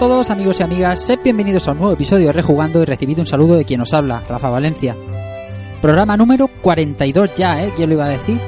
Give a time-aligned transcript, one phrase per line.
[0.00, 3.26] Todos amigos y amigas, sed bienvenidos a un nuevo episodio de Rejugando y recibid un
[3.26, 4.96] saludo de quien os habla, Rafa Valencia.
[5.82, 7.70] Programa número 42 ya, ¿eh?
[7.76, 8.40] ¿Quién lo iba a decir?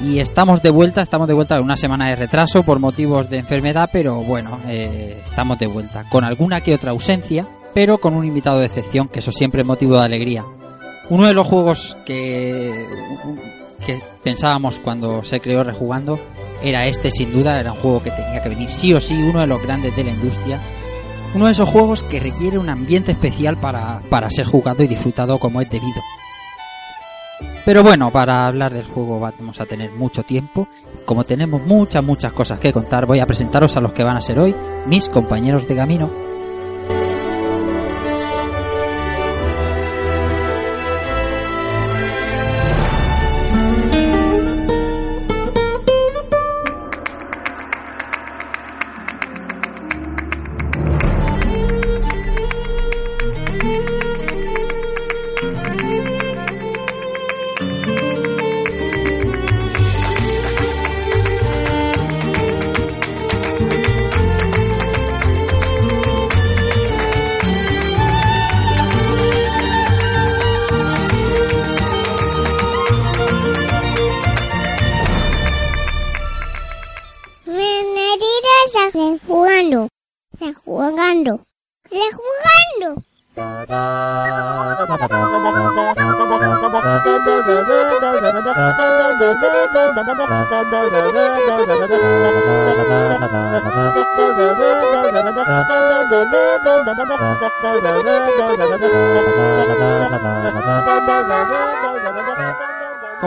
[0.00, 3.38] Y estamos de vuelta, estamos de vuelta con una semana de retraso por motivos de
[3.38, 6.04] enfermedad, pero bueno, eh, estamos de vuelta.
[6.10, 9.66] Con alguna que otra ausencia, pero con un invitado de excepción, que eso siempre es
[9.68, 10.44] motivo de alegría.
[11.10, 12.72] Uno de los juegos que,
[13.86, 16.18] que pensábamos cuando se creó Rejugando
[16.62, 19.40] era este sin duda, era un juego que tenía que venir sí o sí, uno
[19.40, 20.60] de los grandes de la industria.
[21.34, 25.38] Uno de esos juegos que requiere un ambiente especial para, para ser jugado y disfrutado
[25.38, 26.00] como es debido.
[27.64, 30.68] Pero bueno, para hablar del juego vamos a tener mucho tiempo.
[31.04, 34.20] Como tenemos muchas, muchas cosas que contar, voy a presentaros a los que van a
[34.20, 34.54] ser hoy
[34.86, 36.31] mis compañeros de camino.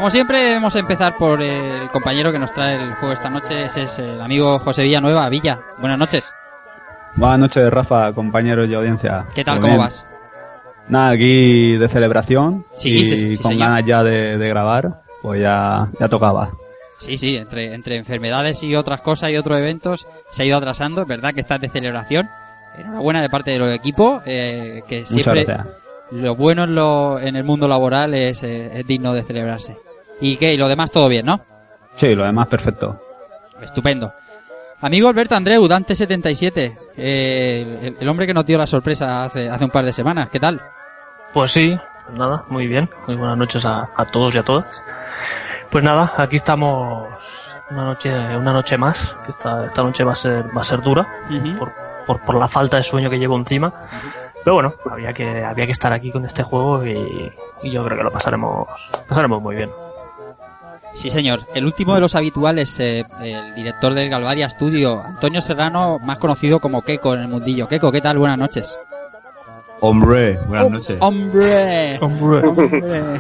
[0.06, 3.82] Como siempre debemos empezar por el compañero que nos trae el juego esta noche, ese
[3.86, 5.28] es el amigo José Villanueva.
[5.30, 6.32] Villa, buenas noches.
[7.16, 9.26] Buenas noches, Rafa, compañeros y audiencia.
[9.34, 9.56] ¿Qué tal?
[9.56, 9.84] Muy ¿Cómo bien.
[9.84, 10.06] vas?
[10.90, 13.68] Nada, aquí de celebración Sí, y sí, sí, con señor.
[13.68, 16.52] ganas ya de, de grabar, pues ya, ya tocaba.
[17.00, 21.02] Sí, sí, entre, entre enfermedades y otras cosas y otros eventos se ha ido atrasando.
[21.02, 22.30] Es verdad que estás de celebración.
[22.78, 25.48] Enhorabuena de parte de los equipos, eh, que siempre
[26.12, 29.76] lo bueno en, lo, en el mundo laboral es, eh, es digno de celebrarse.
[30.22, 30.54] ¿Y qué?
[30.54, 31.40] ¿Y lo demás todo bien, no?
[31.98, 33.00] Sí, lo demás perfecto.
[33.62, 34.14] Estupendo.
[34.82, 39.64] Amigo Alberto Andreu, Dante77, eh, el, el hombre que nos dio la sorpresa hace, hace
[39.64, 40.62] un par de semanas, ¿qué tal?
[41.34, 41.78] Pues sí,
[42.14, 42.90] nada, muy bien.
[43.08, 44.84] Muy buenas noches a, a todos y a todas.
[45.70, 47.08] Pues nada, aquí estamos
[47.72, 49.16] una noche, una noche más.
[49.26, 51.08] que Esta, esta noche va a ser, va a ser dura
[51.58, 51.74] por,
[52.06, 53.74] por, por la falta de sueño que llevo encima.
[54.44, 57.32] Pero bueno, había que, había que estar aquí con este juego y,
[57.64, 58.68] y yo creo que lo pasaremos,
[59.08, 59.72] pasaremos muy bien.
[60.96, 61.42] Sí, señor.
[61.54, 66.60] El último de los habituales, eh, el director del Galvaria Studio, Antonio Serrano, más conocido
[66.62, 67.68] como Keiko en el mundillo.
[67.68, 68.18] Keiko, ¿qué tal?
[68.18, 68.80] Buenas noches.
[69.82, 70.98] Hombre, buenas noches.
[71.02, 71.98] ¡Hombre!
[72.02, 72.48] Hombre.
[72.48, 73.20] ¡Hombre!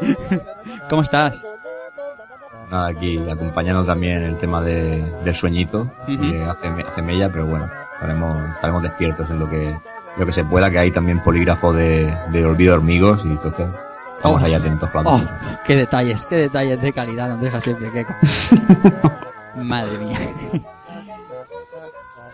[0.88, 1.36] ¿Cómo estás?
[2.70, 6.20] Nada, aquí acompañando también el tema de, del sueñito, Ujú.
[6.22, 9.76] que hace, hace mella, pero bueno, estaremos, estaremos despiertos en lo que,
[10.16, 13.66] lo que se pueda, que hay también polígrafo de, de olvido de hormigos y entonces
[14.20, 14.44] estamos Oh.
[14.44, 15.20] ahí atentos ¡Oh!
[15.66, 18.14] ¡Qué detalles, qué detalles de calidad nos deja siempre Keiko!
[19.56, 20.18] Madre mía.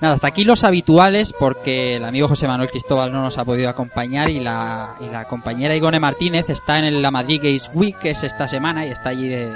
[0.01, 3.71] Nada, hasta aquí los habituales porque el amigo José Manuel Cristóbal no nos ha podido
[3.71, 8.11] acompañar y la, y la compañera Igone Martínez está en la Madrid Games Week, que
[8.11, 9.55] es esta semana, y está allí de,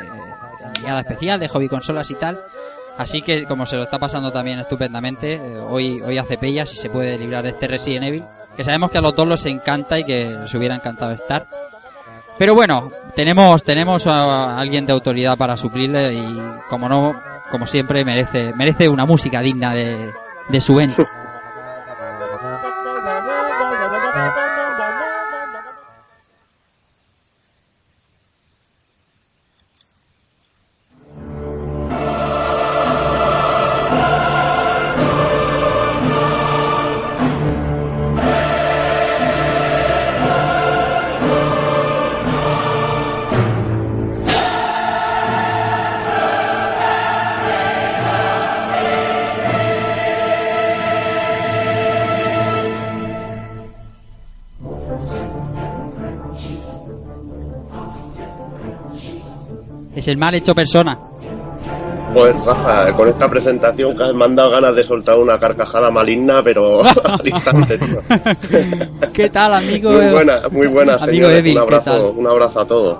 [0.77, 2.41] enviada especial de hobby consolas y tal.
[2.97, 6.77] Así que como se lo está pasando también estupendamente, eh, hoy, hoy hace pellas y
[6.77, 8.25] se puede librar de este Resident Evil,
[8.56, 11.47] que sabemos que a los dos les encanta y que les hubiera encantado estar.
[12.40, 16.40] Pero bueno, tenemos, tenemos a alguien de autoridad para suplirle y
[16.70, 17.20] como no,
[17.50, 20.10] como siempre merece, merece una música digna de,
[20.48, 21.04] de su ente.
[60.10, 60.98] El mal hecho persona.
[62.12, 66.82] Pues Rafa, con esta presentación que has mandado ganas de soltar una carcajada maligna, pero
[67.04, 68.00] al instante, tío.
[69.12, 69.92] ¿Qué tal, amigo?
[69.92, 71.38] Muy buena, muy buena, Amigo señores.
[71.38, 72.98] Evil, un abrazo, un abrazo a todos.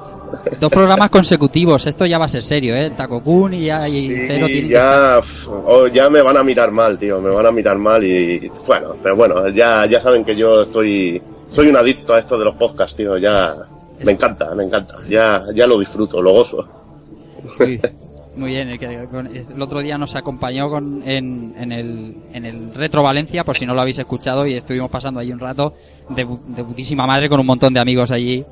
[0.60, 2.92] Dos programas consecutivos, esto ya va a ser serio, ¿eh?
[2.96, 5.20] Taco Kun y ya y Cero Sí, que ya,
[5.66, 8.94] oh, ya me van a mirar mal, tío, me van a mirar mal y bueno,
[9.02, 12.54] pero bueno, ya, ya saben que yo estoy, soy un adicto a esto de los
[12.54, 13.56] podcasts, tío, ya
[14.04, 16.80] me encanta, me encanta, ya, ya lo disfruto, lo gozo.
[17.58, 17.81] Sí,
[18.37, 18.69] muy bien.
[18.69, 23.02] El, que- con- el otro día nos acompañó con, en, en, el, en el Retro
[23.02, 25.75] Valencia, por si no lo habéis escuchado, y estuvimos pasando ahí un rato
[26.08, 28.44] de, de putísima madre con un montón de amigos allí.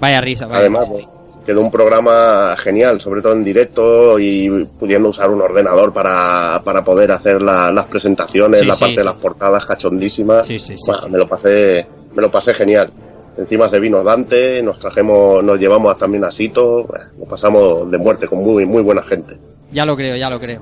[0.00, 1.08] Vaya risa, vaya Además, pues,
[1.46, 6.82] quedó un programa genial, sobre todo en directo y pudiendo usar un ordenador para, para
[6.84, 10.46] poder hacer la- las presentaciones, Sí, la sí, parte de las portadas cachondísimas.
[10.46, 11.10] Sí, sí, sí, Bueno, sí.
[11.10, 12.90] Me lo pasé, me lo pasé genial.
[13.36, 17.98] Encima se vino Dante, nos trajemos, nos llevamos también a Sito, bueno, lo pasamos de
[17.98, 19.38] muerte con muy, muy buena gente.
[19.72, 20.60] Ya lo creo, ya lo creo.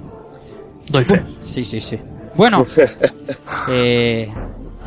[0.88, 1.22] Doy fe.
[1.44, 1.98] Sí, sí, sí.
[2.34, 2.64] Bueno,
[3.70, 4.28] eh,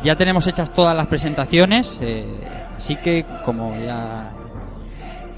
[0.02, 2.24] ya tenemos hechas todas las presentaciones, eh,
[2.76, 4.32] así que como ya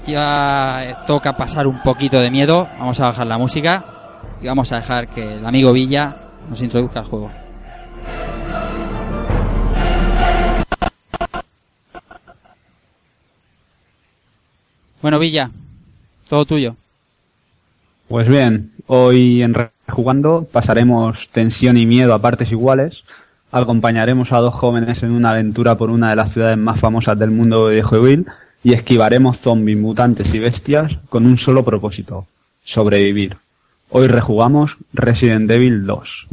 [0.05, 3.83] ya toca pasar un poquito de miedo, vamos a bajar la música
[4.41, 6.15] y vamos a dejar que el amigo Villa
[6.49, 7.29] nos introduzca al juego.
[15.07, 15.51] Bueno, Villa,
[16.27, 16.75] todo tuyo.
[18.09, 19.55] Pues bien, hoy en
[19.87, 23.05] Rejugando pasaremos tensión y miedo a partes iguales.
[23.53, 27.31] Acompañaremos a dos jóvenes en una aventura por una de las ciudades más famosas del
[27.31, 28.25] mundo videojueguil
[28.65, 32.27] y esquivaremos zombies, mutantes y bestias con un solo propósito,
[32.65, 33.37] sobrevivir.
[33.89, 36.27] Hoy rejugamos Resident Evil 2.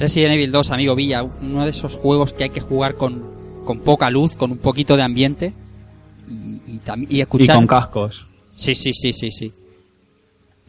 [0.00, 3.22] Resident Evil 2, amigo Villa, uno de esos juegos que hay que jugar con,
[3.64, 5.52] con poca luz, con un poquito de ambiente
[6.28, 7.56] y, y, tam- y Y escuchar.
[7.56, 8.26] con cascos.
[8.56, 9.52] Sí, sí, sí, sí, sí.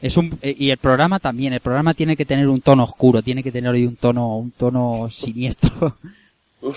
[0.01, 3.21] Es un, eh, y el programa también, el programa tiene que tener un tono oscuro,
[3.21, 5.95] tiene que tener hoy un tono, un tono siniestro.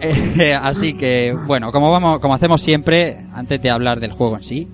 [0.00, 4.42] Eh, así que, bueno, como vamos, como hacemos siempre, antes de hablar del juego en
[4.44, 4.68] sí,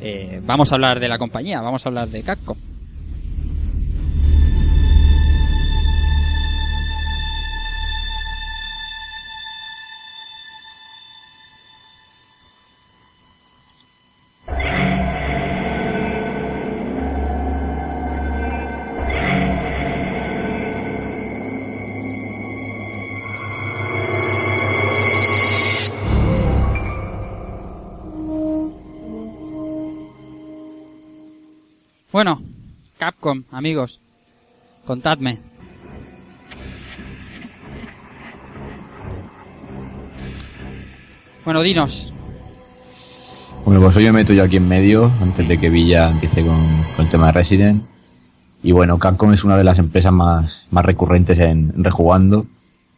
[0.00, 2.56] eh, vamos a hablar de la compañía, vamos a hablar de Capcom.
[33.66, 34.00] Amigos,
[34.86, 35.40] contadme.
[41.44, 42.12] Bueno, dinos.
[43.64, 46.64] Bueno, pues hoy me meto yo aquí en medio, antes de que Villa empiece con,
[46.96, 47.82] el tema de Resident.
[48.62, 52.46] Y bueno, Capcom es una de las empresas más, más recurrentes en, rejugando,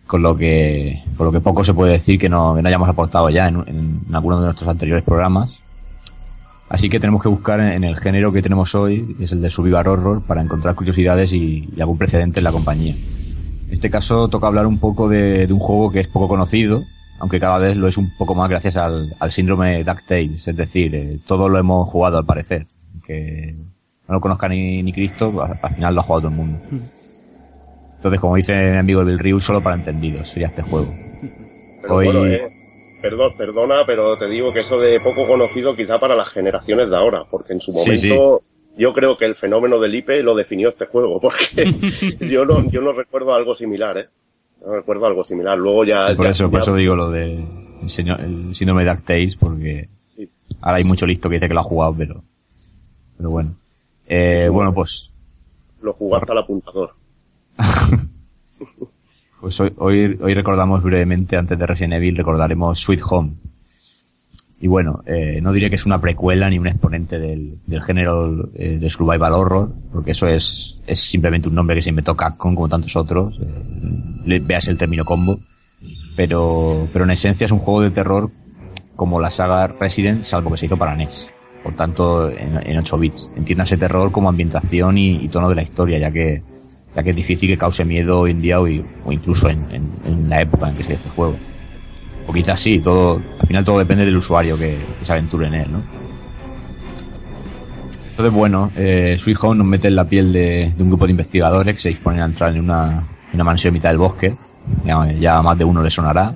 [0.07, 3.49] con lo que, con lo que poco se puede decir que no, hayamos aportado ya
[3.49, 5.63] en, en alguno de nuestros anteriores programas.
[6.71, 9.49] Así que tenemos que buscar en, el género que tenemos hoy, que es el de
[9.51, 12.95] Survival Horror, para encontrar curiosidades y, y algún precedente en la compañía.
[12.95, 16.85] En este caso toca hablar un poco de, de un juego que es poco conocido,
[17.21, 20.95] aunque cada vez lo es un poco más gracias al, al síndrome DuckTales, es decir,
[20.95, 22.67] eh, todo lo hemos jugado al parecer,
[23.07, 23.55] que
[24.07, 26.61] no lo conozca ni, ni Cristo, al, al final lo ha jugado todo el mundo.
[27.97, 30.95] Entonces, como dice mi amigo Bill Ryu, solo para entendidos sería este juego.
[31.83, 32.49] Pero Hoy- bueno, eh,
[33.01, 36.97] perdón, perdona, pero te digo que eso de poco conocido quizá para las generaciones de
[36.97, 38.43] ahora, porque en su Sí, momento
[38.77, 41.73] yo creo que el fenómeno del IPE lo definió este juego, porque
[42.21, 44.07] yo no, yo no recuerdo algo similar, ¿eh?
[44.65, 45.57] No recuerdo algo similar.
[45.59, 46.15] Luego ya...
[46.17, 49.89] por ya- eso, por eso digo lo de el, señor- el síndrome de DuckTales, porque
[50.09, 50.29] sí.
[50.61, 52.23] ahora hay mucho listo que dice que lo ha jugado, pero,
[53.17, 53.55] pero bueno.
[54.07, 55.13] Eh, bueno, pues
[55.83, 56.95] Lo jugaste al apuntador.
[59.41, 63.31] Pues hoy, hoy, hoy recordamos brevemente, antes de Resident Evil, recordaremos Sweet Home.
[64.61, 68.51] Y bueno, eh, no diré que es una precuela ni un exponente del, del género
[68.55, 72.57] eh, de survival horror, porque eso es, es simplemente un nombre que se inventó Capcom
[72.57, 73.39] como tantos otros.
[73.41, 75.39] Eh, veas el término combo.
[76.17, 78.33] Pero, pero en esencia es un juego de terror
[78.97, 81.31] como la saga Resident, salvo que se hizo para NES.
[81.63, 83.31] Por tanto, en, en 8 bits.
[83.37, 86.43] Entiéndase terror como ambientación y tono de la historia, ya que,
[86.99, 89.63] ya que es difícil que cause miedo hoy en día o, incluso en,
[90.29, 91.37] la época en que se hizo este juego.
[92.27, 95.71] O quizás sí, todo, al final todo depende del usuario que, se aventure en él,
[95.71, 95.83] ¿no?
[98.11, 101.73] Entonces, bueno, eh, Sweet Home nos mete en la piel de, un grupo de investigadores
[101.77, 104.37] que se disponen a entrar en una, mansión en mitad del bosque.
[104.85, 106.35] Ya, más de uno le sonará.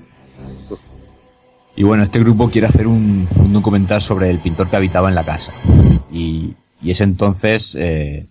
[1.75, 5.17] Y bueno, este grupo quiere hacer un, un documental sobre el pintor que habitaba en
[5.17, 5.53] la casa.
[6.13, 8.29] Y, y es entonces eh,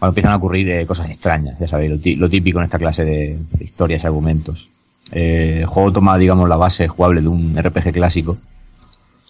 [0.00, 3.04] cuando empiezan a ocurrir eh, cosas extrañas, ya sabéis, lo, lo típico en esta clase
[3.04, 4.66] de, historias y argumentos.
[5.12, 8.38] Eh, el juego toma, digamos, la base jugable de un RPG clásico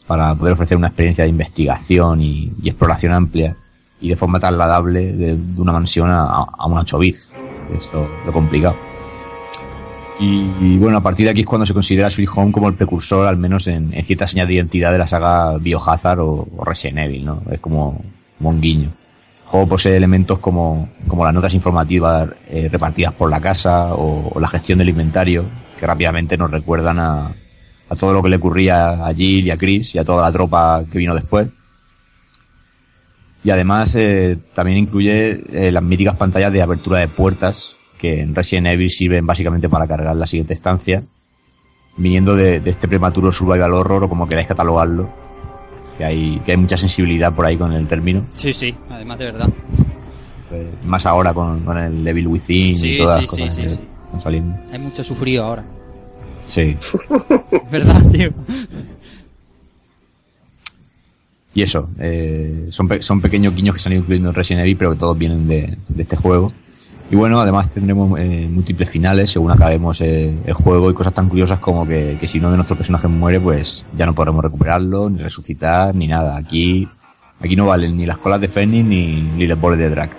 [0.06, 3.56] para poder ofrecer una experiencia de investigación y, exploración amplia
[4.00, 7.28] y de forma trasladable de, una mansión a, a un 8 bits.
[7.76, 8.76] Es lo, lo complicado.
[10.20, 13.26] Y, bueno, a partir de aquí es cuando se considera Sweet Home como el precursor,
[13.26, 17.24] al menos en, ciertas señas de identidad de la saga Biohazard o, o Resident Evil,
[17.24, 17.42] ¿no?
[17.50, 18.00] Es como,
[18.38, 18.99] como un guiño.
[19.50, 24.38] Juego posee elementos como, como las notas informativas eh, repartidas por la casa o, o
[24.38, 25.44] la gestión del inventario,
[25.76, 27.34] que rápidamente nos recuerdan a,
[27.88, 30.30] a todo lo que le ocurría a Jill y a Chris y a toda la
[30.30, 31.48] tropa que vino después.
[33.42, 38.36] Y además eh, también incluye eh, las míticas pantallas de apertura de puertas que en
[38.36, 41.02] Resident Evil sirven básicamente para cargar la siguiente estancia,
[41.96, 45.10] viniendo de, de este prematuro survival horror o como queráis catalogarlo,
[46.00, 49.24] que hay, que hay mucha sensibilidad por ahí con el término, Sí, sí, además de
[49.26, 49.50] verdad.
[50.50, 53.60] eh, más ahora con, con el Devil Within Sí, y todas sí, las cosas sí,
[53.60, 54.58] que están saliendo.
[54.72, 55.62] Hay mucho sufrido ahora.
[56.46, 56.74] Sí.
[57.70, 58.30] ¿Verdad, tío?
[61.54, 64.62] Y eso, eh, son, pe- son pequeños guiños que se han ido incluyendo en Resident
[64.62, 66.50] Evil, pero que todos vienen de, de este juego.
[67.10, 71.28] Y bueno, además tendremos eh, múltiples finales según acabemos eh, el juego y cosas tan
[71.28, 75.10] curiosas como que, que si uno de nuestros personajes muere, pues ya no podremos recuperarlo,
[75.10, 76.36] ni resucitar, ni nada.
[76.36, 76.88] Aquí,
[77.40, 80.16] aquí no valen ni las colas de Fénix ni, ni los boles de Drac.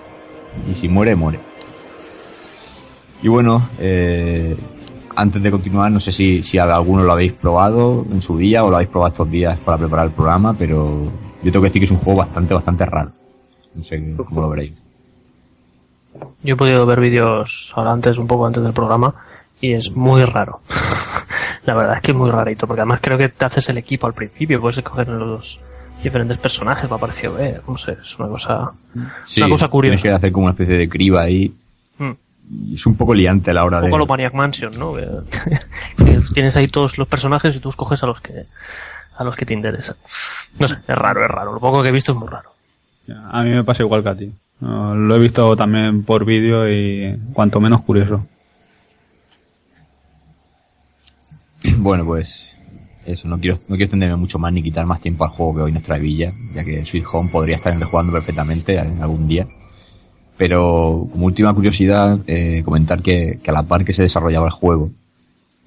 [0.69, 1.39] Y si muere, muere.
[3.24, 4.57] Y bueno, eh,
[5.15, 8.69] antes de continuar, no sé si, si alguno lo habéis probado en su día o
[8.69, 11.10] lo habéis probado estos días para preparar el programa, pero
[11.41, 13.12] yo tengo que decir que es un juego bastante, bastante raro.
[13.75, 14.81] No sé cómo lo veréis.
[16.44, 19.13] Yo he podido ver vídeos ahora antes, un poco antes del programa,
[19.60, 20.60] y es muy raro.
[21.65, 24.08] La verdad es que es muy rarito, porque además creo que te haces el equipo
[24.08, 25.60] al principio, puedes escoger los
[26.03, 28.72] diferentes personajes, me ha parecido ver, no sé, es una cosa,
[29.25, 30.01] Sí, una cosa Tienes curiosa.
[30.01, 31.53] que hacer como una especie de criba ahí.
[32.00, 32.12] Mm.
[32.50, 33.89] Y es un poco liante a la hora Un de...
[33.89, 34.94] poco lo Maniac Mansion, ¿no?
[34.96, 35.08] Que,
[36.03, 38.46] que tienes ahí todos los personajes y tú escoges a los que,
[39.15, 39.96] a los que te interesan.
[40.60, 41.53] No sé, es raro, es raro.
[41.53, 42.51] Lo poco que he visto es muy raro.
[43.32, 44.34] A mí me pasa igual que a ti.
[44.62, 48.25] Lo he visto también por vídeo y cuanto menos curioso.
[51.77, 52.56] Bueno, pues
[53.06, 55.62] eso, no quiero, no quiero extenderme mucho más ni quitar más tiempo al juego que
[55.62, 59.48] hoy nos trae Villa, ya que Sweet Home podría estar jugando perfectamente en algún día.
[60.38, 64.51] Pero como última curiosidad, eh, comentar que, que a la par que se desarrollaba el
[64.51, 64.91] juego,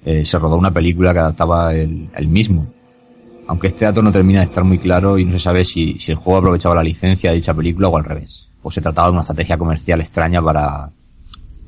[0.05, 2.67] eh, se rodó una película que adaptaba el, el mismo.
[3.47, 6.11] Aunque este dato no termina de estar muy claro y no se sabe si, si
[6.11, 8.49] el juego aprovechaba la licencia de dicha película o al revés.
[8.67, 10.89] O se trataba de una estrategia comercial extraña para,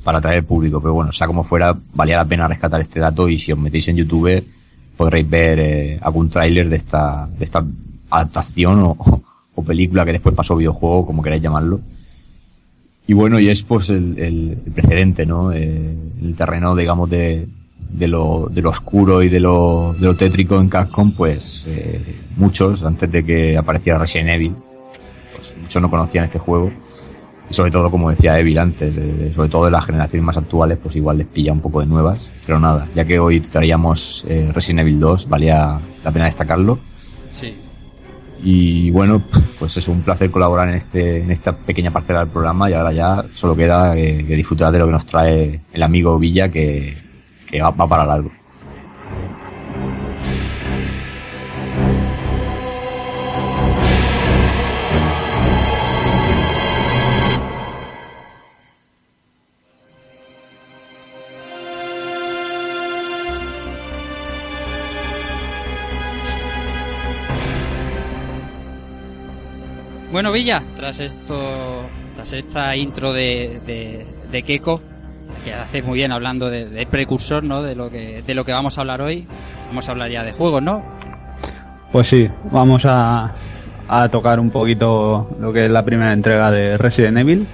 [0.03, 0.81] para atraer público.
[0.81, 3.87] Pero bueno, sea como fuera, valía la pena rescatar este dato y si os metéis
[3.89, 4.43] en YouTube
[4.97, 7.63] podréis ver eh, algún tráiler de esta, de esta
[8.09, 8.97] adaptación o,
[9.53, 11.81] o película que después pasó videojuego, como queráis llamarlo.
[13.05, 15.51] Y bueno, y es pues el, el- el precedente, ¿no?
[15.53, 17.47] Eh, el terreno, digamos, de,
[17.91, 22.01] de, lo, de lo oscuro y de lo, de lo tétrico en Capcom, pues eh,
[22.37, 24.55] muchos, antes de que apareciera Resident Evil,
[25.35, 26.71] pues muchos no conocían este juego.
[27.49, 30.79] Y sobre todo, como decía Evil antes, eh, sobre todo de las generaciones más actuales,
[30.81, 32.29] pues igual les pilla un poco de nuevas.
[32.45, 36.79] Pero nada, ya que hoy traíamos eh, Resident Evil 2, valía la pena destacarlo.
[37.33, 37.55] Sí.
[38.43, 39.21] Y bueno,
[39.59, 42.91] pues es un placer colaborar en este en esta pequeña parcela del programa y ahora
[42.91, 46.97] ya solo queda que disfrutar de lo que nos trae el amigo Villa que,
[47.47, 48.31] que va, va para largo.
[70.17, 71.35] Bueno, Villa, tras esto,
[72.15, 74.81] tras esta intro de, Keiko,
[75.45, 77.61] que hace muy bien hablando de, de precursor, ¿no?
[77.61, 79.27] De lo que, de lo que vamos a hablar hoy.
[79.67, 80.83] Vamos a hablar ya de juegos, ¿no?
[81.91, 83.31] Pues sí, vamos a,
[83.87, 87.45] a tocar un poquito lo que es la primera entrega de Resident Evil.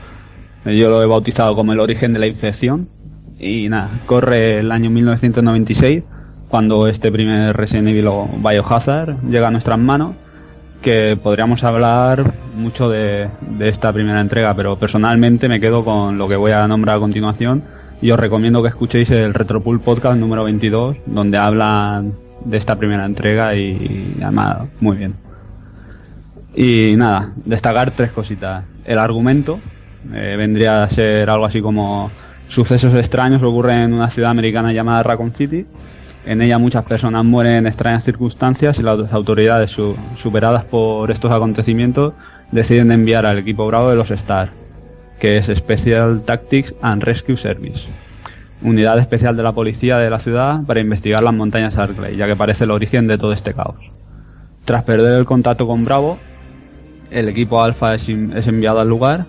[0.64, 2.88] Yo lo he bautizado como el origen de la infección.
[3.40, 6.04] Y nada, corre el año 1996
[6.48, 10.16] cuando este primer Resident Evil o Biohazard llega a nuestras manos.
[10.84, 16.28] Que podríamos hablar mucho de, de esta primera entrega, pero personalmente me quedo con lo
[16.28, 17.64] que voy a nombrar a continuación.
[18.02, 22.14] Y os recomiendo que escuchéis el Retropool Podcast número 22, donde hablan
[22.46, 25.16] de esta primera entrega y, además muy bien.
[26.56, 28.66] Y nada, destacar tres cositas.
[28.86, 29.60] El argumento
[30.14, 32.12] eh, vendría a ser algo así como
[32.50, 35.66] sucesos extraños ocurren en una ciudad americana llamada Raccoon City.
[36.26, 41.32] En ella muchas personas mueren en extrañas circunstancias y las autoridades, su- superadas por estos
[41.32, 42.14] acontecimientos,
[42.52, 44.52] deciden enviar al equipo Bravo de los STAR,
[45.20, 47.88] que es Special Tactics and Rescue Service,
[48.62, 52.36] unidad especial de la policía de la ciudad para investigar las montañas Arklay, ya que
[52.36, 53.76] parece el origen de todo este caos.
[54.64, 56.20] Tras perder el contacto con Bravo,
[57.12, 59.26] el equipo Alpha es enviado al lugar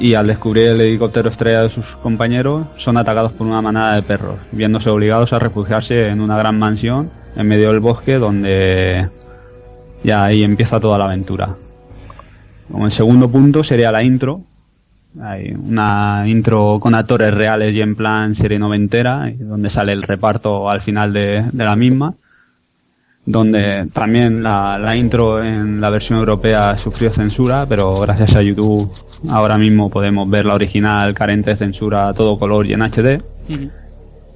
[0.00, 4.02] y al descubrir el helicóptero estrella de sus compañeros son atacados por una manada de
[4.02, 9.08] perros, viéndose obligados a refugiarse en una gran mansión en medio del bosque donde
[10.04, 11.56] ya ahí empieza toda la aventura.
[12.70, 14.42] Como el segundo punto sería la intro.
[15.20, 20.68] Hay una intro con actores reales y en plan serie noventera, donde sale el reparto
[20.68, 22.14] al final de, de la misma.
[23.30, 28.90] Donde también la, la intro en la versión europea sufrió censura, pero gracias a YouTube
[29.28, 33.22] ahora mismo podemos ver la original carente de censura a todo color y en HD.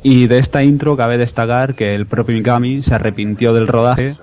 [0.03, 4.15] Y de esta intro cabe destacar que el propio Mikami se arrepintió del rodaje,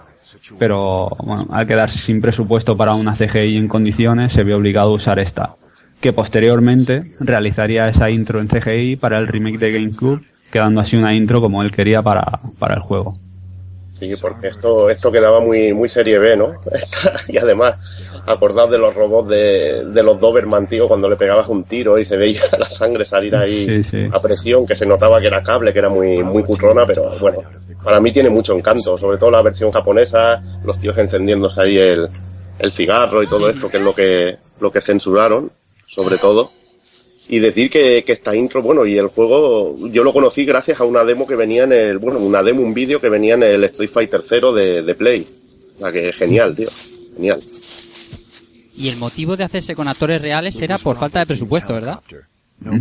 [0.58, 4.96] pero bueno, al quedarse sin presupuesto para una CGI en condiciones, se vio obligado a
[4.96, 5.56] usar esta,
[6.02, 11.16] que posteriormente realizaría esa intro en CGI para el remake de GameCube, quedando así una
[11.16, 13.18] intro como él quería para, para el juego.
[14.00, 16.56] Sí, porque esto, esto quedaba muy, muy serie B, ¿no?
[17.28, 17.76] y además,
[18.26, 22.06] acordad de los robots de, de los Doberman, tío, cuando le pegabas un tiro y
[22.06, 24.08] se veía la sangre salir ahí Sí, sí.
[24.12, 27.44] a presión, que se notaba que era cable, que era muy, muy cutrona, pero bueno,
[27.84, 32.10] para mí tiene mucho encanto, sobre todo la versión japonesa, los tíos encendiéndose ahí el,
[32.58, 35.52] el cigarro y todo esto, que es lo que, lo que censuraron,
[35.86, 36.52] sobre todo.
[37.32, 40.84] Y decir que, que esta intro, bueno, y el juego, yo lo conocí gracias a
[40.84, 43.64] una demo que venía en el, bueno, una demo, un vídeo que venía en el
[43.66, 45.28] Street Fighter 0 de, de Play.
[45.76, 46.70] O sea que genial, tío.
[47.16, 47.40] Genial.
[48.76, 52.00] Y el motivo de hacerse con actores reales era por falta de presupuesto, ¿verdad?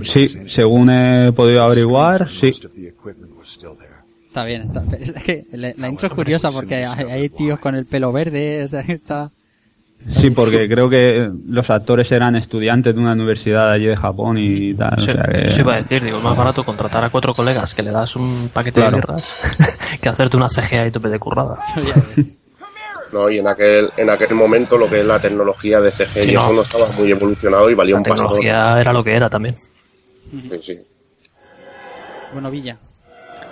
[0.05, 2.49] Sí, según he podido averiguar, sí.
[4.29, 7.75] Está bien, está, es que la, la intro es curiosa porque hay, hay tíos con
[7.75, 9.31] el pelo verde, o sea, está...
[10.21, 14.73] Sí, porque creo que los actores eran estudiantes de una universidad allí de Japón y
[14.75, 14.95] tal.
[14.97, 17.35] o Eso, sea que- eso iba a decir, digo, es más barato contratar a cuatro
[17.35, 18.97] colegas que le das un paquete Claro.
[18.97, 19.37] de birras
[20.01, 21.59] que hacerte una CGA y tope de currada.
[23.13, 23.29] ¿no?
[23.31, 26.35] Y en aquel, en aquel momento lo que es la tecnología de CG Sí, y
[26.35, 26.41] no.
[26.41, 28.29] eso no estaba muy evolucionado y valía La un pastor.
[28.29, 29.57] tecnología era lo que era también.
[29.57, 30.77] Sí, sí.
[32.33, 32.77] Bueno, Villa.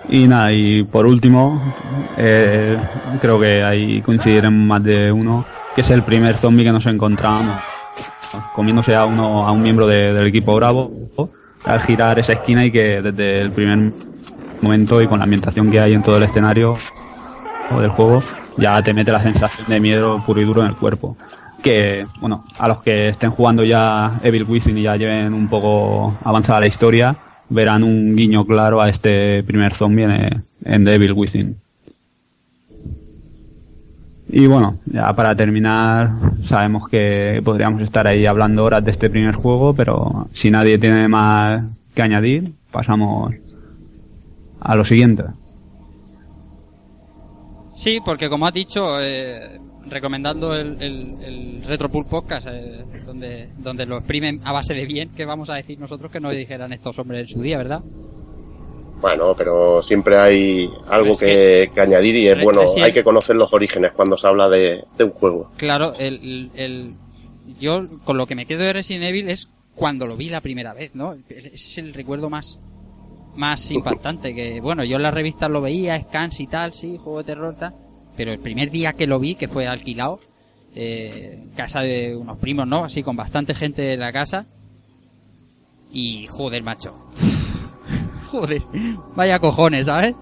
[0.09, 1.75] Y nada, y por último,
[2.17, 2.77] eh,
[3.21, 5.45] creo que ahí coincidiremos más de uno,
[5.77, 7.61] que es el primer zombie que nos encontramos.
[8.55, 10.91] Comiéndose a uno a un miembro de- del equipo Bravo
[11.65, 13.93] al girar esa esquina y que desde el primer
[14.63, 16.77] momento y con la ambientación que hay en todo el escenario
[17.79, 18.23] del juego
[18.57, 21.17] ya te mete la sensación de miedo puro y duro en el cuerpo.
[21.63, 26.17] Que bueno a los que estén jugando ya Evil Within y ya lleven un poco
[26.25, 27.17] avanzada la historia
[27.49, 31.57] verán un guiño claro a este primer zombie en, en Evil Within
[34.29, 36.11] y bueno, ya para terminar,
[36.49, 41.07] sabemos que podríamos estar ahí hablando horas de este primer juego, pero si nadie tiene
[41.07, 43.33] más que añadir, pasamos
[44.61, 45.25] a lo siguiente.
[47.75, 53.87] Sí, porque como has dicho, eh, recomendando el, el, el Retropool Podcast, eh, donde, donde
[53.87, 56.99] lo exprimen a base de bien, que vamos a decir nosotros que no dijeran estos
[56.99, 57.83] hombres en su día, ¿verdad?
[59.01, 63.37] Bueno, pero siempre hay algo Es que, que añadir y es bueno, hay que conocer
[63.37, 65.51] los orígenes cuando se habla de, de un juego.
[65.57, 66.95] Claro, el, el, el-
[67.61, 70.73] yo con lo que me quedo de Resident Evil es cuando lo vi la primera
[70.75, 71.15] vez, ¿no?
[71.29, 72.59] Ese es el recuerdo más
[73.37, 77.19] más impactante que bueno, yo en las revistas lo veía, scans y tal, sí, juego
[77.19, 77.75] de terror tal,
[78.17, 80.21] pero el primer día que lo vi, que fue alquilado,
[80.75, 82.85] eh, casa de unos primos, ¿no?
[82.85, 84.47] Así con bastante gente en la casa
[85.93, 86.95] y joder, macho.
[88.31, 88.63] joder,
[89.15, 90.15] vaya cojones, ¿sabes?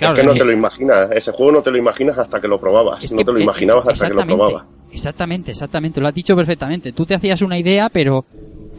[0.00, 2.58] es que no te lo imaginas, ese juego no te lo imaginas hasta que lo
[2.58, 4.64] probabas, Es no que, te lo eh, imaginabas hasta que lo probabas.
[4.90, 6.92] Exactamente, exactamente, lo has dicho perfectamente.
[6.92, 8.24] Tú te hacías una idea, pero,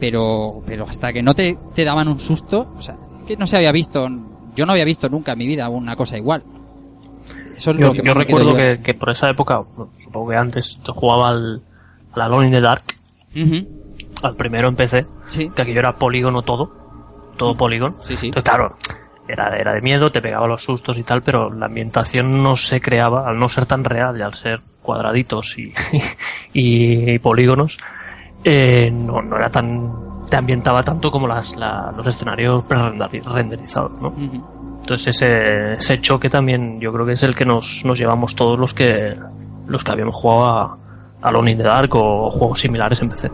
[0.00, 3.56] pero, pero hasta que no te, te daban un susto, o sea, que no se
[3.56, 4.08] había visto,
[4.56, 6.42] yo no había visto nunca en mi vida una cosa igual.
[7.56, 8.56] Eso es Yo, lo que yo recuerdo yo.
[8.56, 9.62] que, que por esa época,
[10.02, 11.62] supongo que antes, yo jugaba al,
[12.12, 12.82] al Alone in the Dark,
[13.36, 13.66] Ujú.
[14.24, 15.48] al primero en PC, Sí.
[15.54, 16.72] que aquello era polígono todo,
[17.36, 17.96] todo polígono.
[18.00, 18.26] Sí, sí.
[18.28, 18.76] Entonces, claro,
[19.28, 22.80] era, era de miedo, te pegaba los sustos y tal, pero la ambientación no se
[22.80, 25.72] creaba, al no ser tan real y al ser cuadraditos y,
[26.52, 27.78] y, polígonos,
[28.44, 29.90] eh, no, no era tan,
[30.28, 34.08] te ambientaba tanto como las, la- los escenarios pre-renderizados, ¿no?
[34.08, 34.74] Ujú.
[34.76, 38.58] Entonces ese, ese choque también yo creo que es el que nos, nos llevamos todos
[38.58, 39.14] los que
[39.66, 40.62] los que habíamos jugado a,
[41.22, 43.30] a Alone in the Dark o juegos similares en PC.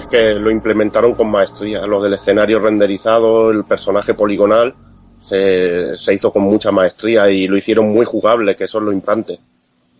[0.00, 1.86] Es que lo implementaron con maestría.
[1.86, 4.74] Lo del escenario renderizado, el personaje poligonal,
[5.20, 8.92] se, se hizo con mucha maestría y lo hicieron muy jugable, que eso es lo
[8.92, 9.38] importante.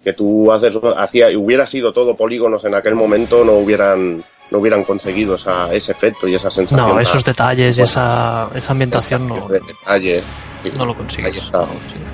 [0.03, 4.85] Que tú haces, hacía, hubiera sido todo polígonos en aquel momento, no hubieran, no hubieran
[4.85, 6.89] conseguido esa, ese efecto y esa sensación.
[6.89, 7.85] No, esos detalles, Bueno.
[7.91, 10.23] esa, esa ambientación no, de detalle,
[10.63, 10.71] sí.
[10.75, 11.37] no lo consigues.
[11.37, 11.59] está.
[11.59, 12.11] no lo consigues.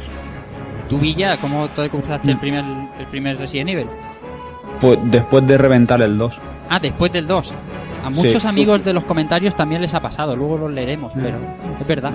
[0.88, 2.64] ¿Tú, Villa, cómo te cruzaste el primer,
[2.98, 3.86] el primer Resident Evil?
[4.80, 6.32] Pues después de reventar el 2.
[6.68, 7.54] Ah, después del 2.
[8.04, 8.48] A muchos Sí.
[8.48, 11.38] amigos de los comentarios también les ha pasado, luego los leeremos, pero
[11.80, 12.12] es verdad.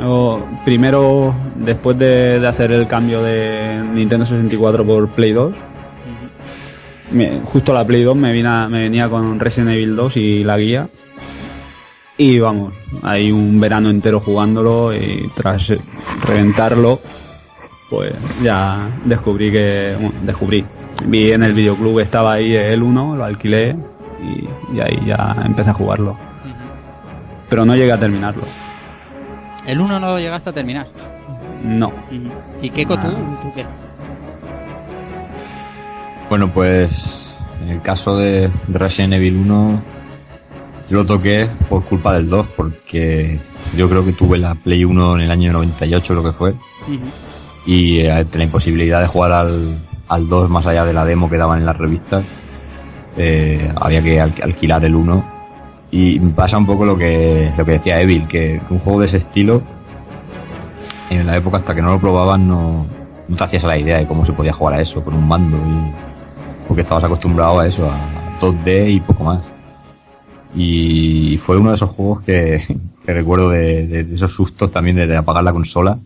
[0.63, 5.53] Primero, después de, de hacer el cambio de Nintendo 64 por Play 2,
[7.11, 10.57] me- justo la Play 2 me, vina- me venía con Resident Evil 2 y la
[10.57, 10.87] guía.
[12.17, 15.63] Y vamos, hay un verano entero jugándolo y tras
[16.25, 16.99] reventarlo,
[17.89, 20.63] pues ya descubrí que, bueno, descubrí.
[21.05, 23.75] Vi en el videoclub estaba ahí el 1, lo alquilé
[24.21, 26.17] y, y ahí ya empecé a jugarlo.
[27.49, 28.43] Pero no llegué a terminarlo.
[29.65, 30.87] El 1 no lo llegaste a terminar.
[31.63, 31.91] No.
[32.61, 33.07] ¿Y Keiko, tú?
[33.07, 33.39] Ah.
[33.41, 33.65] ¿Tú qué?
[36.29, 39.81] Bueno, pues en el caso de, de Resident Evil 1,
[40.89, 43.39] yo lo toqué por culpa del 2, porque
[43.75, 46.53] yo creo que tuve la Play 1 en el año 98, lo que fue,
[47.65, 51.37] y eh, la imposibilidad de jugar al, al 2 más allá de la demo que
[51.37, 52.23] daban en las revistas,
[53.17, 55.23] eh, había que al- alquilar el 1.
[55.91, 59.17] Y pasa un poco lo que, lo que decía Evil, que un juego de ese
[59.17, 59.61] estilo,
[61.09, 62.85] en la época hasta que no lo probaban, no,
[63.27, 65.27] no te hacías a la idea de cómo se podía jugar a eso con un
[65.27, 65.57] mando.
[65.57, 65.91] Y,
[66.67, 69.41] porque estabas acostumbrado a eso, a 2D y poco más.
[70.55, 72.63] Y fue uno de esos juegos que,
[73.05, 75.97] que recuerdo de, de- de esos sustos también de, de apagar la consola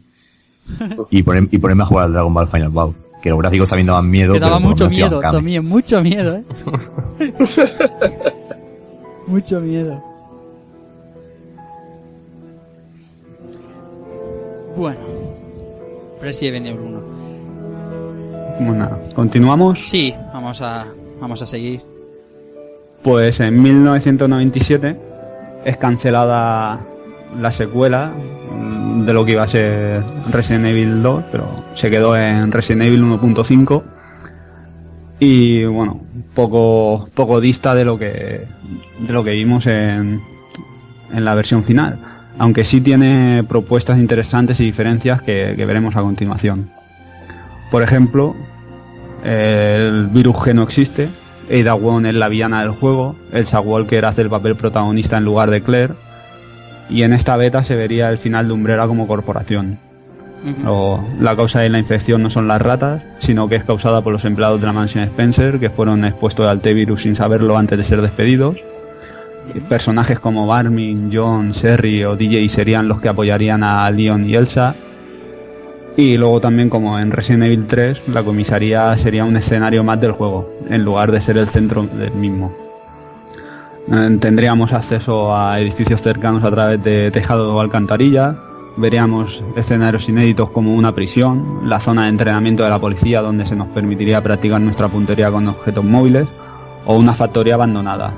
[1.11, 2.95] y, poner- y ponerme a jugar al Dragon Ball Final Bout.
[3.25, 4.33] Que los gráficos también daban miedo.
[4.33, 6.43] Te daba mucho miedo, también, mucho miedo, ¿eh?
[9.25, 9.99] mucho miedo.
[14.77, 14.99] Bueno,
[16.21, 17.01] Resident Evil 1.
[18.59, 19.79] Bueno, nada, continuamos.
[19.81, 20.85] Sí, vamos a,
[21.19, 21.81] vamos a seguir.
[23.01, 24.99] Pues en 1997
[25.65, 26.79] es cancelada
[27.39, 28.11] la secuela
[28.51, 32.83] mm, de lo que iba a ser Resident Evil 2, pero se quedó en Resident
[32.83, 33.83] Evil 1.5
[35.19, 36.01] y bueno,
[36.33, 38.47] poco poco dista de lo que
[38.99, 40.19] de lo que vimos en
[41.13, 41.97] en la versión final,
[42.37, 46.69] aunque sí tiene propuestas interesantes y diferencias que, veremos a continuación.
[47.71, 48.35] Por ejemplo,
[49.23, 51.09] el virus G no existe,
[51.51, 55.49] Ada Wong es la villana del juego, Elsa Walker hace el papel protagonista en lugar
[55.51, 55.93] de Claire,
[56.89, 59.79] y en esta beta se vería el final de Umbrella como corporación.
[60.67, 64.13] O la causa de la infección no son las ratas, sino que es causada por
[64.13, 67.83] los empleados de la mansión Spencer, que fueron expuestos al T-Virus sin saberlo antes de
[67.83, 68.55] ser despedidos.
[69.67, 74.75] Personajes como Barmin, John, Serry o DJ serían los que apoyarían a Leon y Elsa.
[75.97, 80.11] Y luego también como en Resident Evil 3, la comisaría sería un escenario más del
[80.11, 82.64] juego, en lugar de ser el centro del mismo.
[83.91, 88.35] Eh, Tendríamos acceso a edificios cercanos a través de tejado o alcantarilla,
[88.77, 93.55] veríamos escenarios inéditos como una prisión, la zona de entrenamiento de la policía donde se
[93.55, 96.27] nos permitiría practicar nuestra puntería con objetos móviles,
[96.85, 98.13] o una factoría abandonada.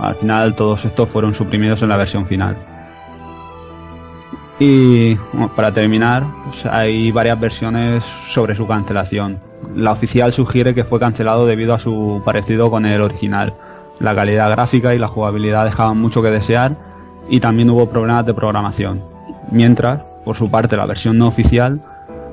[0.00, 2.56] Al final todos estos fueron suprimidos en la versión final.
[4.58, 6.24] Y bueno, para terminar,
[6.70, 9.40] hay varias versiones sobre su cancelación.
[9.74, 13.54] La oficial sugiere que fue cancelado debido a su parecido con el original.
[13.98, 16.76] La calidad gráfica y la jugabilidad dejaban mucho que desear
[17.28, 19.02] y también hubo problemas de programación.
[19.50, 21.80] Mientras, por su parte, la versión no oficial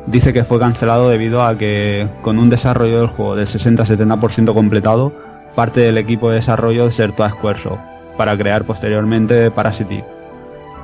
[0.07, 5.13] dice que fue cancelado debido a que con un desarrollo del juego del 60-70% completado,
[5.55, 7.81] parte del equipo de desarrollo desertó a Squaresoft
[8.17, 10.03] para crear posteriormente Parasite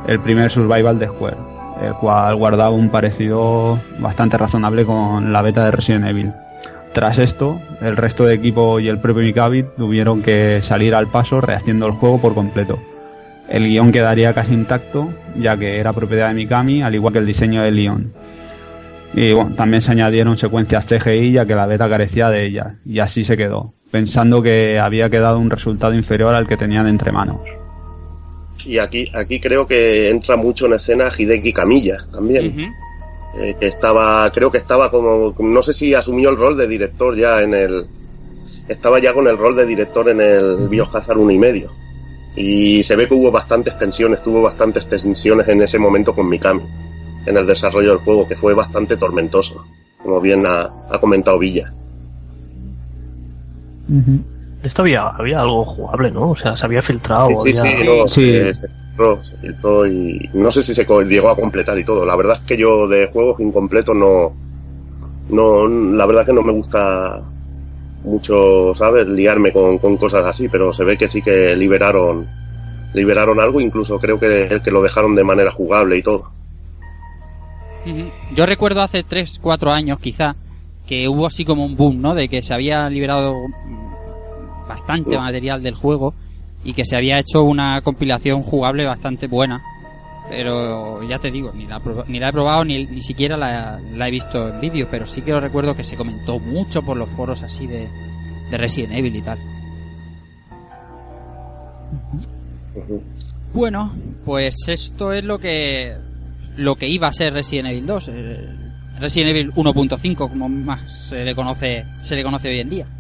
[0.08, 1.38] el primer survival de Square,
[1.82, 6.34] el cual guardaba un parecido bastante razonable con la beta de Resident Evil.
[6.94, 11.42] Tras esto, el resto de equipo y el propio Mikami tuvieron que salir al paso
[11.42, 12.80] rehaciendo el juego por completo.
[13.50, 17.26] El guion quedaría casi intacto, ya que era propiedad de Mikami, al igual que el
[17.26, 18.14] diseño de Leon.
[19.14, 22.74] Y bueno, también se añadieron secuencias CGI ya que la beta carecía de ellas.
[22.86, 27.12] Y así se quedó, pensando que había quedado un resultado inferior al que tenían entre
[27.12, 27.40] manos.
[28.66, 32.74] Y aquí, aquí creo que entra mucho en escena Hideki Kamiya también.
[33.38, 37.16] Eh, que estaba, creo que estaba como, no sé si asumió el rol de director
[37.16, 37.86] ya en el,
[38.68, 41.72] estaba ya con el rol de director en el Biohazard 1 y medio.
[42.36, 46.64] Y se ve que hubo bastantes tensiones, tuvo bastantes tensiones en ese momento con Mikami,
[47.26, 49.66] en el desarrollo del juego, que fue bastante tormentoso,
[50.02, 51.74] como bien ha, ha comentado Villa.
[54.64, 56.30] Esto había, había algo jugable, ¿no?
[56.32, 57.30] O sea, se había filtrado.
[57.44, 58.32] Sí, sí, había- sí, no, Sí.
[58.32, 61.84] Se, se filtró, se filtró y no sé si se co- llegó a completar y
[61.86, 62.06] todo.
[62.06, 64.34] La verdad es que yo de juegos incompletos no,
[65.30, 67.22] no, la verdad que no me gusta
[68.04, 69.08] mucho, ¿sabes?
[69.08, 72.26] Liarme con, con cosas así, pero se ve que sí que liberaron,
[72.94, 76.32] liberaron algo, incluso creo que, que lo dejaron de manera jugable y todo.
[78.36, 80.36] Yo recuerdo hace 3, 4 años quizá
[80.86, 82.16] que hubo así como un boom, ¿no?
[82.16, 83.34] De que se había liberado
[84.68, 86.14] bastante material del juego
[86.64, 89.62] y que se había hecho una compilación jugable bastante buena.
[90.30, 94.08] Pero ya te digo, ni la, ni la he probado ni, ni siquiera la, la
[94.08, 97.10] he visto en vídeo, pero sí que lo recuerdo que se comentó mucho por los
[97.12, 97.88] foros así de,
[98.52, 99.40] de Resident Evil y tal.
[103.54, 103.94] Bueno,
[104.26, 105.96] pues esto es lo que
[106.58, 108.50] lo que iba a ser Resident Evil 2, eh,
[109.00, 112.97] Resident Evil 1.5 como más se le conoce se le conoce hoy en día.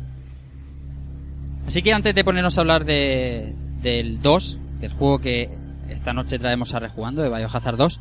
[1.67, 5.49] Así que antes de ponernos a hablar de del 2, del juego que
[5.89, 7.99] esta noche traemos a rejugando de Biohazard 2,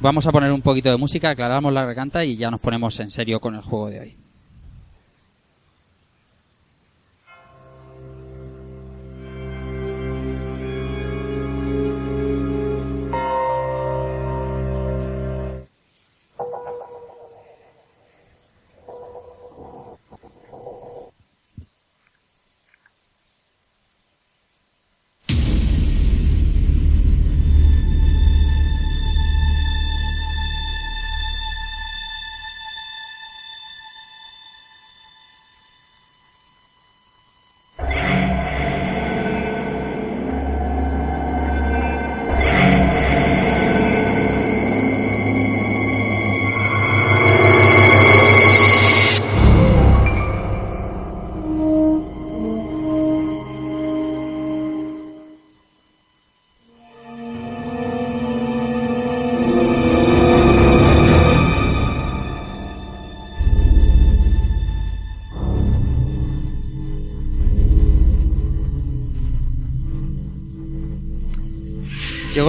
[0.00, 3.10] vamos a poner un poquito de música, aclaramos la garganta y ya nos ponemos en
[3.10, 4.21] serio con el juego de hoy.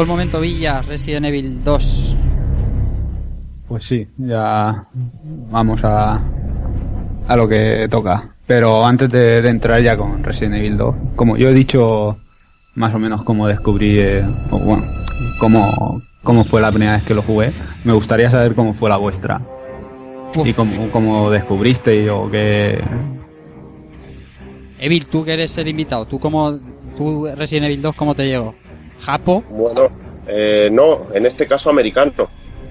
[0.03, 2.15] El momento Villa, Resident Evil 2.
[3.67, 4.87] Pues sí, ya
[5.49, 6.21] vamos a,
[7.27, 8.35] a lo que toca.
[8.45, 12.17] Pero antes de, de entrar ya con Resident Evil 2, como yo he dicho
[12.75, 14.83] más o menos cómo descubrí, eh, o bueno,
[15.39, 17.53] cómo, cómo fue la primera vez que lo jugué,
[17.85, 19.41] me gustaría saber cómo fue la vuestra.
[20.43, 22.83] Y cómo, cómo descubriste o qué...
[24.79, 26.59] Evil, tú que eres el invitado, tú cómo
[26.97, 28.55] tú Resident Evil 2 cómo te llegó?
[29.03, 29.89] Japo, Bueno,
[30.27, 32.13] eh, no, en este caso americano.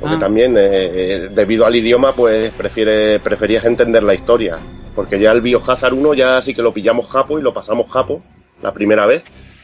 [0.00, 0.18] Porque Ah.
[0.18, 4.58] también, eh, eh, debido al idioma, pues prefiere, preferías entender la historia.
[4.96, 8.22] Porque ya el Biohazard 1 ya sí que lo pillamos japo y lo pasamos japo
[8.62, 9.22] la primera vez.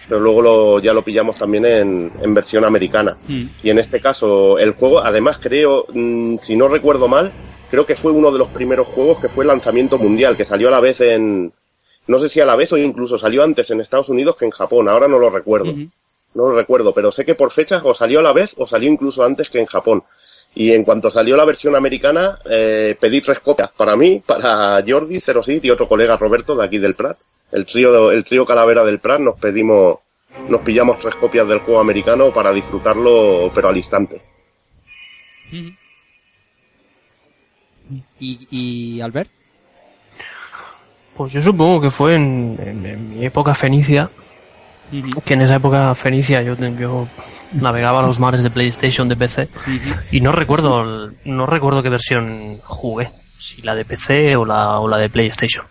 [0.09, 3.19] Pero luego lo, ya lo pillamos también en, en versión americana.
[3.27, 3.43] Mm.
[3.63, 7.33] Y en este caso, el juego, además creo, mm, si no recuerdo mal,
[7.71, 10.71] creo que fue uno de los primeros juegos que fue lanzamiento mundial, que salió a
[10.71, 11.53] la vez en,
[12.07, 14.51] no sé si a la vez o incluso salió antes en Estados Unidos que en
[14.51, 15.75] Japón, ahora no lo recuerdo.
[16.35, 18.91] No lo recuerdo, pero sé que por fechas o salió a la vez o salió
[18.91, 20.05] incluso antes que en Japón.
[20.55, 25.21] Y en cuanto salió la versión americana, eh, pedí tres copias para mí, para Jordi,
[25.21, 27.19] Cerosit y otro colega Roberto de aquí del Prat.
[27.53, 29.99] El trío, el trío Calavera del Prat nos pedimos,
[30.49, 34.23] nos pillamos tres copias del juego americano para disfrutarlo, pero al instante.
[38.21, 39.31] y, y Albert.
[41.17, 44.11] Pues yo supongo que fue en, en- en mi época fenicia,
[45.25, 46.57] que en esa época fenicia yo,
[47.53, 49.49] navegaba los mares de PlayStation de PC
[50.11, 54.89] y no recuerdo no recuerdo qué versión jugué, si la de PC o la, o
[54.89, 55.67] la de PlayStation.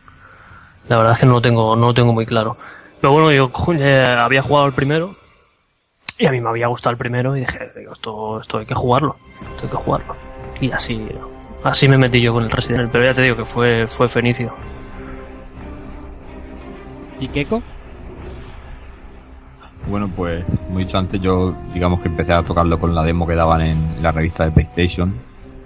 [0.87, 2.57] La verdad es que no lo tengo, no lo tengo muy claro.
[3.01, 5.15] Pero bueno, yo eh, había jugado el primero
[6.19, 9.17] y a mí me había gustado el primero y dije, esto, esto hay que jugarlo,
[9.41, 10.15] esto hay que jugarlo.
[10.59, 11.07] Y así,
[11.63, 14.09] así me metí yo con el Resident Evil, pero ya te digo que fue, fue
[14.09, 14.53] fenicio.
[17.19, 17.61] ¿Y Keiko?
[19.89, 20.43] Bueno, pues,
[20.75, 24.11] dicho antes, yo digamos que empecé a tocarlo con la demo que daban en la
[24.11, 25.13] revista de PlayStation.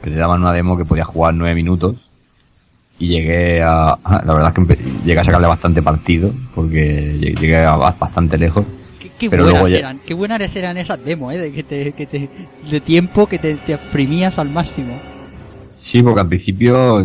[0.04, 1.96] que te daban una demo que podías jugar nueve minutos
[2.98, 7.58] y llegué a, la verdad es que llegué a sacarle bastante partido porque lle- llegué
[7.58, 8.66] a ba- bastante lejos.
[9.00, 11.38] Qué, qué Pero buenas luego ya- eran, qué buenas eran esas demos, ¿eh?
[11.38, 12.30] De, que te, que te,
[12.70, 15.00] de tiempo que te, te exprimías al máximo.
[15.78, 17.02] Sí, porque al principio,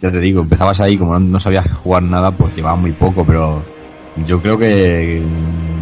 [0.00, 3.24] ya te digo, empezabas ahí, como no, no sabías jugar nada, pues llevaba muy poco,
[3.24, 3.62] pero
[4.24, 5.22] yo creo que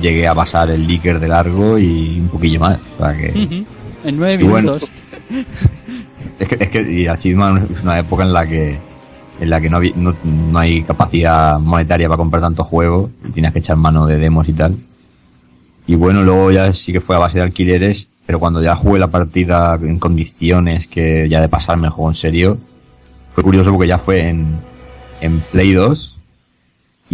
[0.01, 2.79] llegué a pasar el Licker de largo y un poquillo más.
[2.99, 3.65] O sea que.
[4.05, 4.91] En nueve bueno, minutos.
[6.39, 8.79] es que, es que y es una época en la que
[9.41, 13.53] en la que no, no, no hay capacidad monetaria para comprar tantos juegos y tienes
[13.53, 14.77] que echar mano de demos y tal.
[15.87, 18.99] Y bueno, luego ya sí que fue a base de alquileres, pero cuando ya jugué
[18.99, 22.59] la partida en condiciones que ya de pasarme el juego en serio,
[23.33, 24.59] fue curioso porque ya fue en,
[25.21, 26.14] en Play 2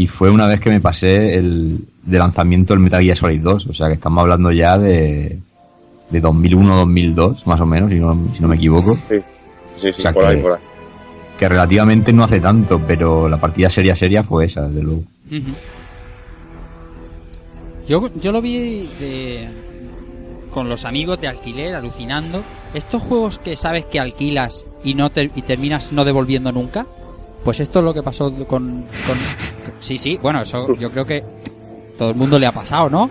[0.00, 3.66] y fue una vez que me pasé el de lanzamiento el Metal Gear Solid 2,
[3.66, 5.38] o sea que estamos hablando ya de,
[6.10, 9.22] de 2001-2002 más o menos, si no, si no me equivoco Sí, sí,
[9.76, 10.58] sí, O sea por ahí, que- por ahí.
[11.38, 15.02] que relativamente no hace tanto, pero la partida seria seria fue esa, desde luego.
[17.88, 19.48] Yo, yo lo vi de,
[20.52, 22.42] con los amigos de alquiler, alucinando.
[22.72, 26.86] Estos juegos que sabes que alquilas y no te- y terminas no devolviendo nunca,
[27.44, 29.18] pues esto es lo que pasó con, con...
[29.80, 31.24] Sí, sí, bueno, eso yo creo que
[31.96, 33.10] todo el mundo le ha pasado, ¿no?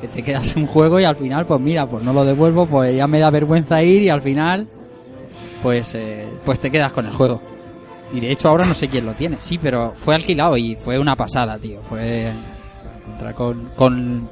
[0.00, 2.96] Que te quedas un juego y al final, pues mira, pues no lo devuelvo, pues
[2.96, 4.66] ya me da vergüenza ir y al final,
[5.62, 7.40] pues, eh, pues te quedas con el juego.
[8.12, 9.36] Y de hecho ahora no sé quién lo tiene.
[9.40, 11.80] Sí, pero fue alquilado y fue una pasada, tío.
[11.88, 12.32] Fue
[13.04, 14.28] encontrar con, con,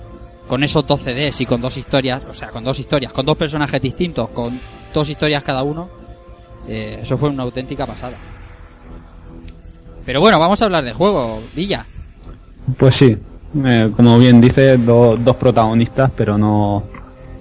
[0.49, 3.37] con esos 12 CDs y con dos historias, o sea, con dos historias, con dos
[3.37, 4.59] personajes distintos, con
[4.95, 5.89] dos historias cada uno.
[6.69, 8.17] eh, eso fue una auténtica pasada.
[10.07, 11.85] Pero bueno, vamos a hablar de juego, Villa.
[12.77, 13.17] Pues sí,
[13.65, 16.85] eh, como bien dice, do- dos protagonistas, pero no,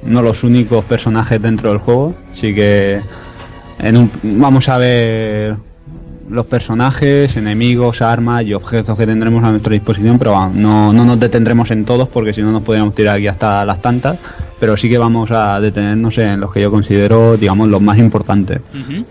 [0.03, 2.15] no los únicos personajes dentro del juego.
[2.33, 3.01] Así que
[3.79, 5.55] en un- vamos a ver
[6.27, 11.05] los personajes, enemigos, armas y objetos que tendremos a nuestra disposición, pero vamos, no, no
[11.05, 14.17] nos detendremos en todos porque si no nos podríamos tirar aquí hasta las tantas,
[14.59, 18.59] pero sí que vamos a detenernos en los que yo considero, digamos, los más importantes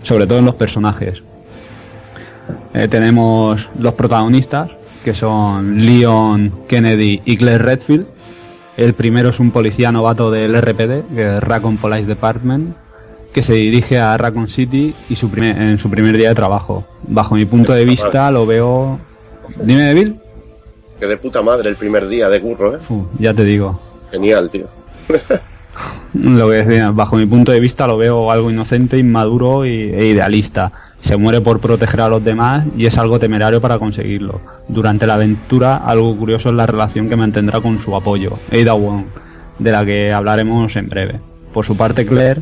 [0.03, 1.21] sobre todo en los personajes.
[2.77, 4.69] Eh, tenemos los protagonistas,
[5.03, 8.05] que son Leon Kennedy y Claire Redfield.
[8.75, 12.75] El primero es un policía novato del RPD, que es Raccoon Police Department,
[13.33, 16.83] que se dirige a Raccoon City y su primer- en su primer día de trabajo.
[17.03, 18.99] Bajo mi punto de vista lo veo...
[19.63, 20.17] Dime, Bill.
[20.99, 22.79] Que de puta madre el primer día de curro, ¿eh?
[23.19, 23.79] Ya te digo.
[24.11, 24.67] Genial, tío.
[26.13, 30.05] Lo que decía, bajo mi punto de vista lo veo algo inocente, inmaduro y, e
[30.07, 30.71] idealista.
[31.01, 34.41] Se muere por proteger a los demás y es algo temerario para conseguirlo.
[34.67, 39.05] Durante la aventura, algo curioso es la relación que mantendrá con su apoyo, Ada Wong,
[39.59, 41.19] de la que hablaremos en breve.
[41.53, 42.41] Por su parte, Claire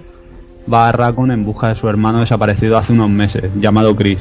[0.71, 4.19] va a Raccoon en busca de su hermano desaparecido hace unos meses, llamado Chris.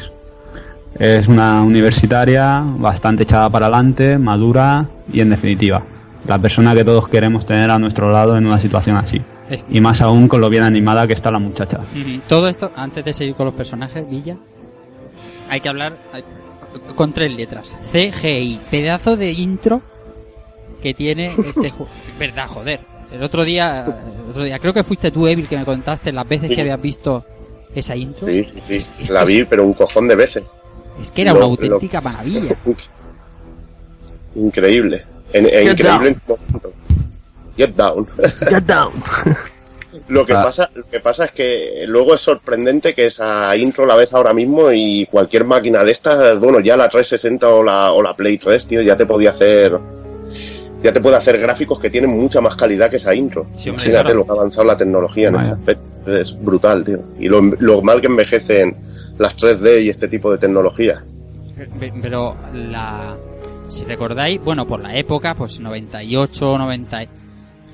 [0.98, 5.82] Es una universitaria bastante echada para adelante, madura y en definitiva,
[6.26, 9.22] la persona que todos queremos tener a nuestro lado en una situación así.
[9.70, 11.78] Y más aún con lo bien animada que está la muchacha.
[12.28, 14.36] Todo esto, antes de seguir con los personajes, Villa,
[15.48, 16.24] hay que hablar hay-
[16.96, 17.74] con tres letras.
[17.90, 19.82] CGI, pedazo de intro
[20.82, 21.88] que tiene este juego.
[22.18, 22.80] Verdad, joder.
[23.12, 26.26] El otro día, el otro día, creo que fuiste tú, Evil, que me contaste las
[26.26, 26.54] veces Sí.
[26.54, 27.24] que habías visto
[27.74, 28.26] esa intro.
[28.26, 30.42] Sí, sí, Es- es la vi, es- pero un cojón de veces.
[31.00, 32.56] Es que era Lo- una lo- auténtica maravilla.
[34.34, 35.04] Increíble.
[35.32, 36.72] En, en- Get increíble en todo momento.
[37.56, 38.06] Get down.
[38.48, 38.92] Get down.
[40.08, 40.42] Lo que Ah.
[40.44, 44.32] pasa, lo que pasa es que luego es sorprendente que esa intro la ves ahora
[44.32, 48.38] mismo y cualquier máquina de estas, bueno, ya la 360 o la, o la Play
[48.38, 49.78] 3, tío, ya te podía hacer,
[50.82, 53.44] ya te puede hacer gráficos que tienen mucha más calidad que esa intro.
[53.50, 54.18] Sí, hombre, Imagínate claro.
[54.18, 55.82] lo que ha avanzado la tecnología en este aspecto.
[56.18, 56.98] Es brutal, tío.
[57.20, 58.74] Y lo, lo mal que envejecen
[59.18, 61.04] las 3D y este tipo de tecnología.
[61.78, 63.14] Pe- Pero la.
[63.68, 67.04] Si recordáis, bueno, por la época, pues 98, 90.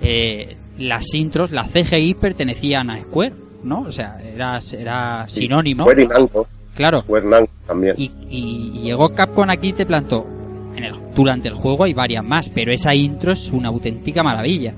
[0.03, 3.32] Eh, las intros, las CGI pertenecían a Square,
[3.64, 3.80] ¿no?
[3.80, 5.82] O sea, era, era sinónimo.
[5.84, 7.01] Square y Namco, Claro.
[7.01, 7.94] Square Namco también.
[7.99, 10.26] Y, y- y llegó Capcom aquí y te plantó.
[10.76, 14.72] En el, durante el juego hay varias más, pero esa intro es una auténtica maravilla.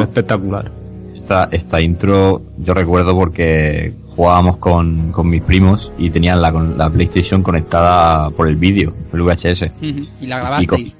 [0.00, 0.70] Espectacular.
[1.14, 6.76] Esta, esta intro yo recuerdo porque jugábamos con, con mis primos y tenían la, con
[6.78, 9.70] la PlayStation conectada por el vídeo, por el VHS.
[9.82, 10.92] Y la Y grabasteis.
[10.94, 10.98] co-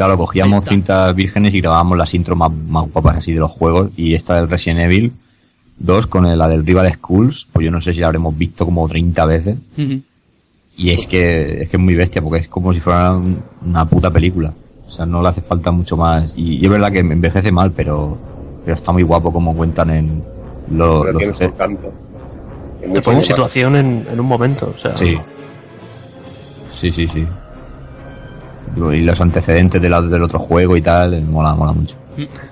[0.00, 3.90] claro, cogíamos cintas vírgenes y grabábamos las intros más, más guapas así de los juegos.
[3.98, 5.12] Y esta del Resident Evil
[5.78, 8.88] 2 con la del Rival Schools, pues yo no sé si la habremos visto como
[8.88, 9.56] 30 veces.
[10.78, 13.84] Y es que es que es muy bestia porque es como si fuera un- una
[13.84, 14.52] puta película.
[14.88, 16.32] O sea, no le hace falta mucho más.
[16.34, 18.16] Y, y es verdad que envejece mal, pero,
[18.64, 20.22] pero está muy guapo como cuentan en
[20.70, 21.40] lo- Pero los.
[22.82, 24.72] Y muy Te pone en situación en, en un momento.
[24.74, 25.18] O sea, Sí.
[26.72, 27.26] Sí, sí, sí.
[28.76, 31.96] Y los antecedentes del, del otro juego y tal, eh, mola, mola mucho.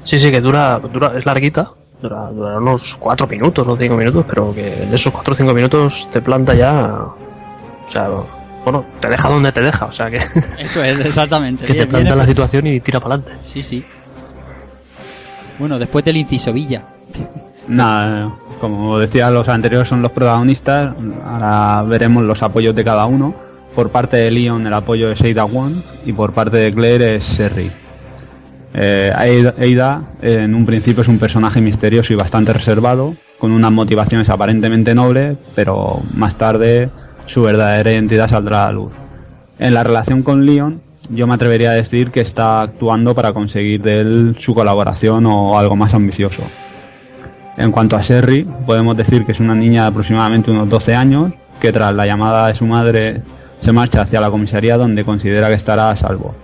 [0.05, 1.71] Sí, sí, que dura, dura es larguita.
[2.01, 5.55] Dura, dura unos 4 minutos o 5 minutos, pero que en esos 4 o 5
[5.55, 6.93] minutos te planta ya.
[6.93, 8.09] O sea,
[8.65, 9.87] bueno, te deja donde te deja.
[9.87, 10.17] O sea, que,
[10.59, 11.65] Eso es, exactamente.
[11.65, 13.43] que te planta bien, la situación y tira para adelante.
[13.45, 13.85] Sí, sí.
[15.59, 16.85] Bueno, después del inciso Villa.
[17.67, 20.95] Nada, como decía, los anteriores son los protagonistas.
[21.25, 23.48] Ahora veremos los apoyos de cada uno.
[23.79, 25.73] Por parte de Leon, el apoyo es Ada Wong
[26.05, 27.71] y por parte de Claire es Sherry.
[28.75, 34.29] Eh, Ada, en un principio es un personaje misterioso y bastante reservado, con unas motivaciones
[34.31, 36.91] aparentemente nobles, pero más tarde
[37.27, 38.93] su verdadera identidad saldrá a la luz.
[39.61, 43.81] En la relación con Leon, yo me atrevería a decir que está actuando para conseguir
[43.81, 46.43] de él su colaboración o algo más ambicioso.
[47.57, 51.33] En cuanto a Sherry, podemos decir que es una niña de aproximadamente unos 12 años,
[51.61, 53.23] que tras la llamada de su madre
[53.63, 56.35] se marcha hacia la comisaría donde considera que estará a salvo.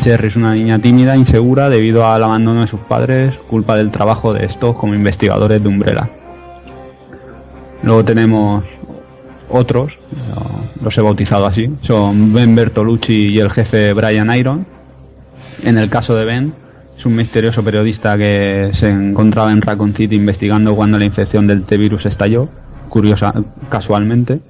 [0.00, 4.32] Sherry es una niña tímida, insegura, debido al abandono de sus padres, culpa del trabajo
[4.32, 6.08] de estos como investigadores de Umbrella.
[7.82, 8.64] Luego tenemos
[9.48, 9.92] otros,
[10.82, 14.66] los he bautizado así, son Ben Bertolucci y el jefe Brian Iron.
[15.62, 16.52] En el caso de Ben,
[16.98, 21.64] es un misterioso periodista que se encontraba en Raccoon City investigando cuando la infección del
[21.64, 22.48] T-virus estalló,
[22.88, 23.28] curiosa,
[23.68, 24.40] casualmente.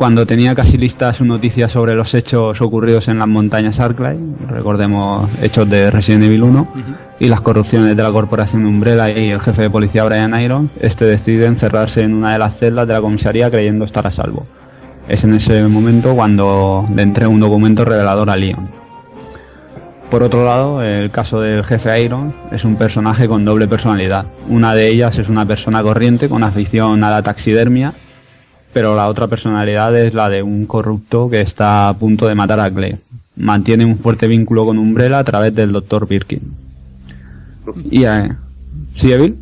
[0.00, 4.16] Cuando tenía casi lista su noticia sobre los hechos ocurridos en las montañas Arclay,
[4.48, 6.68] recordemos hechos de Resident Evil 1,
[7.18, 11.04] y las corrupciones de la corporación Umbrella y el jefe de policía Brian Iron, este
[11.04, 14.46] decide encerrarse en una de las celdas de la comisaría creyendo estar a salvo.
[15.06, 18.70] Es en ese momento cuando le entrega un documento revelador a Leon.
[20.10, 24.24] Por otro lado, el caso del jefe Iron es un personaje con doble personalidad.
[24.48, 27.92] Una de ellas es una persona corriente con afición a la taxidermia,
[28.72, 32.60] pero la otra personalidad es la de un corrupto que está a punto de matar
[32.60, 32.98] a Claire.
[33.36, 36.06] Mantiene un fuerte vínculo con Umbrella a través del Dr.
[36.06, 36.40] Birkin.
[37.90, 38.28] Y, eh,
[38.96, 39.36] ¿Sí, Evil?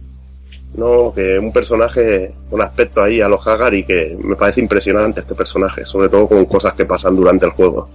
[0.77, 5.21] No, que un personaje con aspecto ahí a los Hagar y que me parece impresionante
[5.21, 7.89] este personaje, sobre todo con cosas que pasan durante el juego.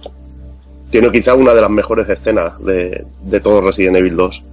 [0.90, 4.44] Tiene quizá una de las mejores escenas de, de todo Resident Evil 2.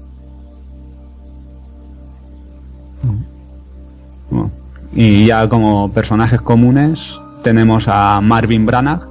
[4.29, 4.51] Bueno,
[4.93, 6.99] Y ya como personajes comunes
[7.43, 9.01] tenemos a Marvin Branagh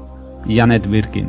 [0.47, 1.28] y Janet Birkin.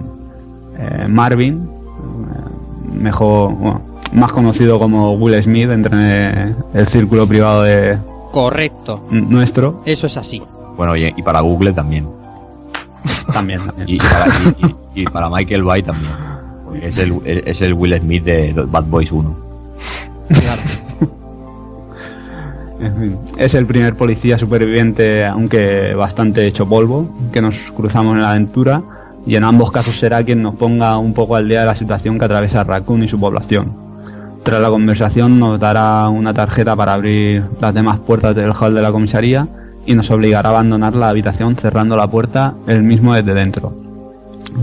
[0.78, 3.82] Eh, Marvin, eh, mejor, bueno,
[4.14, 7.97] más conocido como Will Smith entre el círculo privado de
[8.34, 9.06] Correcto.
[9.10, 10.41] nuestro, Eso es así.
[10.76, 12.08] Bueno, y, y para Google también.
[13.34, 13.60] también.
[13.66, 13.88] también.
[13.89, 16.14] Y, para, y- y- y para Michael Bay también.
[16.82, 19.36] Es el, es el Will Smith de Bad Boys 1.
[20.30, 20.62] Claro.
[22.82, 28.22] En fin, es el primer policía superviviente, aunque bastante hecho polvo, que nos cruzamos en
[28.22, 28.82] la aventura,
[29.26, 32.18] y en ambos casos será quien nos ponga un poco al día de la situación
[32.18, 33.74] que atraviesa Raccoon y su población.
[34.44, 38.82] Tras la conversación nos dará una tarjeta para abrir las demás puertas del hall de
[38.82, 39.48] la comisaría
[39.86, 43.74] y nos obligará a abandonar la habitación cerrando la puerta él mismo desde dentro.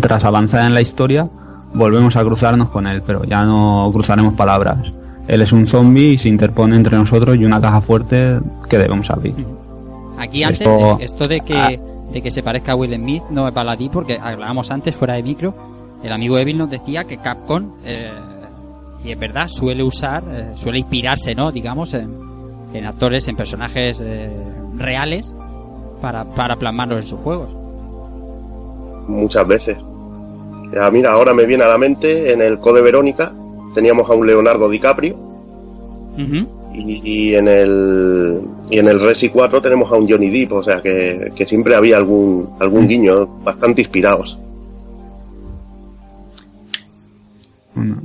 [0.00, 1.28] Tras avanzar en la historia,
[1.72, 4.78] volvemos a cruzarnos con él, pero ya no cruzaremos palabras.
[5.28, 9.08] Él es un zombie y se interpone entre nosotros y una caja fuerte que debemos
[9.10, 9.34] abrir.
[10.18, 11.80] Aquí antes, Esto- de- esto de que,
[12.12, 15.22] de que se parezca a Will Smith no es baladí porque hablábamos antes fuera de
[15.22, 15.54] micro.
[16.02, 18.10] El amigo Evil nos decía que Capcom, eh,
[19.04, 21.52] y es verdad, suele usar, eh, suele inspirarse, ¿no?
[21.52, 22.10] Digamos, en,
[22.72, 24.30] en actores, en personajes eh,
[24.76, 25.34] reales
[26.00, 27.50] para, para plasmarlos en sus juegos.
[29.08, 29.76] muchas veces.
[30.72, 33.32] Ya, mira, ahora me viene a la mente en el Code Verónica
[33.78, 35.16] teníamos a un Leonardo DiCaprio
[36.74, 40.62] y, y en el y en el Resi 4 tenemos a un Johnny Depp, o
[40.64, 44.36] sea que, que siempre había algún algún guiño bastante inspirados.
[47.76, 48.02] Bueno,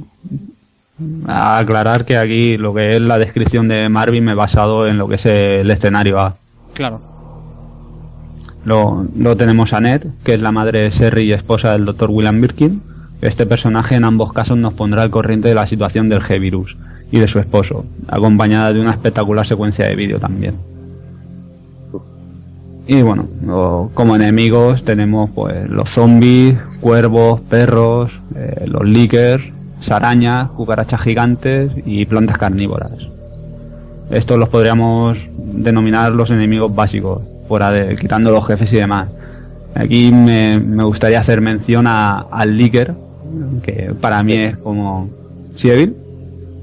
[1.26, 5.00] a aclarar que aquí lo que es la descripción de Marvin me he basado en
[5.00, 6.36] lo que es el escenario A.
[6.76, 7.02] Claro.
[8.64, 12.12] Luego, luego tenemos a Ned, que es la madre de Sherry y esposa del Dr.
[12.12, 12.93] William Birkin.
[13.24, 16.76] Este personaje en ambos casos nos pondrá al corriente de la situación del G-Virus
[17.10, 20.56] y de su esposo, acompañada de una espectacular secuencia de vídeo también.
[22.86, 23.30] Y bueno,
[23.94, 29.46] como enemigos tenemos pues los zombies, cuervos, perros, eh, los lickers,
[29.90, 32.92] arañas, cucarachas gigantes y plantas carnívoras.
[34.10, 39.08] Estos los podríamos denominar los enemigos básicos, fuera de quitando los jefes y demás.
[39.76, 42.94] Aquí me, me gustaría hacer mención a, al Licker,
[43.62, 45.10] que para mí es como...
[45.58, 45.96] ¿Sí, Evil?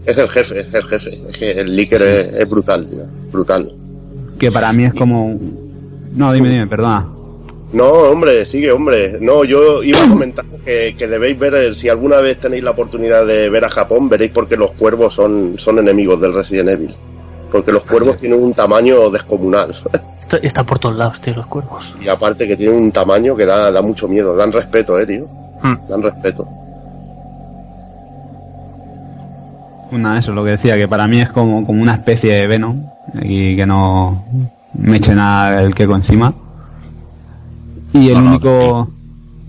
[0.06, 1.10] Es el jefe, es el jefe.
[1.28, 3.72] Es que el Licker es, es brutal, tío, brutal.
[4.38, 5.38] Que para mí es como
[6.14, 7.06] No, dime, dime, perdona.
[7.72, 9.18] No, hombre, sigue, hombre.
[9.20, 12.72] No, yo iba a comentar que, que debéis ver, eh, si alguna vez tenéis la
[12.72, 16.96] oportunidad de ver a Japón, veréis porque los cuervos son, son enemigos del Resident Evil.
[17.52, 19.74] Porque los cuervos tienen un tamaño descomunal.
[20.20, 21.92] Está, está por todos lados, tío, los cuervos.
[22.00, 24.36] Y aparte que tienen un tamaño que da, da mucho miedo.
[24.36, 25.26] Dan respeto, eh, tío.
[25.60, 25.74] Hmm.
[25.88, 26.46] Dan respeto.
[29.92, 32.84] Una, eso, lo que decía, que para mí es como, como una especie de Venom
[33.22, 34.24] y que no
[34.74, 36.32] me eche nada el queco encima.
[37.92, 38.90] Y el No, no, único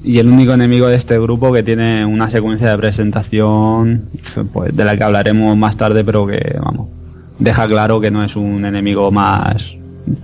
[0.03, 4.09] y el único enemigo de este grupo que tiene una secuencia de presentación
[4.51, 6.89] pues de la que hablaremos más tarde, pero que vamos,
[7.37, 9.57] deja claro que no es un enemigo más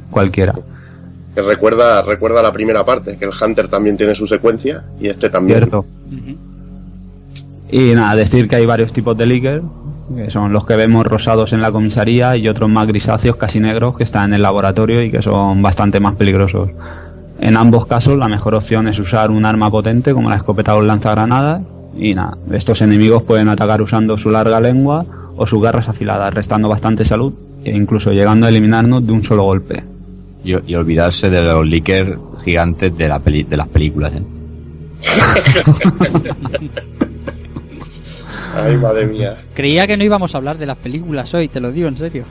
[0.10, 0.56] cualquiera.
[1.36, 5.30] Que recuerda, recuerda la primera parte, que el Hunter también tiene su secuencia y este
[5.30, 5.60] también.
[5.60, 5.86] Cierto.
[7.70, 9.66] Y nada, decir que hay varios tipos de líquidos,
[10.16, 13.98] que son los que vemos rosados en la comisaría y otros más grisáceos, casi negros,
[13.98, 16.70] que están en el laboratorio y que son bastante más peligrosos.
[17.40, 20.82] En ambos casos, la mejor opción es usar un arma potente como la escopeta o
[20.82, 21.62] el lanzagranadas.
[21.96, 25.06] Y nada, estos enemigos pueden atacar usando su larga lengua
[25.36, 27.34] o sus garras afiladas, restando bastante salud
[27.64, 29.84] e incluso llegando a eliminarnos de un solo golpe.
[30.44, 34.22] Y, y olvidarse de los líquers gigantes de, la peli- de las películas, ¿eh?
[38.64, 39.34] Ay, madre mía.
[39.54, 42.26] Creía que no íbamos a hablar de las películas hoy, te lo digo en serio.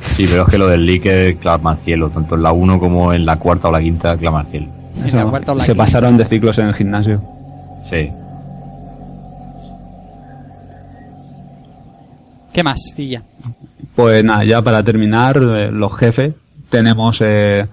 [0.00, 3.12] Sí, pero es que lo del líquer clama al cielo, tanto en la 1 como
[3.12, 4.66] en la cuarta o la quinta clama al cielo.
[5.04, 5.84] En la cuarta o la Se quinta.
[5.84, 7.20] pasaron de ciclos en el gimnasio.
[7.90, 8.10] Sí.
[12.52, 12.78] ¿Qué más?
[12.96, 13.22] Y ya.
[13.94, 16.34] Pues nada, ya para terminar, eh, los jefes,
[16.70, 17.66] tenemos eh,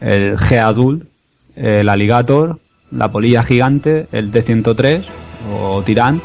[0.00, 1.04] el G-Adult,
[1.56, 2.58] el Alligator,
[2.90, 5.02] la polilla gigante, el T-103
[5.52, 6.22] o Tyrant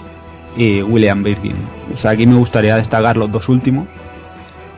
[0.56, 1.56] y William Birkin.
[1.94, 3.88] O sea, aquí me gustaría destacar los dos últimos.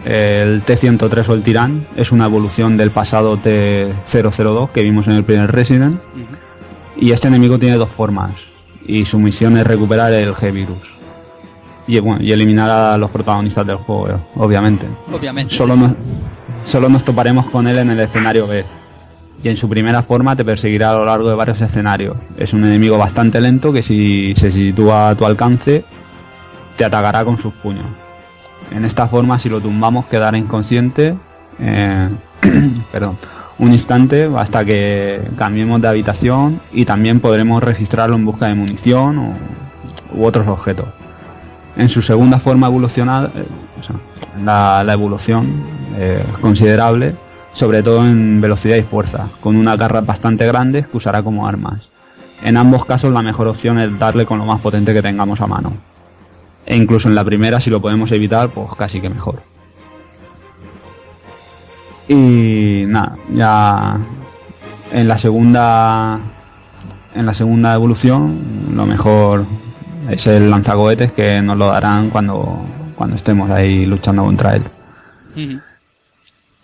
[0.06, 5.24] El T-103 o el Tyrant es una evolución del pasado T-002 que vimos en el
[5.24, 6.00] primer Resident.
[6.98, 8.32] Y este enemigo tiene dos formas.
[8.86, 10.94] Y su misión es recuperar el G-Virus.
[11.88, 14.86] Y, bueno, y eliminar a los protagonistas del juego, obviamente.
[15.12, 15.56] Obviamente.
[15.56, 15.92] Solo nos,
[16.66, 18.64] solo nos toparemos con él en el escenario B.
[19.44, 22.16] Y en su primera forma te perseguirá a lo largo de varios escenarios.
[22.38, 25.84] Es un enemigo bastante lento que si se sitúa a tu alcance
[26.78, 27.86] te atacará con sus puños.
[28.72, 31.16] En esta forma si lo tumbamos quedará inconsciente
[31.60, 32.10] eh,
[32.92, 33.18] perdón,
[33.60, 39.18] un instante hasta que cambiemos de habitación y también podremos registrarlo en busca de munición
[39.18, 39.36] o,
[40.14, 40.88] u otros objetos.
[41.76, 43.46] En su segunda forma evolucionada, eh,
[43.80, 45.64] o sea, la, evolución
[45.98, 47.16] eh, es considerable,
[47.54, 51.82] sobre todo en velocidad y fuerza, con unas garras bastante grandes que usará como armas.
[52.44, 55.48] En ambos casos la mejor opción es darle con lo más potente que tengamos a
[55.48, 55.74] mano.
[56.66, 59.42] E incluso en la primera, si lo podemos evitar, pues casi que mejor.
[62.08, 63.98] Y nada, ya
[64.92, 66.20] en la segunda
[67.16, 68.40] en la segunda evolución
[68.76, 69.46] lo mejor
[70.10, 74.64] es el lanzacohetes que nos lo darán cuando cuando estemos ahí luchando contra él.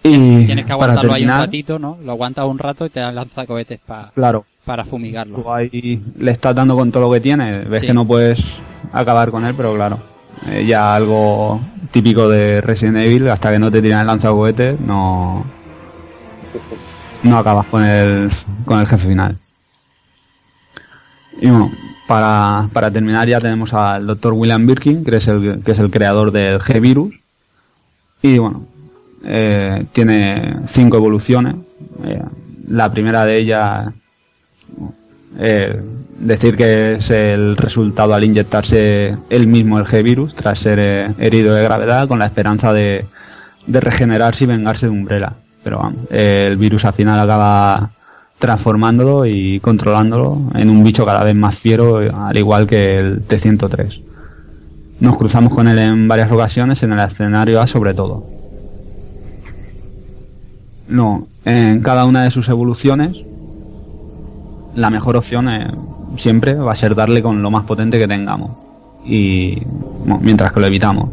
[0.04, 1.98] Y Tienes que para aguantarlo ahí un ratito, ¿no?
[2.04, 5.40] Lo aguantas un rato y te lanza cohetes pa- claro, para fumigarlo.
[5.42, 7.88] tú ahí le estás dando con todo lo que tiene, ves Sí.
[7.88, 8.40] que no puedes
[8.94, 10.00] acabar con él, pero claro,
[10.52, 11.60] eh, ya algo
[11.92, 15.46] típico de Resident Evil, hasta que no te tiran el lanzacohetes, no
[17.24, 18.32] no acabas con el
[18.66, 19.38] con el jefe final.
[21.42, 21.72] Y bueno,
[22.08, 24.34] para, para terminar ya tenemos al Dr.
[24.34, 27.14] William Birkin, que es el, que es el creador del G-Virus.
[28.22, 28.64] Y bueno,
[29.24, 31.56] eh, tiene cinco evoluciones.
[32.04, 32.22] Eh,
[32.70, 33.94] la primera de ellas,
[35.40, 35.82] eh,
[36.20, 41.64] decir que es el resultado al inyectarse él mismo el G-Virus tras ser herido de
[41.64, 43.06] gravedad con la esperanza de,
[43.66, 45.34] de regenerarse y vengarse de Umbrella.
[45.64, 47.92] Pero vamos, el virus al final acaba
[48.40, 54.02] transformándolo y controlándolo en un bicho cada vez más fiero, al igual que el T-103.
[55.02, 58.39] Nos cruzamos con él en varias ocasiones, en el escenario A sobre todo.
[60.90, 63.16] No, en cada una de sus evoluciones,
[64.76, 65.68] la mejor opción eh,
[66.18, 68.52] siempre va a ser darle con lo más potente que tengamos.
[69.06, 69.64] Y
[70.00, 71.10] bueno, mientras que lo evitamos.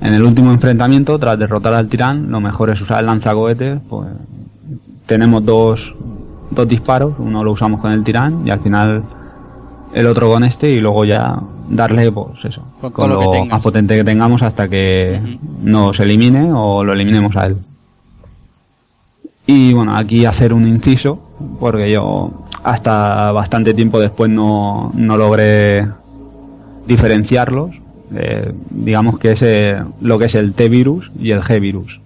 [0.00, 4.08] En el último enfrentamiento, tras derrotar al tirán, lo mejor es usar el lanzacohetes, pues
[5.06, 5.80] tenemos dos,
[6.50, 9.02] dos disparos, uno lo usamos con el tirán y al final
[9.94, 11.40] el otro con este y luego ya
[11.70, 16.84] darle pues eso, Con con, lo más potente que tengamos hasta que nos elimine o
[16.84, 17.56] lo eliminemos a él.
[19.46, 21.20] Y bueno, aquí hacer un inciso,
[21.60, 22.32] porque yo
[22.64, 25.86] hasta bastante tiempo después no, no logré
[26.86, 27.70] diferenciarlos.
[28.14, 32.00] Eh, digamos que es lo que es el T-virus y el G-virus.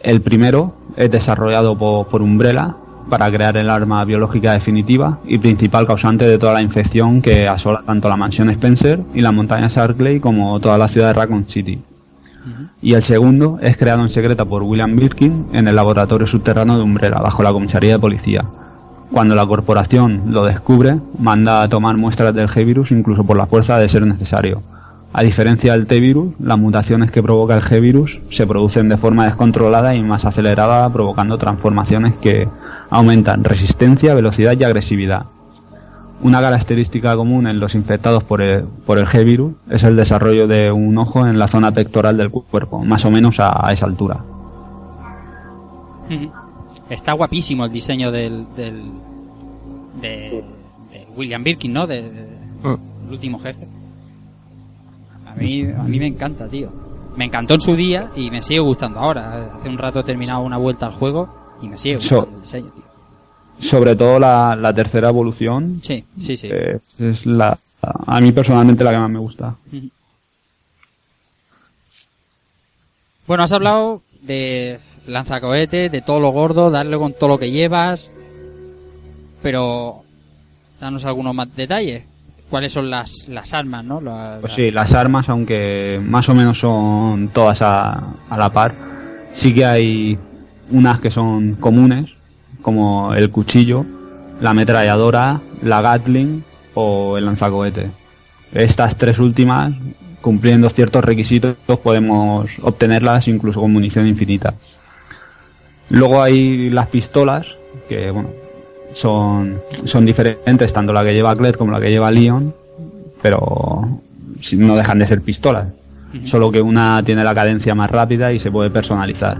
[0.00, 2.76] El primero es desarrollado por, por Umbrella
[3.08, 7.82] para crear el arma biológica definitiva y principal causante de toda la infección que asola
[7.86, 11.80] tanto la mansión Spencer y las montañas Arkley como toda la ciudad de Raccoon City.
[12.82, 16.82] Y el segundo es creado en secreto por William Birkin en el laboratorio subterráneo de
[16.82, 18.44] Umbrella, bajo la comisaría de policía.
[19.10, 23.78] Cuando la corporación lo descubre, manda a tomar muestras del G-Virus incluso por la fuerza
[23.78, 24.62] de ser necesario.
[25.12, 29.94] A diferencia del T-Virus, las mutaciones que provoca el G-Virus se producen de forma descontrolada
[29.94, 32.48] y más acelerada, provocando transformaciones que
[32.90, 35.26] aumentan resistencia, velocidad y agresividad.
[36.24, 40.72] Una característica común en los infectados por el, por el G-Virus es el desarrollo de
[40.72, 44.24] un ojo en la zona pectoral del cuerpo, más o menos a, a esa altura.
[46.90, 48.82] Está guapísimo el diseño del, del
[50.00, 50.44] de,
[50.90, 51.86] de William Birkin, ¿no?
[51.86, 52.34] De, de-
[53.06, 53.66] el último jefe.
[55.26, 56.70] A mí, a mí me encanta, tío.
[57.16, 59.50] Me encantó en su día y me sigue gustando ahora.
[59.56, 61.28] Hace un rato he terminado una vuelta al juego
[61.60, 62.83] y me sigue gustando So- el diseño, tío.
[63.68, 66.48] Sobre todo la, la tercera evolución Sí, sí, sí.
[66.50, 69.54] eh, es la, a mí personalmente la que más me gusta.
[73.26, 78.10] Bueno, has hablado de lanzacohetes, de todo lo gordo, darle con todo lo que llevas.
[79.42, 80.02] Pero,
[80.80, 82.04] danos algunos más detalles.
[82.50, 84.00] ¿Cuáles son las, las armas, no?
[84.00, 87.92] La- Pues sí, las armas, aunque más o menos son todas a,
[88.28, 88.74] a la par,
[89.32, 90.18] sí que hay
[90.70, 92.10] unas que son comunes,
[92.64, 93.84] como el cuchillo,
[94.40, 96.42] la ametralladora, la Gatling
[96.72, 97.90] o el lanzacohete.
[98.52, 99.74] Estas tres últimas,
[100.22, 104.54] cumpliendo ciertos requisitos, podemos obtenerlas incluso con munición infinita.
[105.90, 107.46] Luego hay las pistolas,
[107.86, 108.30] que bueno,
[108.94, 112.54] son, son diferentes, tanto la que lleva Claire como la que lleva Leon,
[113.20, 114.00] pero
[114.56, 115.66] no dejan de ser pistolas.
[116.26, 119.38] Solo que una tiene la cadencia más rápida y se puede personalizar.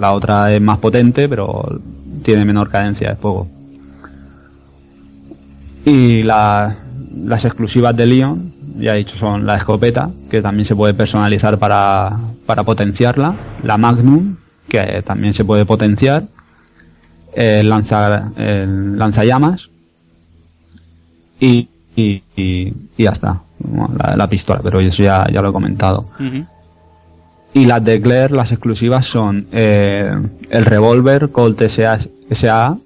[0.00, 1.80] La otra es más potente, pero
[2.22, 3.48] tiene menor cadencia de fuego.
[5.84, 6.76] Y la-
[7.24, 11.58] las exclusivas de Leon, ya he dicho, son la escopeta, que también se puede personalizar
[11.58, 12.16] para,
[12.46, 14.36] para potenciarla, la Magnum,
[14.68, 16.24] que también se puede potenciar,
[17.34, 17.72] el,
[18.36, 19.62] el lanzallamas.
[21.40, 22.22] Y, y,
[22.98, 26.10] ya está, Bueno, la, la pistola, pero eso ya, ya lo he comentado.
[27.54, 30.14] Y las de Claire, las exclusivas son eh,
[30.50, 32.76] el revólver Colt SA,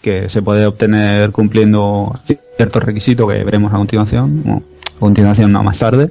[0.00, 2.18] que se puede obtener cumpliendo
[2.56, 4.62] ciertos requisitos que veremos a continuación, bueno,
[4.96, 6.10] a continuación no más tarde,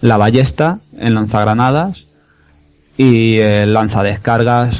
[0.00, 1.98] la ballesta en lanzagranadas
[2.96, 4.74] y el lanzadescargas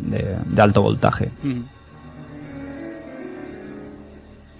[0.00, 1.30] de, de alto voltaje.
[1.44, 1.62] Ujú.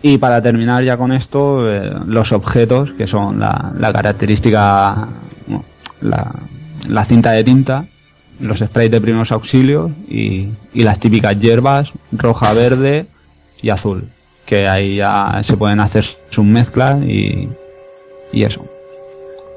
[0.02, 5.08] Y para terminar ya con esto, eh, los objetos, que son la, la característica,
[5.48, 5.64] bueno,
[6.00, 6.32] la,
[6.88, 7.86] la cinta de tinta,
[8.40, 13.06] los sprays de primeros auxilios y, y las típicas hierbas roja, verde
[13.62, 14.08] y azul,
[14.44, 17.48] que ahí ya se pueden hacer sus mezclas y,
[18.32, 18.64] y eso.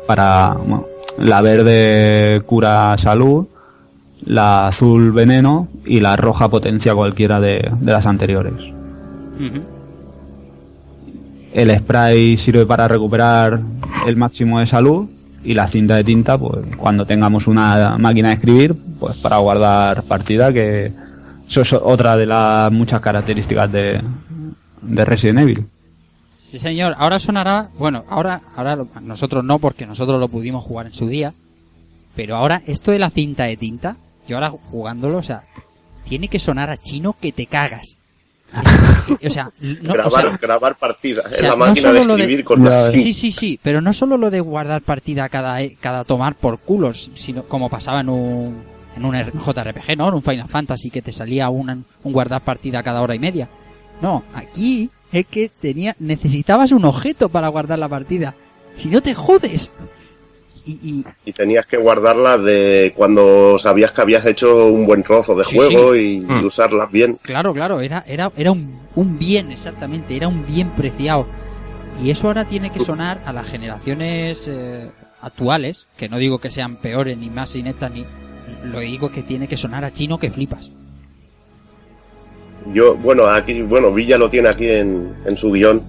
[0.08, 0.86] Para, bueno,
[1.18, 3.48] la verde cura salud,
[4.26, 8.54] la azul veneno y la roja potencia cualquiera de, de las anteriores.
[11.54, 13.60] El spray sirve para recuperar
[14.06, 15.10] el máximo de salud
[15.50, 20.04] y la cinta de tinta, pues cuando tengamos una máquina de escribir, pues para guardar
[20.04, 20.92] partida, que
[21.50, 24.00] eso es otra de las muchas características de,
[24.84, 25.66] de Resident Evil.
[26.40, 26.94] Sí, señor.
[27.00, 31.34] Ahora sonará, bueno, ahora, ahora nosotros no, porque nosotros lo pudimos jugar en su día.
[32.16, 33.98] Pero ahora, esto de la cinta de tinta,
[34.28, 35.46] yo ahora jugándolo, o sea,
[36.08, 37.98] tiene que sonar a chino que te cagas.
[39.26, 42.06] O sea, no, o grabar, sea, grabar partida o sea, en la no máquina de
[42.06, 45.30] lo de- escribir con la Sí, sí, sí, pero no solo lo de guardar partida
[45.30, 48.62] cada, cada tomar por culos, sino como pasaba en un,
[48.96, 50.10] en un JRPG, ¿no?
[50.10, 51.70] En un Final Fantasy que te salía un,
[52.04, 53.48] un guardar partida cada hora y media.
[54.02, 58.34] No, aquí es que tenía, necesitabas un objeto para guardar la partida.
[58.76, 59.72] Si no te jodes.
[60.72, 65.44] Y, y tenías que guardarla de cuando sabías que habías hecho un buen trozo de
[65.46, 66.00] Sí, juego sí.
[66.00, 66.40] Y, Mm.
[66.42, 67.18] y usarlas bien.
[67.22, 71.26] claro, claro, era, era, era un, un bien, exactamente, era un bien preciado.
[72.04, 74.90] Y eso ahora tiene que sonar a las generaciones eh,
[75.22, 78.06] actuales, que no digo que sean peores ni más ineptas ni
[78.66, 80.70] lo digo que tiene que sonar a chino que flipas.
[82.74, 85.82] Yo, bueno, aquí, bueno, Villa lo tiene aquí en, en su guion.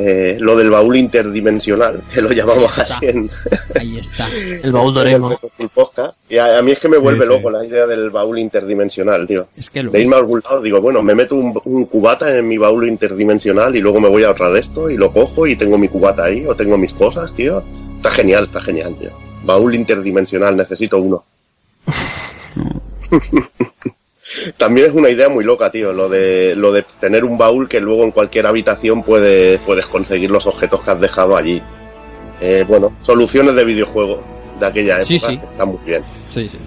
[0.00, 3.30] Eh, lo del baúl interdimensional, que lo llamamos Ahí así en,
[3.78, 4.26] Ahí está.
[4.62, 4.94] El baúl
[5.74, 6.16] Podcast.
[6.28, 7.36] Y a, a mí es que me vuelve Sí, sí.
[7.36, 9.46] loco la idea del baúl interdimensional, tío.
[9.56, 10.04] Es que lo De es.
[10.04, 13.74] irme a algún lado, digo, bueno, me meto un, un cubata en mi baúl interdimensional
[13.76, 16.24] y luego me voy a ahorrar de esto y lo cojo y tengo mi cubata
[16.24, 17.62] ahí o tengo mis cosas, tío.
[17.96, 19.10] Está genial, está genial, tío.
[19.44, 21.24] Baúl interdimensional, necesito uno.
[24.56, 27.80] También es una idea muy loca, tío, lo de, lo de tener un baúl que
[27.80, 31.62] luego en cualquier habitación puedes, puedes conseguir los objetos que has dejado allí.
[32.40, 34.22] Eh, bueno, soluciones de videojuego
[34.58, 35.40] de aquella época Sí, sí.
[35.42, 36.02] están muy bien.
[36.32, 36.58] Sí, sí.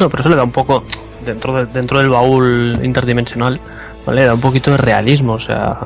[0.00, 0.84] No, pero eso le da un poco,
[1.24, 3.60] dentro, de- dentro del baúl interdimensional,
[4.06, 4.20] ¿vale?
[4.22, 5.34] Le da un poquito de realismo.
[5.34, 5.78] O sea,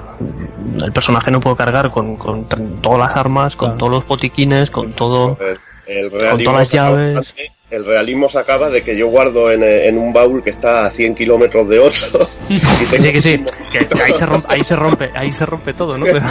[0.82, 2.44] el personaje no puede cargar con, con
[2.80, 3.78] todas las armas, con Claro.
[3.78, 5.36] todos los botiquines, con todo.
[5.40, 5.58] El,
[6.04, 7.34] el realismo todas las llaves.
[7.76, 10.86] El realismo se acaba de que yo guardo en, eh, en un baúl que está
[10.86, 12.28] a 100 kilómetros de Oso.
[12.48, 15.30] y tengo Sí, que sí, un- que, que ahí, se rompe, ahí se rompe, ahí
[15.32, 16.04] se rompe todo, ¿no?
[16.06, 16.24] Pero,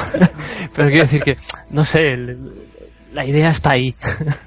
[0.75, 1.37] pero quiero decir que,
[1.69, 2.51] no sé, el-
[3.13, 3.95] la idea está ahí.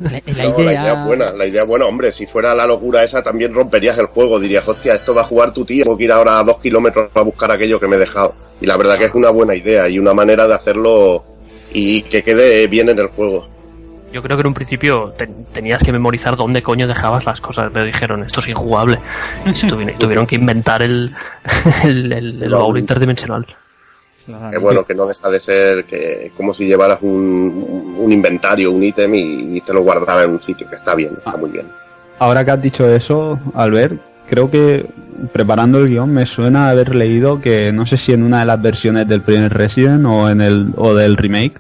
[0.01, 0.64] La, la No, idea...
[0.64, 3.55] la idea es buena, la idea es buena, hombre, si fuera la locura esa también
[3.55, 6.38] romperías el juego, dirías, hostia, esto va a jugar tu tío, tengo que ir ahora
[6.38, 8.34] a dos kilómetros a buscar aquello que me he dejado.
[8.61, 11.24] Y la verdad que es una buena idea y una manera de hacerlo
[11.72, 13.49] y que quede bien en el juego.
[14.12, 17.72] Yo creo que en un principio te- tenías que memorizar dónde coño dejabas las cosas.
[17.72, 18.98] Me dijeron, esto es injugable.
[19.44, 19.52] Y
[19.98, 21.12] tuvieron que inventar el,
[21.84, 23.46] el, el, el baúl interdimensional.
[24.26, 24.50] Claro.
[24.50, 28.82] Que bueno, que no deja de ser que como si llevaras un, un inventario, un
[28.82, 31.66] ítem y, y te lo guardaras en un sitio, que está bien, está muy bien.
[32.18, 33.94] Ahora que has dicho eso, Albert,
[34.28, 34.84] creo que
[35.32, 38.61] preparando el guion me suena haber leído que no sé si en una de las
[38.61, 41.59] versiones del primer Resident o en el o del remake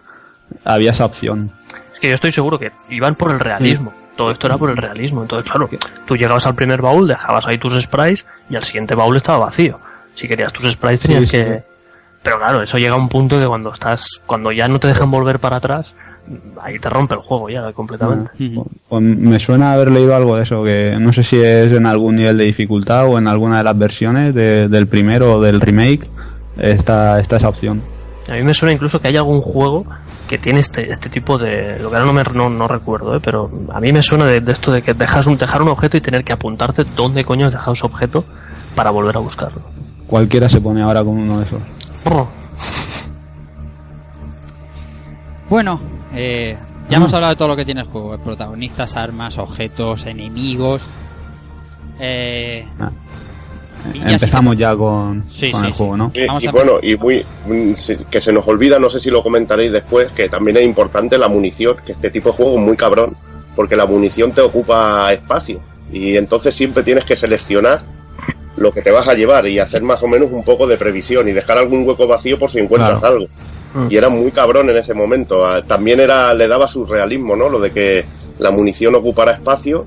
[0.64, 1.50] había esa opción.
[1.98, 3.92] Es que yo estoy seguro que iban por el realismo.
[4.14, 5.22] Todo esto era por el realismo.
[5.22, 5.68] Entonces, claro,
[6.06, 9.80] tú llegabas al primer baúl, dejabas ahí tus sprites y al siguiente baúl estaba vacío.
[10.14, 11.44] Si querías tus sprites tenías Sí, que...
[11.44, 11.60] sí.
[12.22, 15.10] Pero claro, eso llega a un punto que cuando estás, cuando ya no te dejan
[15.10, 15.94] volver para atrás,
[16.62, 18.30] ahí te rompe el juego ya completamente.
[18.88, 22.14] Pues me suena haber leído algo de eso, que no sé si es en algún
[22.16, 26.08] nivel de dificultad o en alguna de las versiones de- del primero o del remake
[26.58, 27.82] está, está esa opción.
[28.28, 29.86] A mí me suena incluso que hay algún juego
[30.28, 31.78] que tiene este, este tipo de...
[31.80, 33.20] Lo que ahora no, me, no, no recuerdo, ¿eh?
[33.22, 35.96] pero a mí me suena de, de esto de que dejas un, dejar un objeto
[35.96, 38.24] y tener que apuntarte dónde coño has dejado ese objeto
[38.74, 39.62] para volver a buscarlo.
[40.06, 41.60] Cualquiera se pone ahora con uno de esos.
[45.48, 45.80] Bueno,
[46.14, 46.56] eh,
[46.90, 48.16] ya hemos hablado de todo lo que tiene el juego.
[48.18, 50.84] Protagonistas, armas, objetos, enemigos.
[51.98, 52.90] Eh, Ah.
[53.94, 55.78] Y ya Empezamos ya con, Sí, con sí, el sí.
[55.78, 56.10] juego, ¿no?
[56.14, 58.98] Y, Vamos y a- bueno, y muy, mm, se- que se nos olvida, no sé
[59.00, 62.56] si lo comentaréis después, que también es importante la munición, que este tipo de juego
[62.58, 63.16] es muy cabrón,
[63.56, 65.60] porque la munición te ocupa espacio
[65.92, 67.82] y entonces siempre tienes que seleccionar
[68.56, 71.28] lo que te vas a llevar y hacer más o menos un poco de previsión
[71.28, 73.14] y dejar algún hueco vacío por si encuentras Claro.
[73.14, 73.26] algo.
[73.74, 73.86] Mm.
[73.92, 75.46] Y era muy cabrón en ese momento.
[75.46, 77.48] Ah, También era le daba su realismo, ¿no?
[77.48, 78.04] Lo de que
[78.38, 79.86] la munición ocupara espacio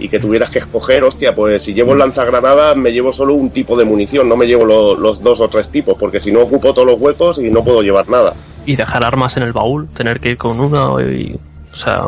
[0.00, 3.76] y que tuvieras que escoger, hostia, pues si llevo lanzagranadas me llevo solo un tipo
[3.76, 6.72] de munición, no me llevo lo- los dos o tres tipos, porque si no ocupo
[6.74, 8.34] todos los huecos y no puedo llevar nada.
[8.66, 11.38] Y dejar armas en el baúl, tener que ir con una y...
[11.72, 12.02] O sea,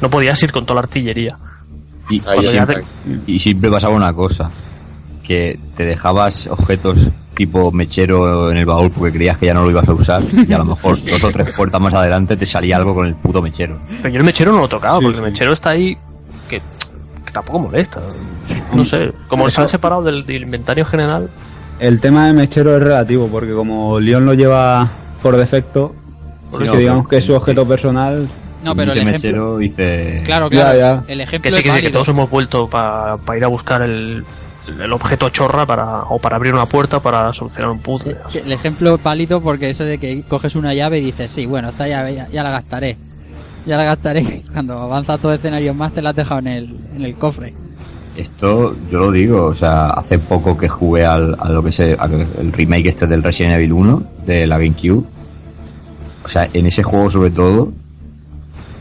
[0.00, 1.38] no podías ir con toda la artillería.
[2.10, 2.82] Y, Ahí siempre,
[3.26, 4.50] y siempre pasaba una cosa,
[5.26, 9.70] que te dejabas objetos tipo mechero en el baúl porque creías que ya no lo
[9.70, 12.76] ibas a usar y a lo mejor dos o tres puertas más adelante te salía
[12.76, 13.78] algo con el puto mechero.
[14.02, 15.96] Pero yo el mechero no lo tocaba, porque el mechero está ahí
[17.30, 18.00] que tampoco molesta.
[18.74, 21.30] No sé, como está separado del, del inventario general,
[21.78, 24.86] El tema de mechero es relativo, porque como Leon lo lleva
[25.22, 25.94] por defecto,
[26.50, 28.28] Por si eso, digamos que es su objeto personal,
[28.62, 29.12] No, pero el ejemplo...
[29.12, 30.22] mechero dice...
[30.24, 30.78] Claro, claro.
[30.78, 31.04] ya.
[31.08, 33.82] El ejemplo que sí, es que, sí, que todos hemos vuelto para ir a buscar
[33.82, 34.24] el,
[34.78, 38.16] el objeto chorra para o para abrir una puerta para solucionar un puzzle.
[38.34, 41.70] El ejemplo es válido porque eso de que coges una llave y dices, sí, bueno,
[41.70, 42.96] esta llave ya, ya la gastaré.
[43.66, 44.42] Ya la gastaré.
[44.52, 47.54] Cuando avanza todo escenario más te la has dejado en el, en el cofre.
[48.16, 51.80] Esto yo lo digo, o sea, hace poco que jugué al, a lo que es
[51.80, 51.96] el,
[52.38, 55.04] el remake este del Resident Evil 1 de la GameCube.
[56.24, 57.72] O sea, en ese juego sobre todo,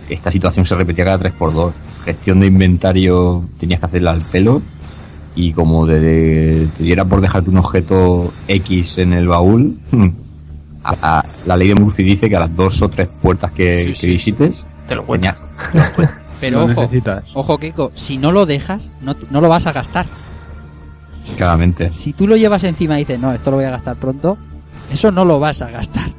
[0.09, 1.71] esta situación se repetía cada 3x2.
[2.05, 4.61] Gestión de inventario tenías que hacerla al pelo
[5.35, 9.77] y como de, de- te diera por dejarte un objeto X en el baúl,
[10.89, 13.81] a- a- la ley de Murphy dice que a las dos o tres puertas que,
[13.81, 14.07] Sí, que sí.
[14.07, 15.27] visites, Te lo cuento.
[15.71, 15.95] tenías-
[16.39, 17.23] Pero lo ojo, necesitas.
[17.33, 20.05] ojo Kiko, si no lo dejas, no, lo vas a gastar.
[21.37, 21.91] claramente.
[21.93, 24.37] Si tú lo llevas encima y dices, no, esto lo voy a gastar pronto,
[24.91, 26.09] eso no lo vas a gastar.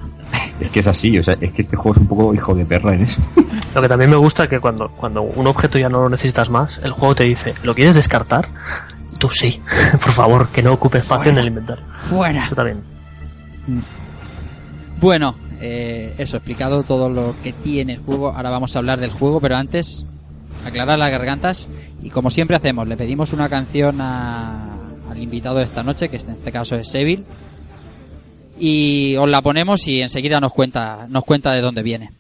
[0.61, 2.65] Es que es así, o sea, es que este juego es un poco hijo de
[2.67, 3.21] perra en eso.
[3.75, 6.51] Lo que también me gusta es que cuando, cuando un objeto ya no lo necesitas
[6.51, 8.49] más, el juego te dice, ¿lo quieres descartar?
[9.19, 9.61] Tú sí,
[9.93, 11.83] por favor, que no ocupe espacio en el inventario.
[12.11, 12.47] Fuera.
[12.51, 12.83] Tú también.
[15.01, 18.29] Bueno, eh, eso, explicado todo lo que tiene el juego.
[18.29, 20.05] Ahora vamos a hablar del juego, pero antes
[20.67, 21.69] aclarar las gargantas.
[22.03, 26.31] Y como siempre hacemos, le pedimos una canción al invitado de esta noche, que en
[26.31, 27.25] este caso es Seville.
[28.59, 32.11] Y os la ponemos y enseguida nos cuenta, nos cuenta de dónde viene.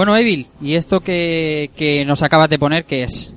[0.00, 3.30] Bueno, Evil, ¿y esto que, que nos acabas de poner qué es?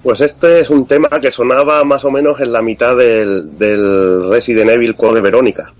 [0.00, 4.30] Pues este es un tema que sonaba más o menos en la mitad del, del
[4.30, 5.74] Resident Evil Code Verónica.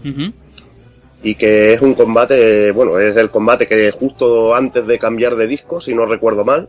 [1.22, 5.46] Y que es un combate, bueno, es el combate que justo antes de cambiar de
[5.46, 6.68] disco, si no recuerdo mal.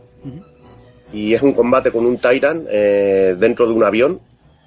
[1.12, 4.20] Y es un combate con un Tyrant eh, dentro de un avión,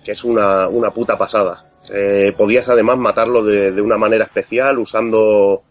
[0.03, 1.71] que es una, una puta pasada.
[1.89, 5.63] Eh, podías además matarlo de, de una manera especial, usando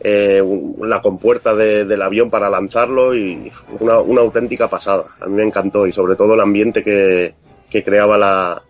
[0.00, 0.42] eh,
[0.80, 5.04] la compuerta de- del avión para lanzarlo y una, una auténtica pasada.
[5.20, 7.34] A mí me encantó y sobre todo el ambiente que,
[7.70, 8.62] que creaba la,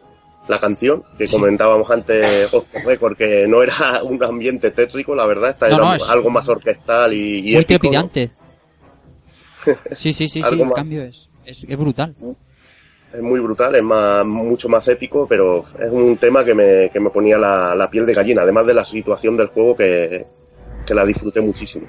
[0.49, 3.75] la canción, que comentábamos antes off record, que no era
[4.05, 7.53] un ambiente tétrico, la verdad, esta No, era no, es- algo más orquestal y, y
[7.55, 8.09] Muy épico, ¿no?
[8.09, 8.31] trepidante.
[9.97, 10.75] Sí, sí, sí, sí, el más.
[10.75, 12.15] cambio es, es, es brutal.
[13.13, 17.01] es muy brutal, es más, mucho más épico, pero es un tema que me, que
[17.01, 20.25] me ponía la, la piel de gallina, además de la situación del juego que,
[20.87, 21.87] que la disfruté muchísimo.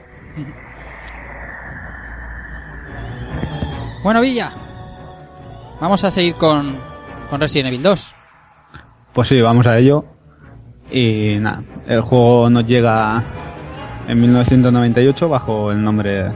[4.03, 4.51] Bueno, Villa,
[5.79, 6.77] vamos a seguir con,
[7.29, 8.15] con Resident Evil 2.
[9.13, 10.05] Pues sí, vamos a ello.
[10.91, 13.23] Y nada, el juego nos llega
[14.07, 16.31] en 1998 bajo el nombre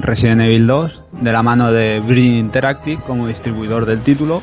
[0.00, 4.42] Resident Evil 2, de la mano de Bridge Interactive como distribuidor del título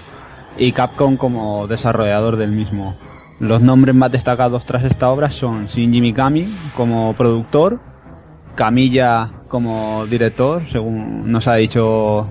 [0.57, 2.95] y Capcom como desarrollador del mismo.
[3.42, 7.80] Los nombres más destacados tras esta obra son Shinji Mikami como productor,
[8.54, 12.30] Camilla como director, según nos ha dicho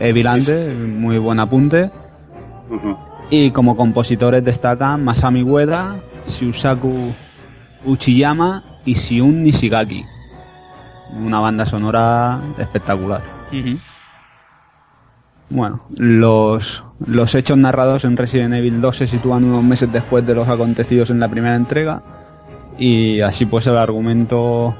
[0.00, 1.92] Evil antes, muy buen apunte.
[3.30, 7.12] Y como compositores destacan Masami Ueda, Shusaku
[7.84, 10.04] Uchiyama y Shiun Nishigaki.
[11.12, 13.22] Una banda sonora espectacular.
[15.50, 20.34] Bueno, los, los hechos narrados en Resident Evil 2 se sitúan unos meses después de
[20.34, 22.02] los acontecidos en la primera entrega
[22.78, 24.74] y así pues el argumento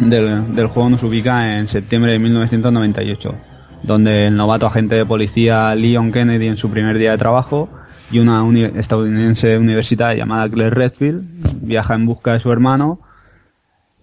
[0.00, 3.34] del, juego nos ubica en septiembre de 1998,
[3.82, 7.68] donde el novato agente de policía Leon Kennedy en su primer día de trabajo
[8.10, 11.24] y una uni- estadounidense universitaria llamada Claire Redfield
[11.62, 13.00] viaja en busca de su hermano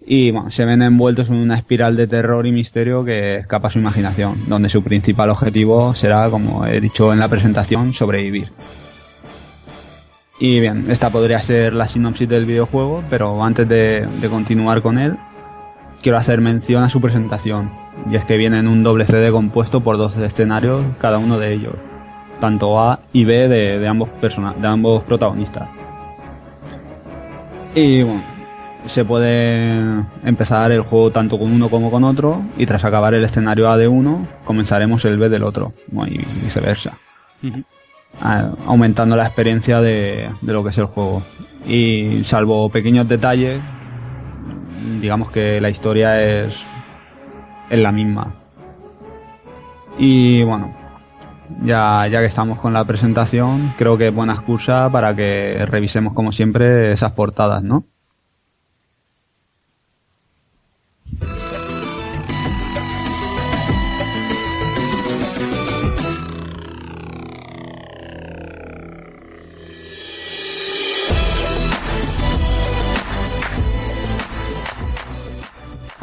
[0.06, 3.70] y bueno, se ven envueltos en una espiral de terror y misterio que escapa a
[3.70, 8.48] su imaginación, donde su principal objetivo será, como he dicho en la presentación, sobrevivir.
[10.38, 15.16] Y bien, esta podría ser la sinopsis del videojuego, pero antes de, continuar con él,
[16.02, 17.70] quiero hacer mención a su presentación,
[18.10, 21.54] y es que viene en un doble CD compuesto por dos escenarios, cada uno de
[21.54, 21.74] ellos,
[22.40, 25.68] tanto A y B de, de ambos, persona- de ambos protagonistas.
[27.76, 28.33] Y bueno,
[28.86, 33.24] se puede empezar el juego tanto con uno como con otro y tras acabar el
[33.24, 35.72] escenario A de uno comenzaremos el B del otro
[36.06, 36.98] y viceversa.
[38.20, 41.22] A- aumentando la experiencia de, de lo que es el juego.
[41.66, 43.60] Y salvo pequeños detalles
[45.00, 46.54] digamos que la historia es
[47.70, 48.34] es la misma.
[49.98, 50.72] Y bueno
[51.64, 56.12] ya, ya que estamos con la presentación creo que es buena excusa para que revisemos
[56.14, 57.84] como siempre esas portadas ¿no?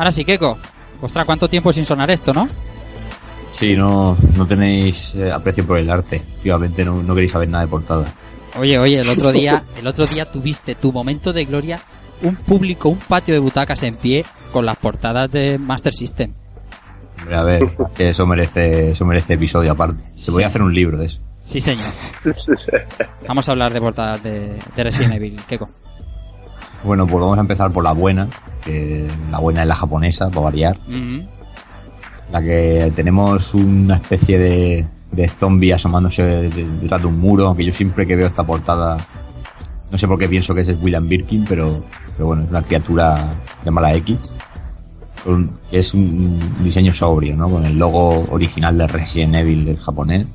[0.02, 0.58] Ahora sí, Keiko.
[1.00, 2.50] Ostras, ¿cuánto tiempo sin sonar esto, no?
[3.52, 6.24] Sí, no, no tenéis eh, aprecio por el arte.
[6.42, 8.12] Obviamente no, no queréis saber nada de portada.
[8.58, 11.84] Oye, oye, el otro día, el otro día tuviste tu momento de gloria,
[12.24, 16.34] un público, un patio de butacas en pie con las portadas de Master System.
[17.20, 17.62] Hombre, a ver,
[17.96, 20.04] que eso merece, eso merece episodio aparte.
[20.16, 21.20] Se voy a hacer un libro de eso.
[21.44, 21.86] Sí, señor.
[23.28, 25.70] Vamos a hablar de portadas de, de Resident Evil, Keiko.
[26.84, 28.28] Bueno, pues vamos a empezar por la buena,
[28.64, 30.80] que la buena es la japonesa, para variar.
[32.32, 37.48] La que tenemos una especie de, de zombie asomándose de- de- detrás de un muro,
[37.48, 38.98] aunque yo siempre que veo esta portada,
[39.92, 41.84] no sé por qué pienso que ese es William Birkin, pero,
[42.16, 43.30] pero bueno, es una criatura
[43.70, 44.32] mala X.
[45.70, 47.48] Que es un diseño sobrio, ¿no?
[47.50, 50.26] Con el logo original de Resident Evil del japonés.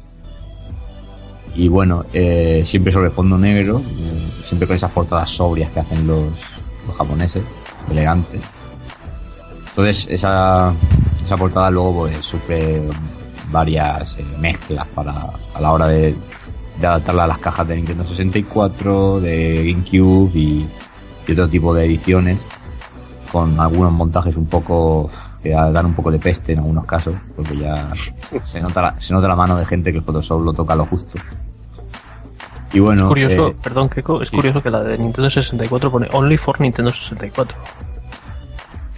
[1.57, 6.07] Y bueno, eh, siempre sobre fondo negro, eh, siempre con esas portadas sobrias que hacen
[6.07, 6.29] los,
[6.87, 7.43] los japoneses,
[7.91, 8.41] elegantes.
[9.69, 10.73] Entonces esa,
[11.25, 12.83] esa portada luego pues, sufre
[13.51, 16.17] varias eh, mezclas para a la hora de,
[16.81, 20.69] de adaptarla a las cajas de Nintendo 64, de GameCube y,
[21.27, 22.39] y otro tipo de ediciones
[23.31, 25.11] con algunos montajes un poco
[25.43, 29.13] que dan un poco de peste en algunos casos porque ya se nota la, se
[29.13, 31.19] nota la mano de gente que el Photoshop lo toca a lo justo
[32.73, 34.37] y bueno es curioso, eh, perdón, Keiko, es sí.
[34.37, 37.57] curioso que la de Nintendo 64 pone Only for Nintendo 64.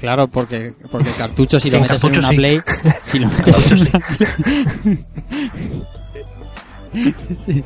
[0.00, 2.36] Claro, porque, porque cartucho si lo metes en cartucho una sí.
[2.36, 2.60] Play,
[3.04, 5.04] si lo metes en una Play.
[7.34, 7.62] sí.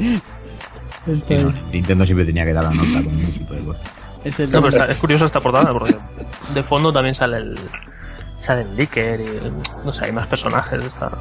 [1.07, 3.83] Esto Sí, no, Nintendo siempre tenía que dar la nota con ese tipo de cosas.
[4.25, 5.97] es el No, pero está- es curioso esta portada porque
[6.55, 7.59] de fondo también sale el
[8.39, 10.83] sale el Licker y no sé, hay más personajes.
[10.85, 11.15] Está, al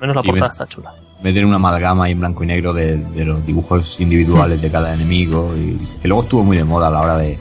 [0.00, 0.94] menos la Sí, portada está chula.
[1.22, 4.94] Meter una amalgama ahí en blanco y negro de, de los dibujos individuales de cada
[4.94, 7.38] enemigo y que luego estuvo muy de moda a la hora de,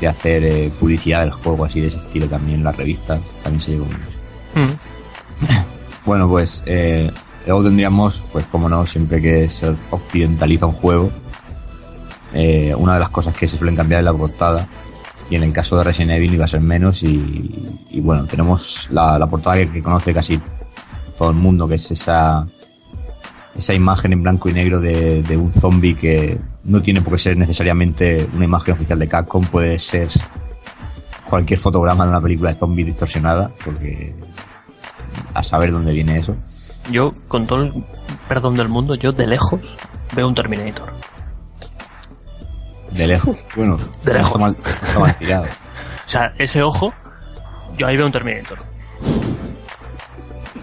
[0.00, 3.62] de hacer eh, publicidad del juego así de ese estilo también en la revista también
[3.62, 4.18] se llevó mucho.
[4.54, 6.06] Mm.
[6.06, 7.10] Bueno, pues eh,
[7.46, 11.10] luego tendríamos, pues como no, siempre que se occidentaliza un juego,
[12.34, 14.68] eh, una de las cosas que se suelen cambiar es la portada.
[15.30, 17.02] Y en el caso de Resident Evil iba a ser menos.
[17.02, 20.38] Y, y bueno, tenemos la, la portada que, que conoce casi
[21.16, 22.46] todo el mundo, que es esa,
[23.56, 27.18] esa imagen en blanco y negro de, de un zombie que no tiene por qué
[27.18, 30.08] ser necesariamente una imagen oficial de Capcom, puede ser
[31.28, 34.14] cualquier fotograma de una película de zombie distorsionada, porque
[35.34, 36.34] a saber dónde viene eso.
[36.90, 37.84] Yo, con todo el
[38.28, 39.60] perdón del mundo, yo de lejos
[40.14, 40.92] veo un Terminator.
[42.92, 43.46] De lejos.
[43.56, 44.28] Bueno, De lejos.
[44.28, 45.44] está mal, está mal tirado.
[46.04, 46.92] O sea, ese ojo,
[47.78, 48.58] yo ahí veo un Terminator.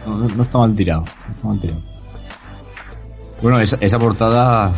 [0.05, 1.01] No, no- no está mal tirado.
[1.27, 1.81] No está mal tirado.
[3.41, 4.71] Bueno, esa, esa portada,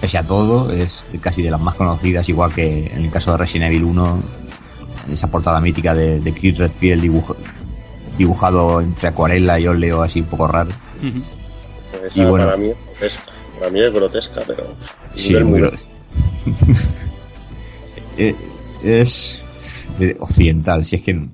[0.00, 3.38] pese a todo, es casi de las más conocidas, igual que en el caso de
[3.38, 4.22] Resident Evil 1,
[5.12, 7.36] esa portada mítica de, de Chris Redfield dibujo-
[8.16, 10.70] dibujado entre acuarela y óleo así un poco raro.
[12.04, 12.46] Esa Y bueno.
[12.46, 13.22] para mí es grotesca.
[13.58, 14.64] Para mí es grotesca, pero.
[15.14, 15.78] Sí, muy muy- gro-
[18.20, 18.34] Eh,
[18.82, 19.40] es
[19.98, 21.28] de- occidental, si es que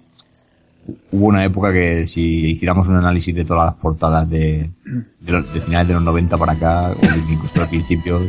[1.12, 4.70] hubo una época que si hiciéramos un análisis de todas las portadas de,
[5.20, 8.20] de, los- de finales de los 90 para acá, o incluso al principio,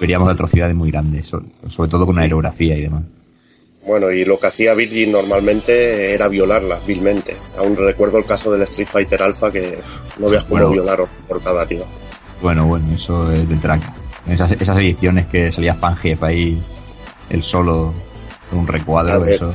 [0.00, 3.02] veríamos atrocidades muy grandes, so- sobre todo con la aerografía y demás.
[3.86, 7.34] Bueno, y lo que hacía Virgin normalmente era violarlas vilmente.
[7.56, 9.78] Aún recuerdo el caso del Street Fighter Alpha que
[10.18, 10.70] no veas cómo Bueno.
[10.72, 11.84] violaron por cada tío.
[12.42, 13.80] Bueno, bueno, eso es del track.
[14.28, 16.60] Esas, esas ediciones que salía Fangief ahí,
[17.30, 17.94] el solo,
[18.52, 19.34] un recuadro, ver.
[19.34, 19.54] eso.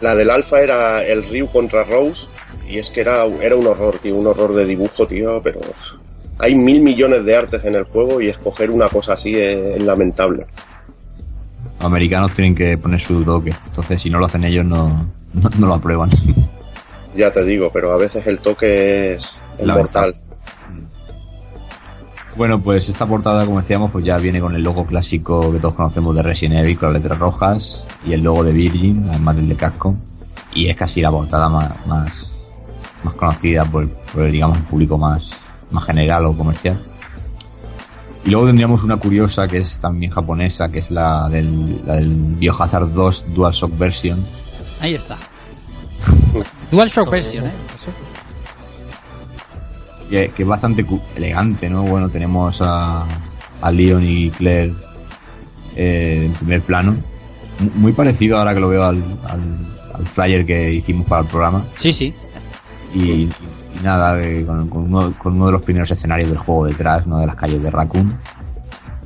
[0.00, 2.28] La del Alpha era el Ryu contra Rose
[2.68, 5.94] y es que era, era un horror, tío, un horror de dibujo, tío, pero uf,
[6.38, 9.82] hay mil millones de artes en el juego y escoger una cosa así es, es
[9.82, 10.46] lamentable.
[11.78, 13.54] Los americanos tienen que poner su toque.
[13.66, 16.10] Entonces, si no lo hacen ellos, no, no, no lo aprueban.
[17.14, 20.14] Ya te digo, pero a veces el toque es, mortal.
[22.38, 25.74] Bueno, pues esta portada, como decíamos, pues ya viene con el logo clásico que todos
[25.74, 29.48] conocemos de Resident Evil, con las letras rojas, y el logo de Virgin, además del
[29.48, 29.96] de Capcom.
[30.54, 32.40] Y es casi la portada más, más,
[33.02, 35.32] más conocida por, por el, digamos, el público más,
[35.72, 36.80] más general o comercial.
[38.24, 42.14] Y luego tendríamos una curiosa que es también japonesa, que es la del, la del
[42.14, 44.24] Biohazard 2 DualShock version.
[44.80, 45.16] Ahí está.
[46.70, 47.52] DualShock version, ¿eh?
[50.10, 50.86] Que, que es bastante
[51.16, 51.82] elegante, ¿no?
[51.82, 53.04] Bueno, tenemos a,
[53.60, 54.72] a Leon y Claire
[55.76, 56.94] eh, en primer plano.
[57.60, 59.40] Mu- Muy parecido ahora que lo veo al, al,
[59.94, 61.64] al flyer que hicimos para el programa.
[61.76, 62.14] Sí, sí.
[62.94, 63.30] Y, y
[63.82, 67.20] nada, eh, con, con uno, con uno de los primeros escenarios del juego detrás, una
[67.20, 68.18] de las calles de Raccoon.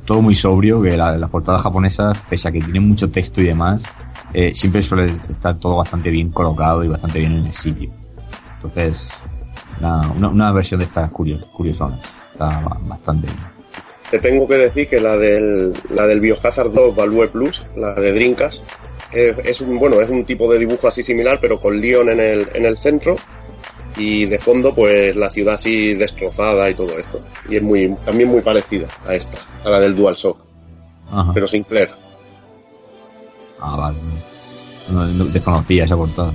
[0.05, 3.45] Todo muy sobrio, que la- las portadas japonesas, pese a que tienen mucho texto y
[3.45, 3.83] demás,
[4.33, 7.89] eh, siempre suele estar todo bastante bien colocado y bastante bien en el sitio.
[8.55, 9.13] Entonces,
[9.83, 11.99] una, una, una versión de estas curios, curiosonas.
[12.31, 13.27] Está ba- bastante.
[14.09, 18.11] Te tengo que decir que la del, la del Biohazard 2 Value Plus, la de
[18.13, 18.63] Drinkas,
[19.11, 22.19] es, es un, bueno, es un tipo de dibujo así similar, pero con Leon en
[22.19, 23.15] el, en el centro
[23.97, 27.19] y de fondo pues la ciudad así destrozada y todo esto.
[27.49, 30.37] Y es muy, también muy parecida a esta, a la del DualShock,
[31.11, 31.31] Ajá.
[31.33, 31.91] pero sin Claire.
[33.59, 33.97] Ah, vale.
[34.91, 36.33] No, no desconocía esa portada.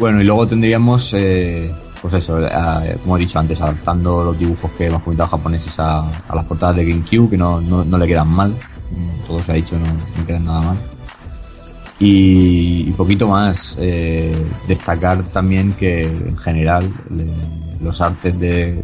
[0.00, 1.70] Bueno, y luego tendríamos, eh,
[2.00, 6.10] pues eso, a- como he dicho antes, adaptando los dibujos que hemos comentado japoneses a,
[6.34, 8.50] las portadas de GameCube, que no, no, le quedan mal.
[8.50, 10.76] Mm, Todo se ha dicho, no, no quedan nada mal.
[11.98, 13.76] Y, y poquito más.
[13.78, 14.34] eh,
[14.66, 16.90] destacar también que en general
[17.82, 18.82] los artes de,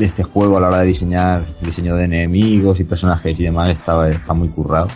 [0.00, 4.08] este juego a la hora de diseñar, diseño de enemigos y personajes y demás, está,
[4.10, 4.88] está muy currado.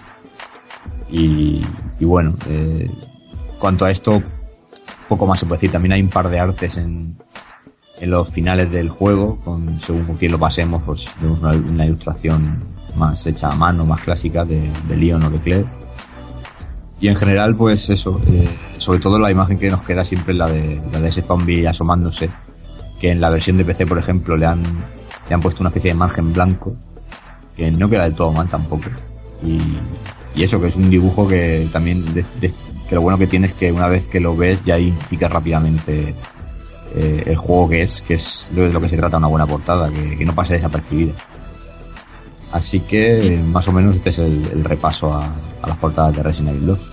[1.10, 1.62] Y,
[2.00, 2.90] y bueno, eh,
[3.58, 4.20] cuanto a esto,
[5.10, 5.72] poco más se puede decir.
[5.72, 7.16] También hay un par de artes en,
[8.00, 11.84] en los finales del juego, con, según con quién lo pasemos, pues vemos una, una
[11.84, 12.58] ilustración
[12.96, 15.66] más hecha a mano, más clásica de, de Leon o de Claire.
[17.00, 20.38] Y en general, pues eso, eh, sobre todo la imagen que nos queda siempre es
[20.38, 22.30] la de, la de ese zombie asomándose,
[23.00, 24.62] que en la versión de PC, por ejemplo, le han,
[25.28, 26.74] le han puesto una especie de margen blanco,
[27.56, 28.90] que no queda del todo mal tampoco.
[29.42, 32.52] Y, eso, que es un dibujo que también de-
[32.90, 36.12] que lo bueno que tiene es que una vez que lo ves ya identificas rápidamente
[36.96, 39.88] eh, el juego que es, que es de lo que se trata una buena portada,
[39.92, 41.12] que, que no pase desapercibida.
[42.50, 46.22] Así que más o menos este es el, el repaso a, a las portadas de
[46.24, 46.92] Resident Evil 2.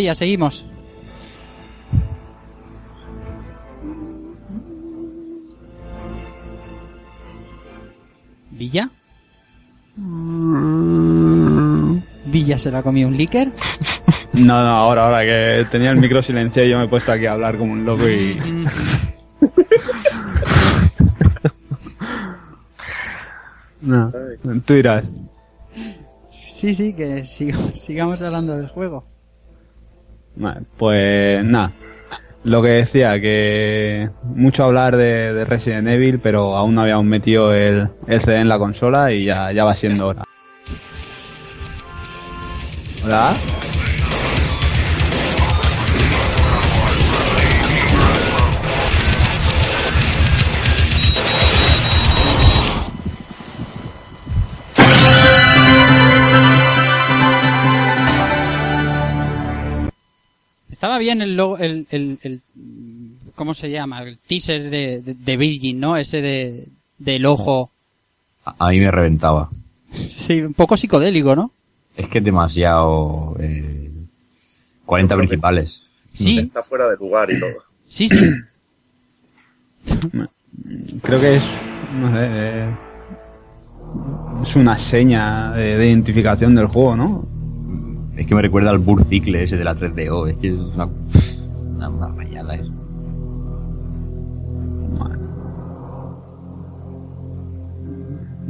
[0.00, 0.64] Villa, seguimos.
[8.50, 8.90] ¿Villa?
[12.26, 13.50] ¿Villa se lo ha comido un líker?
[14.32, 17.26] No, no, ahora, ahora que tenía el micro silenciado y yo me he puesto aquí
[17.26, 18.38] a hablar como un loco y...
[23.80, 24.12] no,
[24.64, 25.04] tú dirás.
[26.30, 29.04] Sí, sí, que sigo- sigamos hablando del juego.
[30.36, 31.72] Vale, pues nada.
[32.42, 37.54] Lo que decía, que mucho hablar de, de Resident Evil, pero aún no habíamos metido
[37.54, 40.22] el, el CD en la consola y ya, ya va siendo hora.
[43.04, 43.34] Hola.
[60.80, 62.40] Estaba bien el logo, el, el, el-
[63.34, 64.02] ¿cómo se llama?
[64.02, 65.94] El teaser de, de, de Virgin, ¿no?
[65.98, 67.70] Ese de, del ojo.
[68.46, 69.50] A, a mí me reventaba.
[69.92, 71.50] Sí, un poco psicodélico, ¿no?
[71.94, 73.36] Es que es demasiado...
[73.40, 73.90] eh,
[74.86, 75.82] 40 principales.
[76.14, 77.52] Sí, Está fuera de lugar y todo.
[77.86, 78.18] sí, sí.
[81.02, 81.42] Creo que es,
[82.00, 82.70] no sé, eh,
[84.44, 87.28] es una seña de, de identificación del juego, ¿no?
[88.20, 90.28] Es que me recuerda al Burr Cicle ese de la 3DO.
[90.28, 90.90] Es que es una,
[91.74, 92.70] una, una rayada eso.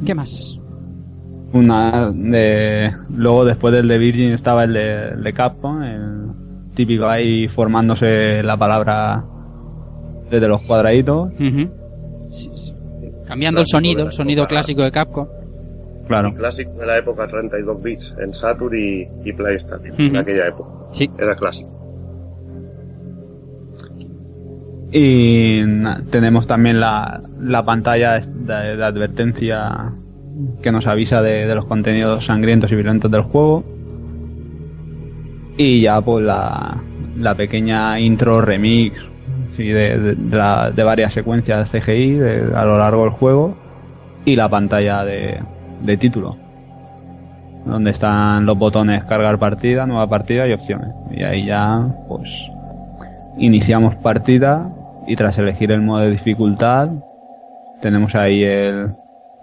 [0.04, 0.58] ¿Qué más?
[1.52, 6.32] Una de, luego después del de Virgin estaba el de, el de Capcom, el
[6.74, 9.24] típico ahí formándose la palabra
[10.28, 11.30] desde los cuadraditos.
[11.34, 11.70] Ujú.
[12.32, 12.74] Sí, sí.
[13.24, 15.28] Cambiando el sonido, el sonido clásico de Capcom.
[16.10, 16.34] Claro.
[16.34, 20.70] Clásico de la época 32 bits en Saturn y, y PlayStation, en aquella época.
[20.92, 21.08] Sí.
[21.18, 21.70] Era clásico.
[24.92, 25.62] Y
[26.10, 29.92] tenemos también la, la pantalla de, de advertencia
[30.62, 33.62] que nos avisa de, de los contenidos sangrientos y violentos del juego.
[35.56, 36.82] Y ya pues la,
[37.18, 38.96] la pequeña intro remix
[39.56, 43.56] sí, de, de- de la- de varias secuencias CGI de- a lo largo del juego.
[44.24, 45.40] Y la pantalla de,
[45.82, 46.36] de título.
[47.64, 50.88] Donde están los botones cargar partida, nueva partida y opciones.
[51.10, 52.28] Y ahí ya pues
[53.38, 54.70] iniciamos partida
[55.06, 56.90] y tras elegir el modo de dificultad
[57.80, 58.92] tenemos ahí el,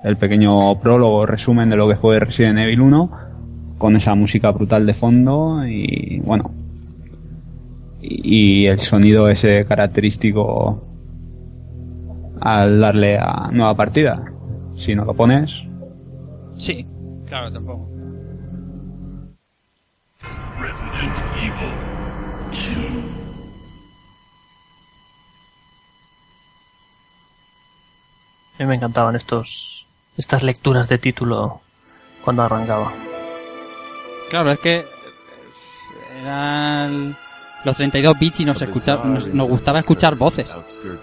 [0.03, 3.11] el pequeño prólogo resumen de lo que fue Resident Evil 1
[3.77, 6.51] con esa música brutal de fondo y bueno
[8.01, 10.83] y, y el sonido ese característico
[12.39, 14.23] al darle a nueva partida
[14.85, 15.49] si no lo pones
[16.57, 16.85] Sí,
[17.27, 17.87] claro, tampoco.
[28.59, 29.85] A mí me encantaban estos,
[30.17, 31.61] estas lecturas de título
[32.23, 32.91] cuando arrancaba.
[34.29, 34.85] Claro, es que
[36.19, 37.15] eran
[37.67, 40.47] los 32 bits y nos, escucha- nos, nos gustaba escuchar voces.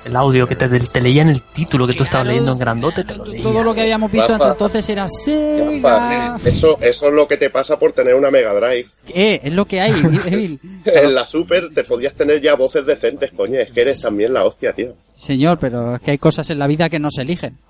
[0.05, 3.15] El audio que te, te leían el título que tú estabas leyendo en grandote, te
[3.15, 3.43] lo leía.
[3.45, 6.37] Todo lo que habíamos visto hasta entonces era Sega.
[6.37, 8.89] Eh, Eso, eso es lo que te pasa por tener una Mega Drive.
[9.09, 9.93] Eh, es lo que hay.
[10.85, 13.59] En la Super te podías tener ya voces decentes, coño.
[13.61, 14.95] Es que eres también la hostia, tío.
[15.17, 17.59] Señor, pero es que hay cosas en la vida que no se eligen.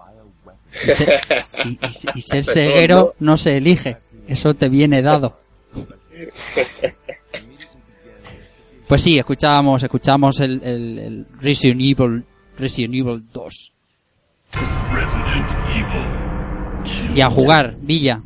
[0.74, 1.04] Y, se-
[1.64, 3.96] y- y- y ser Perdón, ceguero no se elige.
[4.26, 5.38] Eso te viene dado.
[8.88, 12.24] Pues sí, escuchábamos, escuchábamos el, el, el Resident Evil,
[12.58, 13.72] Resident Evil 2.
[17.14, 18.20] Y a jugar, Villa.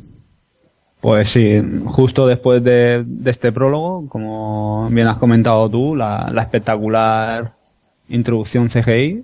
[1.01, 6.41] Pues sí, justo después de, de este prólogo, como bien has comentado tú, la, la
[6.41, 7.53] espectacular
[8.09, 9.23] introducción CGI,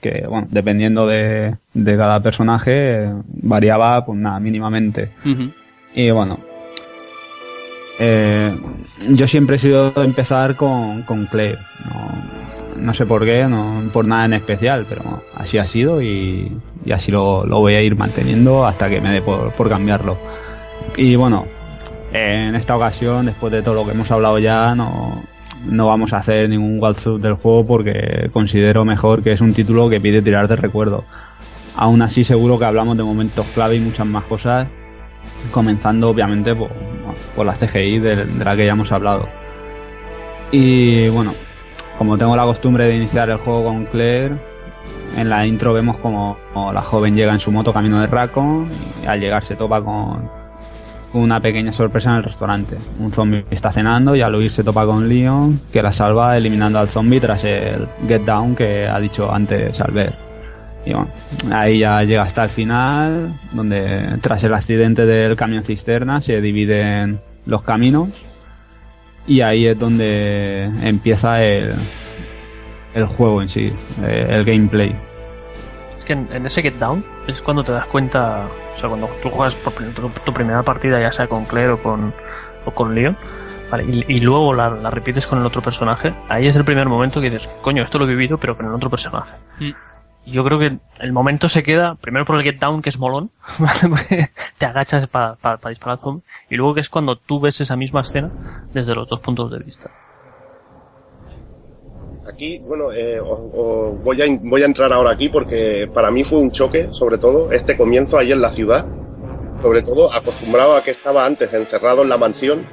[0.00, 5.10] que bueno, dependiendo de, de cada personaje, variaba pues nada, mínimamente.
[5.94, 6.38] Y bueno,
[7.98, 8.56] eh,
[9.10, 11.58] yo siempre he sido empezar con, con Claire.
[12.76, 12.94] ¿no?
[12.94, 16.50] sé por qué, no por nada en especial, pero así ha sido y,
[16.92, 20.18] así lo, lo, voy a ir manteniendo hasta que me dé por, por cambiarlo.
[20.96, 21.46] Y bueno,
[22.12, 25.22] en esta ocasión, después de todo lo que hemos hablado ya, no,
[25.66, 29.88] no vamos a hacer ningún walkthrough del juego porque considero mejor que es un título
[29.88, 31.04] que pide tirar de recuerdo.
[31.76, 34.68] Aún así seguro que hablamos de momentos clave y muchas más cosas,
[35.50, 36.70] comenzando obviamente por,
[37.34, 39.28] por la CGI de, de la que ya hemos hablado.
[40.50, 41.32] Y bueno,
[41.98, 44.36] como tengo la costumbre de iniciar el juego con Claire,
[45.16, 46.36] en la intro vemos como,
[46.72, 48.66] la joven llega en su moto camino de Raccoon
[49.02, 50.30] y al llegar se topa con
[51.12, 52.76] una pequeña sorpresa en el restaurante.
[52.98, 56.78] Un zombie está cenando y al huir se topa con Leon, que la salva eliminando
[56.78, 60.31] al zombie tras el get down que ha dicho antes Albert.
[60.84, 61.10] Y bueno,
[61.52, 67.20] ahí ya llega hasta el final, donde tras el accidente del camión cisterna se dividen
[67.46, 68.08] los caminos
[69.26, 71.72] y ahí es donde empieza el,
[72.94, 73.72] el juego en sí,
[74.02, 74.94] eh, el gameplay.
[75.98, 79.08] Es que en, en, ese Get Down es cuando te das cuenta, o sea, cuando
[79.22, 82.12] tú juegas por tu, tu primera partida, ya sea con Claire o con,
[82.64, 83.16] o con Leon,
[83.70, 86.88] vale, y, y, luego la, la, repites con el otro personaje, ahí es el primer
[86.88, 89.36] momento que dices, coño, esto lo he vivido, pero con el otro personaje.
[89.60, 89.70] Mm.
[90.24, 93.30] Yo creo que el momento se queda, primero por el Get Down, que es molón,
[94.58, 97.60] te agachas para pa, pa disparar al zombie, y luego que es cuando tú ves
[97.60, 98.30] esa misma escena
[98.72, 99.90] desde los dos puntos de vista.
[102.32, 106.52] Aquí, bueno, eh, voy, a, voy a entrar ahora aquí porque para mí fue un
[106.52, 108.86] choque, sobre todo, este comienzo ahí en la ciudad.
[109.60, 112.64] Sobre todo acostumbrado a que estaba antes encerrado en la mansión,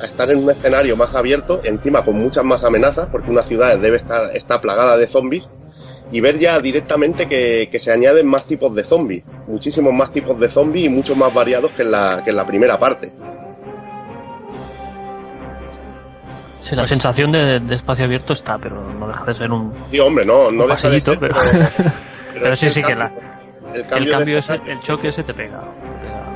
[0.00, 3.78] a estar en un escenario más abierto, encima con muchas más amenazas, porque una ciudad
[3.78, 5.50] debe estar está plagada de zombies,
[6.10, 10.38] y ver ya directamente que, que se añaden más tipos de zombies, muchísimos más tipos
[10.40, 13.12] de zombies y muchos más variados que en la, que en la primera parte.
[16.62, 19.72] Sí, la pues, sensación de, de, espacio abierto está, pero no deja de ser un.
[19.90, 21.66] Sí, hombre, no, no deja de ser, pero, pero,
[22.42, 23.12] pero sí, sí, que la,
[23.72, 25.62] el el cambio, ese, escenario, el choque ese te pega.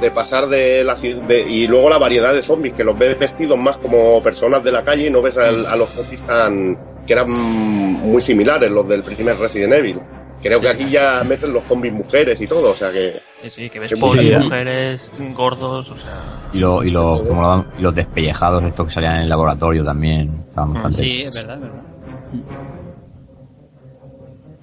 [0.01, 3.59] de pasar de la de, y luego la variedad de zombies, que los ves vestidos
[3.59, 7.12] más como personas de la calle y no ves al- a, los zombies tan que
[7.12, 9.99] eran muy similares los del primer Resident Evil.
[10.43, 13.70] Creo que aquí ya meten los zombies mujeres y todo, o sea que Sí, sí,
[13.70, 14.39] que ves Qué pobres bonita.
[14.45, 16.12] mujeres, gordos, o sea.
[16.53, 19.85] Y, lo, y, lo, como lo- y los despellejados estos que salían en el laboratorio
[19.85, 20.45] también.
[20.49, 20.99] Estaban bastante.
[20.99, 21.83] Sí, es verdad, es verdad.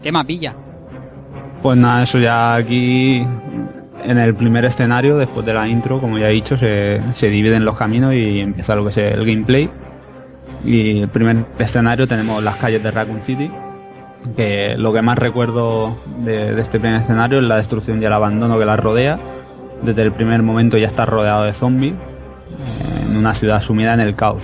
[0.02, 0.56] ¿Qué más pilla?
[1.62, 6.28] Pues nada, eso ya aquí en el primer escenario, después de la intro, como ya
[6.30, 9.70] he dicho, se, se dividen los caminos y empieza lo que es el gameplay.
[10.64, 13.50] Y el primer escenario tenemos las calles de Raccoon City,
[14.36, 18.60] que lo que más recuerdo de, este primer escenario es la destrucción y el abandono
[18.60, 19.18] que la rodea.
[19.82, 21.94] Desde el primer momento ya está rodeado de zombies,
[23.06, 24.44] en una ciudad sumida en el caos.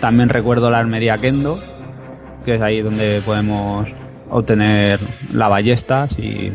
[0.00, 1.58] También recuerdo la armería Kendo,
[2.44, 3.86] que es ahí donde podemos
[4.28, 4.98] obtener
[5.32, 6.52] la ballesta si,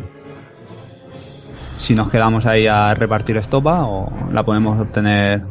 [1.79, 5.43] si nos quedamos ahí a repartir estopa o la podemos obtener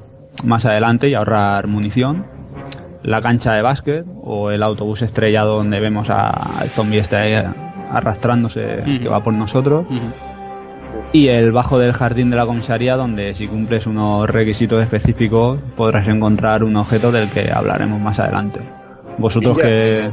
[0.45, 2.36] más adelante y ahorrar munición.
[3.07, 6.29] La cancha de básquet o el autobús estrellado donde vemos a-
[6.61, 7.35] al zombie este ahí
[7.91, 8.61] arrastrándose
[9.01, 9.87] que va por nosotros.
[11.13, 16.07] Y el bajo del jardín de la comisaría donde si cumples unos requisitos específicos podrás
[16.09, 18.61] encontrar un objeto del que hablaremos más adelante.
[19.19, 20.11] Vosotros ya, que...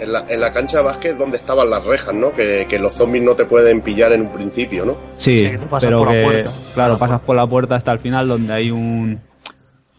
[0.00, 2.32] en la, en la cancha de básquet donde estaban las rejas, ¿no?
[2.32, 4.94] Que, que los zombies no te pueden pillar en un principio, ¿no?
[5.18, 6.50] Sí, Sí, que tú pasas pero por la que, puerta.
[6.74, 9.20] claro, Por la pasas por la puerta hasta el final donde hay un,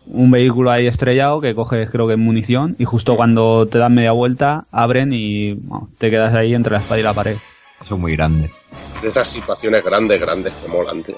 [0.10, 4.11] un vehículo ahí estrellado que coges creo que munición y justo cuando te dan media
[4.11, 7.38] vuelta abren y bueno, te quedas ahí entre la espada y la pared.
[7.81, 8.49] Eso es muy grande.
[9.02, 11.15] De esas situaciones grandes, grandes que molan, tío.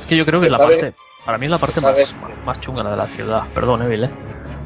[0.00, 0.76] Es que yo creo que es la ¿Sabe?
[0.76, 0.94] parte.
[1.24, 2.14] Para mí es la parte más,
[2.44, 3.42] más chunga la de la ciudad.
[3.54, 4.10] Perdón, Evil, eh.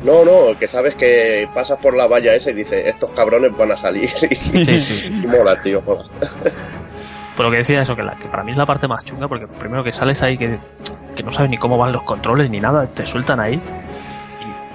[0.04, 3.70] No, no, que sabes que pasas por la valla esa y dices, estos cabrones van
[3.72, 4.02] a salir.
[4.52, 5.22] y, Sí, sí.
[5.24, 6.04] y mola, tío, mola.
[7.36, 9.46] Pero que decía eso, que, la, que para mí es la parte más chunga, porque
[9.46, 10.58] primero que sales ahí que,
[11.16, 13.54] que no sabes ni cómo van los controles ni nada, te sueltan ahí.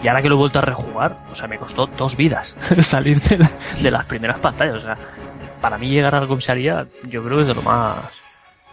[0.02, 2.56] Y, y ahora que lo he vuelto a rejugar, o sea, me costó dos vidas
[2.82, 3.52] salir de, la-
[3.82, 4.76] de las primeras pantallas.
[4.78, 4.98] O sea,
[5.62, 7.96] para mí llegar a la comisaría, yo creo que es de lo más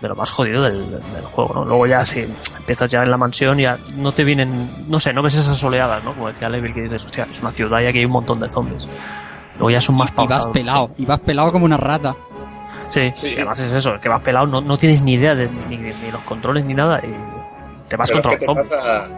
[0.01, 1.01] de lo más jodido del,
[1.33, 1.65] juego, ¿no?
[1.65, 2.21] Luego ya si
[2.59, 6.05] empiezas ya en la mansión ya no te vienen, no sé, no ves esas oleadas,
[6.05, 6.13] ¿no?
[6.15, 8.51] Como decía Levil que dices, hostia, es una ciudad y aquí hay un montón de
[8.51, 8.87] zombies.
[9.55, 10.53] Luego ya son más Y vas pausados.
[10.53, 12.15] pelado, y vas pelado como una rata.
[12.91, 13.33] Sí, Sí.
[13.37, 16.23] además es eso, que vas pelado, no, no tienes ni idea de ni, ni los
[16.25, 17.15] controles ni nada y
[17.89, 19.09] te vas Pero es contra te pasa,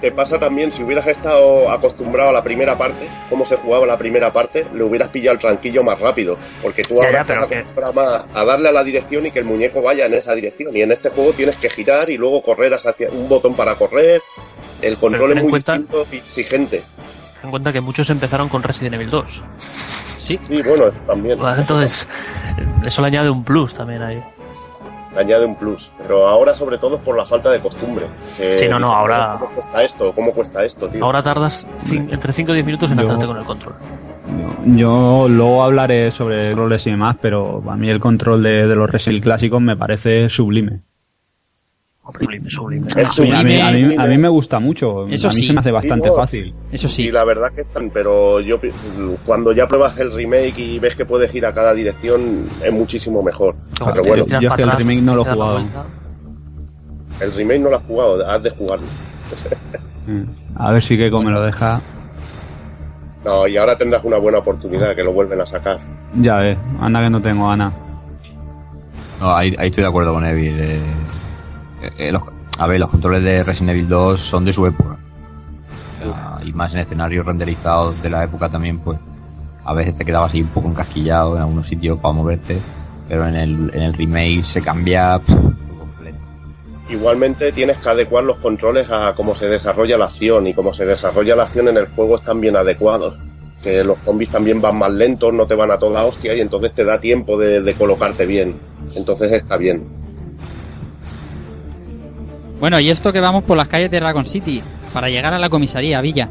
[0.00, 3.96] te pasa también, si hubieras estado acostumbrado a la primera parte, cómo se jugaba la
[3.96, 6.36] primera parte, le hubieras pillado el tranquillo más rápido.
[6.62, 7.64] Porque tú ahora estás que-
[7.94, 10.76] más a darle a la dirección y que el muñeco vaya en esa dirección.
[10.76, 14.20] Y en este juego tienes que girar y luego correr hacia un botón para correr.
[14.82, 16.82] El control es muy cuenta- distinto y exigente.
[17.36, 19.42] Ten en cuenta que muchos empezaron con Resident Evil 2.
[20.18, 20.38] Sí.
[20.46, 21.38] Sí, bueno, también.
[21.56, 22.06] Entonces,
[22.84, 24.22] eso le añade un plus también ahí.
[25.16, 25.90] Añade un plus.
[25.98, 28.06] Pero ahora, sobre todo, es por la falta de costumbre.
[28.36, 30.12] Que Sí, no, no, dices, ahora- ¿Cómo cuesta esto?
[30.14, 31.04] ¿Cómo cuesta esto, tío?
[31.04, 33.74] Ahora tardas entre 5 y 10 minutos en Yo- hacerte con el control.
[34.66, 38.74] Yo, yo luego hablaré sobre roles y demás, pero a mí el control de, de
[38.74, 40.80] los Resident clásicos me parece sublime.
[42.12, 42.92] Sublime, sublime.
[42.96, 44.02] Es A mí, a mí- a mí- sublime.
[44.02, 45.06] a mí me gusta mucho.
[45.08, 45.46] Eso a mí sí.
[45.48, 46.54] se me hace bastante Sí, no, fácil.
[46.70, 47.02] Eso sí.
[47.04, 48.58] Sí, la verdad que están, pero yo
[49.24, 53.22] cuando ya pruebas el remake y ves que puedes ir a cada dirección es muchísimo
[53.22, 53.56] mejor.
[53.78, 55.60] Pero que bueno, yo es que el remake no lo he jugado.
[57.20, 58.86] el remake no lo has jugado, has de jugarlo.
[60.06, 60.22] Mm.
[60.54, 61.80] A ver si Keiko me lo deja.
[63.24, 65.80] No, y ahora tendrás una buena oportunidad que lo vuelven a sacar.
[66.14, 67.72] Ya ves, anda que no tengo Ana.
[69.20, 70.60] No, ahí, ahí estoy de acuerdo con Evil.
[70.60, 70.78] eh,
[71.98, 72.22] eh, los-
[72.58, 74.96] a ver, los controles de Resident Evil 2 son de su época.
[76.44, 78.98] Y más en escenarios renderizados de la época también, pues
[79.64, 82.58] a veces te quedabas ahí un poco encasquillado en algunos sitios para moverte,
[83.08, 86.18] pero en el, en el remake se cambia pff, completo.
[86.88, 90.84] Igualmente tienes que adecuar los controles a cómo se desarrolla la acción y cómo se
[90.84, 93.16] desarrolla la acción en el juego están bien adecuados.
[93.62, 96.72] Que los zombies también van más lentos, no te van a toda hostia y entonces
[96.72, 98.54] te da tiempo de, de colocarte bien.
[98.94, 99.84] Entonces está bien.
[102.60, 104.62] Bueno, y esto que vamos por las calles de Dragon City
[104.92, 106.28] para llegar a la comisaría, Villa.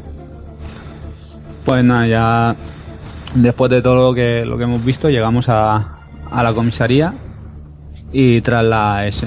[1.64, 2.56] Pues nada, ya
[3.34, 5.98] después de todo lo que, lo que hemos visto, llegamos a,
[6.30, 7.12] a la comisaría
[8.12, 9.26] y tras la, es-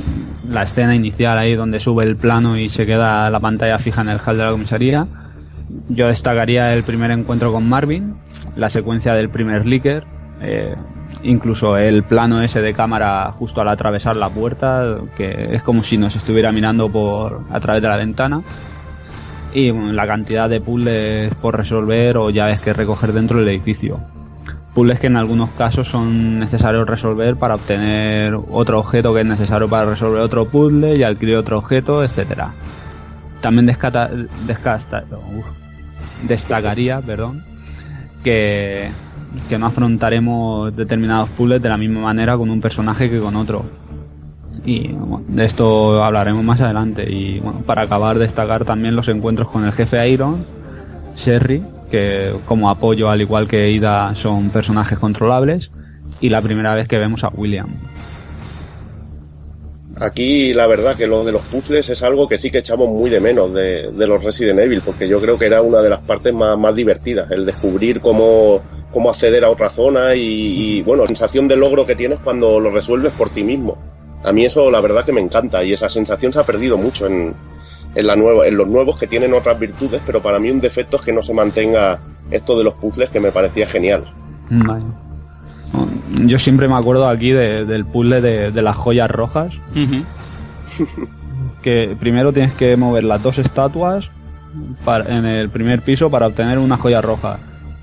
[0.49, 4.09] la escena inicial ahí donde sube el plano y se queda la pantalla fija en
[4.09, 5.07] el hall de la comisaría,
[5.89, 8.15] yo destacaría el primer encuentro con Marvin,
[8.55, 10.03] la secuencia del primer leaker,
[10.41, 10.75] eh,
[11.23, 15.97] incluso el plano ese de cámara justo al atravesar la puerta, que es como si
[15.97, 18.41] nos estuviera mirando por a través de la ventana
[19.53, 23.99] y la cantidad de puzzles por resolver o llaves que recoger dentro del edificio.
[24.73, 29.67] Puzzles que en algunos casos son necesarios resolver para obtener otro objeto que es necesario
[29.67, 32.53] para resolver otro puzzle y adquirir otro objeto, etcétera.
[33.41, 34.09] También descata-
[34.45, 35.03] descasta-
[36.27, 37.43] destacaría, perdón,
[38.23, 38.89] que,
[39.47, 43.65] que no afrontaremos determinados puzzles de la misma manera con un personaje que con otro.
[44.65, 47.05] Y bueno, de esto hablaremos más adelante.
[47.09, 50.45] Y bueno, para acabar, destacar también los encuentros con el jefe Iron,
[51.15, 55.71] Sherry, que como apoyo, al igual que Ida, son personajes controlables.
[56.21, 57.69] Y la primera vez que vemos a William.
[59.95, 63.09] Aquí la verdad que lo de los puzzles es algo que sí que echamos muy
[63.09, 65.99] de menos de, de los Resident Evil, porque yo creo que era una de las
[66.01, 68.61] partes más, más divertidas, el descubrir cómo,
[68.91, 73.13] cómo acceder a otra zona y, bueno, sensación de logro que tienes cuando lo resuelves
[73.13, 73.77] por ti mismo.
[74.23, 77.07] A mí eso la verdad que me encanta y esa sensación se ha perdido mucho
[77.07, 77.33] en,
[77.95, 80.97] en, la nueva, en los nuevos que tienen otras virtudes, pero para mí un defecto
[80.97, 81.99] es que no se mantenga
[82.29, 84.03] esto de los puzzles que me parecía genial.
[84.49, 85.08] Vale.
[86.25, 89.53] Yo siempre me acuerdo aquí de- del puzzle de, de las joyas rojas.
[91.61, 94.05] Que primero tienes que mover las dos estatuas
[94.85, 97.37] para- en el primer piso para obtener una joya roja.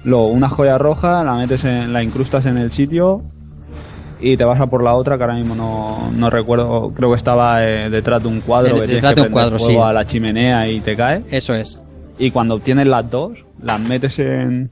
[0.05, 3.23] Luego una joya roja la metes en, la incrustas en el sitio
[4.21, 6.91] y te vas a por la otra que ahora mismo no, no recuerdo.
[6.95, 9.33] Creo que estaba eh, detrás de un cuadro Eh, que tienes detrás que de un
[9.35, 9.89] prender cuadro, fuego sí.
[9.89, 11.23] a la chimenea y te cae.
[11.31, 11.79] Eso es.
[12.19, 14.71] Y cuando obtienes las dos, las metes en,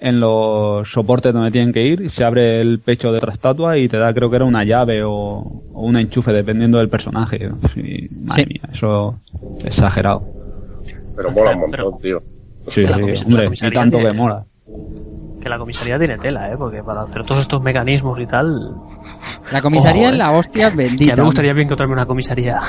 [0.00, 3.88] en los soportes donde tienen que ir, se abre el pecho de otra estatua y
[3.88, 5.10] te da, creo que era una llave o,
[5.72, 7.50] o un enchufe, dependiendo del personaje.
[7.74, 8.46] Sí, madre Sí.
[8.48, 9.18] mía, eso
[9.64, 10.22] exagerado.
[11.16, 12.22] Pero mola un Pero- montón, tío.
[12.68, 14.44] Sí, sí, hombre, y tanto que mola.
[15.48, 16.56] Que la comisaría tiene tela, ¿eh?
[16.58, 18.74] Porque para hacer todos estos mecanismos y tal...
[19.50, 20.18] La comisaría es eh.
[20.18, 21.16] la hostia Ya bendita.
[21.16, 22.60] me gustaría bien encontrarme una comisaría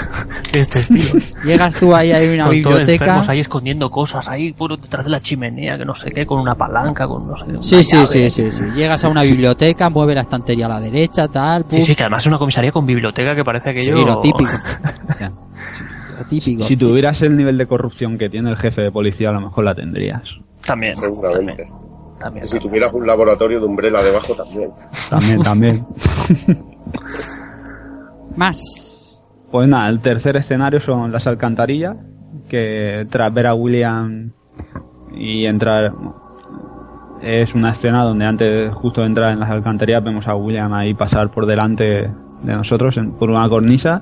[0.54, 1.20] de este estilo.
[1.44, 3.04] Llegas tú ahí, hay una con todos biblioteca.
[3.06, 6.40] enfermos ahí escondiendo cosas, ahí puro detrás de la chimenea, que no sé qué, con
[6.40, 8.64] una palanca, con no sé una Sí, sí, sí, sí, sí.
[8.74, 11.66] Llegas a una biblioteca, mueve la estantería a la derecha, tal.
[11.70, 13.98] Sí, sí, que además es una comisaría con biblioteca que parece aquello...
[13.98, 14.50] Sí, lo típico.
[16.18, 16.64] Lo típico.
[16.64, 19.64] Si tuvieras el nivel de corrupción que tiene el jefe de policía, a lo mejor
[19.64, 20.24] la tendrías.
[20.66, 20.94] También.
[20.96, 21.64] Seguramente.
[21.66, 21.89] También.
[22.46, 24.72] Y si tuvieras un laboratorio de Umbrella debajo también.
[25.10, 25.86] También, también.
[28.36, 29.24] Más.
[29.52, 31.98] Pues nada, el tercer escenario son las alcantarillas,
[32.48, 34.32] que tras ver a William
[35.16, 35.92] y entrar...
[37.22, 40.94] Es una escena donde antes justo de entrar en las alcantarillas vemos a William ahí
[40.94, 44.02] pasar por delante de nosotros en- por una cornisa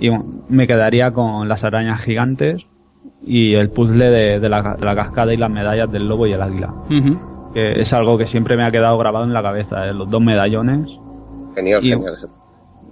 [0.00, 2.62] y bueno, me quedaría con las arañas gigantes
[3.22, 6.32] y el puzzle de, de la, de la cascada y las medallas del lobo y
[6.32, 6.74] el águila.
[7.56, 10.20] Que es algo que siempre me ha quedado grabado en la cabeza, eh, los dos
[10.22, 10.90] medallones
[11.54, 12.14] Genial, Y- genial.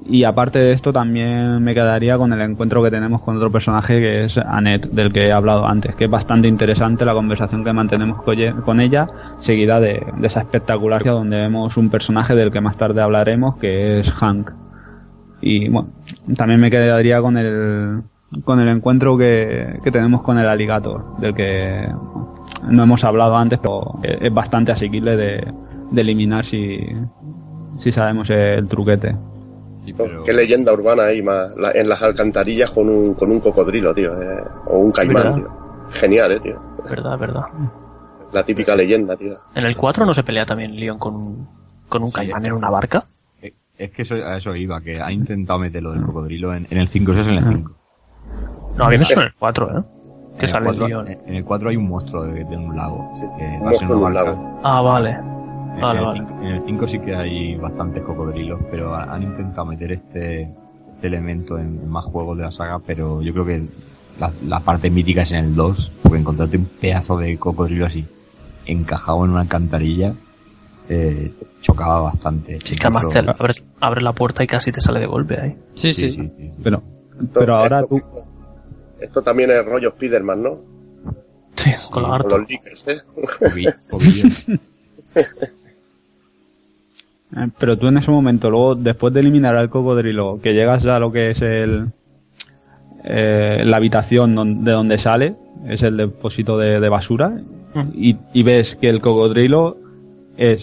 [0.06, 4.00] Y aparte de esto también me quedaría con el encuentro que tenemos con otro personaje
[4.00, 7.72] que es Annette, del que he hablado antes, que es bastante interesante la conversación que
[7.74, 9.06] mantenemos con ella,
[9.40, 14.00] seguida de, de esa espectacular donde vemos un personaje del que más tarde hablaremos, que
[14.00, 14.50] es Hank.
[15.42, 15.90] Y bueno,
[16.36, 18.02] también me quedaría con el,
[18.44, 21.86] con el encuentro que, que tenemos con el Alligator, del que
[22.68, 25.52] no hemos hablado antes, pero es bastante asequible de,
[25.90, 26.78] de eliminar si,
[27.82, 29.16] si sabemos el truquete.
[30.24, 34.10] Qué leyenda urbana hay más, la- en las alcantarillas con un, con un cocodrilo, tío,
[34.20, 35.34] eh, o un caimán, ¿Verdad?
[35.36, 35.48] tío.
[35.90, 36.60] Genial, eh, tío.
[36.88, 37.42] Verdad, verdad.
[38.32, 39.34] La típica leyenda, tío.
[39.54, 41.46] En el 4 no se pelea también Leon con,
[41.88, 43.04] con un caimán en una barca.
[43.76, 46.88] Es que eso, a eso iba, que ha intentado meterlo del cocodrilo en, en el
[46.88, 47.72] 5, eso es en el 5.
[48.78, 49.82] No, a mí me suena en el 4, ¿eh?
[50.38, 51.08] Que En el, sale 4, Leon.
[51.26, 53.10] en el 4 hay un monstruo de, de un lago.
[53.14, 54.24] Sí, que va a ser una barca.
[54.24, 54.60] lago.
[54.62, 55.10] Ah, vale.
[55.10, 56.20] En, Vale, el vale.
[56.20, 60.42] 5, en el 5 sí que hay bastantes cocodrilos, pero ha- han intentado meter este,
[60.42, 63.66] este elemento en, en más juegos de la saga, pero yo creo que
[64.20, 68.06] la, la parte mítica es en el 2, porque encontrarte un pedazo de cocodrilo así
[68.66, 70.14] encajado en una alcantarilla
[70.88, 72.58] eh, chocaba bastante.
[72.62, 73.06] Sí, que además
[73.38, 75.56] abres, abres la puerta y casi te sale de golpe ahí.
[75.74, 76.10] Sí, sí.
[76.10, 76.50] sí, sí.
[76.62, 76.82] Pero,
[77.32, 78.00] pero ahora tú,
[79.04, 80.50] Esto también es rollo Spiderman, ¿no?
[81.56, 82.98] Sí, con la Con los leakers, ¿eh?
[87.36, 90.96] Eh, Pero tú en ese momento, luego, después de eliminar al cocodrilo, que llegas ya
[90.96, 91.86] a lo que es el
[93.04, 95.34] eh, la habitación don- de donde sale,
[95.68, 97.40] es el depósito de, de basura,
[97.92, 99.76] y, y ves que el cocodrilo
[100.36, 100.60] es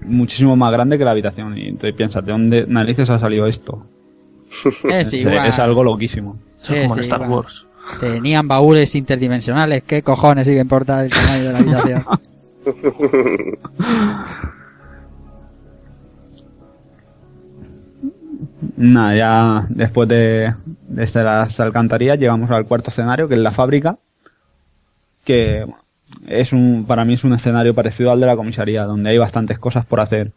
[0.00, 1.56] muchísimo más grande que la habitación.
[1.56, 3.86] Y entonces piensas, ¿de dónde narices ha salido esto?
[4.48, 5.46] Es Es, igual.
[5.46, 6.36] es algo loquísimo.
[6.62, 7.28] Eso es Sí, como sí, en Star.
[7.28, 7.66] Wars.
[8.00, 9.82] Tenían baúles interdimensionales.
[9.84, 12.02] ¿Qué cojones sigue importar el tamaño de la habitación?
[18.76, 20.54] Nada, ya después de,
[20.88, 23.96] de estas alcantarillas llegamos al cuarto escenario, que es la fábrica,
[25.24, 25.66] que
[26.26, 29.58] es un, para mí es un escenario parecido al de la comisaría, donde hay bastantes
[29.58, 30.32] cosas por hacer.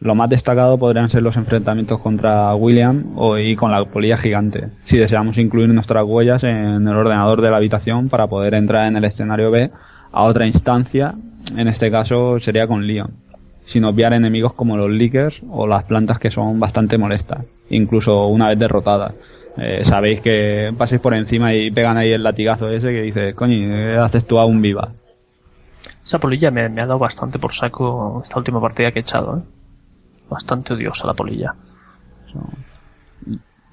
[0.00, 4.68] Lo más destacado podrían ser los enfrentamientos contra William o, y con la polilla gigante,
[4.84, 8.96] si deseamos incluir nuestras huellas en el ordenador de la habitación para poder entrar en
[8.96, 9.70] el escenario B
[10.10, 11.14] a otra instancia,
[11.54, 13.10] en este caso sería con Leon,
[13.66, 18.48] sin obviar enemigos como los leakers o las plantas que son bastante molestas, incluso una
[18.48, 19.12] vez derrotadas.
[19.58, 23.68] Eh, sabéis que paséis por encima y pegan ahí el latigazo ese que dices, coño,
[23.68, 24.92] ¿qué haces tú aún viva?
[26.02, 29.36] Esa polilla me, me ha dado bastante por saco esta última partida que he echado,
[29.36, 29.59] ¿eh?
[30.30, 31.54] Bastante odiosa la polilla.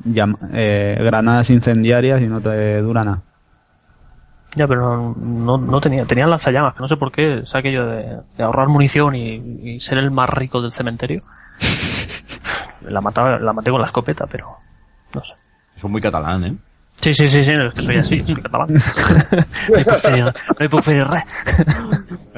[0.03, 3.21] Llam- eh, granadas incendiarias y no te dura nada.
[4.55, 7.85] Ya, pero no, no, no tenía, tenía lanzallamas, que no sé por qué, es aquello
[7.85, 9.35] de, de ahorrar munición y,
[9.73, 11.21] y ser el más rico del cementerio.
[12.81, 14.57] la mataba, la maté con la escopeta, pero
[15.13, 15.33] no sé.
[15.75, 16.55] Eso es muy catalán, ¿eh?
[16.95, 18.67] Sí, sí, sí, sí, es que soy así, soy catalán.
[18.73, 18.77] no
[20.57, 21.21] hay fer, no hay.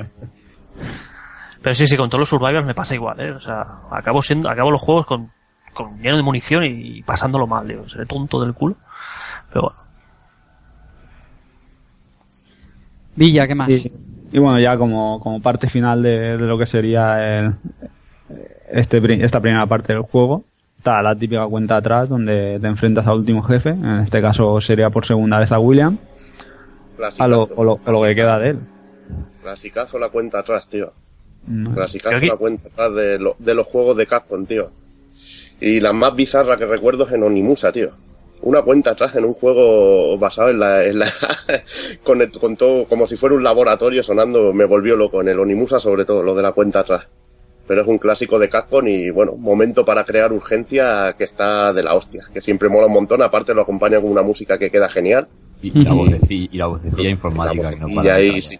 [1.62, 3.32] Pero sí, sí, con todos los survivors me pasa igual, ¿eh?
[3.32, 5.32] O sea, acabo siendo, acabo los juegos con,
[5.74, 8.76] con lleno de munición y, pasándolo mal, digo, seré tonto del culo.
[9.50, 9.80] Pero bueno.
[13.16, 13.70] Villa, ¿qué más?
[13.70, 13.92] Y,
[14.32, 17.56] y bueno, ya como, como parte final de, de lo que sería el,
[18.72, 20.46] este, esta primera parte del juego,
[20.78, 24.90] está la típica cuenta atrás donde te enfrentas al último jefe, en este caso sería
[24.90, 25.98] por segunda vez a William,
[27.20, 28.60] a lo, o lo, o lo que queda de él.
[29.42, 30.94] Clasicazo la cuenta atrás, tío.
[31.50, 31.74] No.
[31.74, 34.70] Clasicazo la cuenta atrás de, lo- de los juegos de Capcom, tío.
[35.60, 37.90] Y la más bizarra que recuerdo es en Onimusa, tío.
[38.42, 40.86] Una cuenta atrás en un juego basado en la...
[40.86, 41.08] En la
[42.04, 45.22] con, el- con todo, como si fuera un laboratorio sonando, me volvió loco.
[45.22, 47.08] En el Onimusa sobre todo, lo de la cuenta atrás.
[47.68, 51.84] Pero es un clásico de Capcom y, bueno, momento para crear urgencia que está de
[51.84, 52.24] la hostia.
[52.34, 55.28] Que siempre mola un montón, aparte lo acompaña con una música que queda genial.
[55.62, 58.60] Y, y la vocecilla, y la vocecilla informática La que no para de ahí, sí.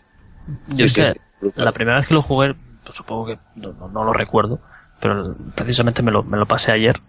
[0.76, 2.54] Yo es que sí, la primera vez que lo jugué,
[2.90, 4.60] pues supongo que no, no- no lo recuerdo,
[5.00, 7.00] pero precisamente me lo, me lo pasé ayer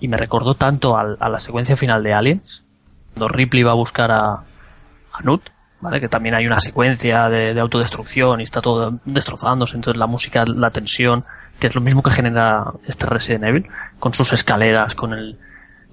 [0.00, 2.64] y me recordó tanto al- a la secuencia final de Aliens,
[3.12, 5.50] cuando Ripley va a buscar a, a Nut,
[5.80, 6.00] ¿vale?
[6.00, 10.44] Que también hay una secuencia de, de autodestrucción y está todo destrozándose, entonces la música,
[10.46, 11.24] la tensión,
[11.60, 13.68] que es lo mismo que genera este Resident Evil,
[14.00, 15.38] con sus escaleras, con el,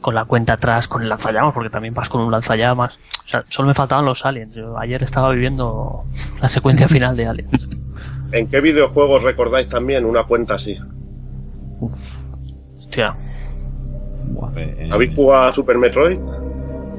[0.02, 2.98] con la cuenta atrás, con el lanzallamas, porque también vas con un lanzallamas.
[3.24, 4.56] O sea, solo me faltaban los aliens.
[4.56, 6.06] Yo ayer estaba viviendo
[6.42, 7.68] la secuencia final de aliens.
[8.32, 10.78] ¿En qué videojuegos recordáis también una cuenta así?
[12.78, 13.14] Hostia,
[14.56, 16.20] Eh, eh, ¿Habéis jugado a Super Metroid?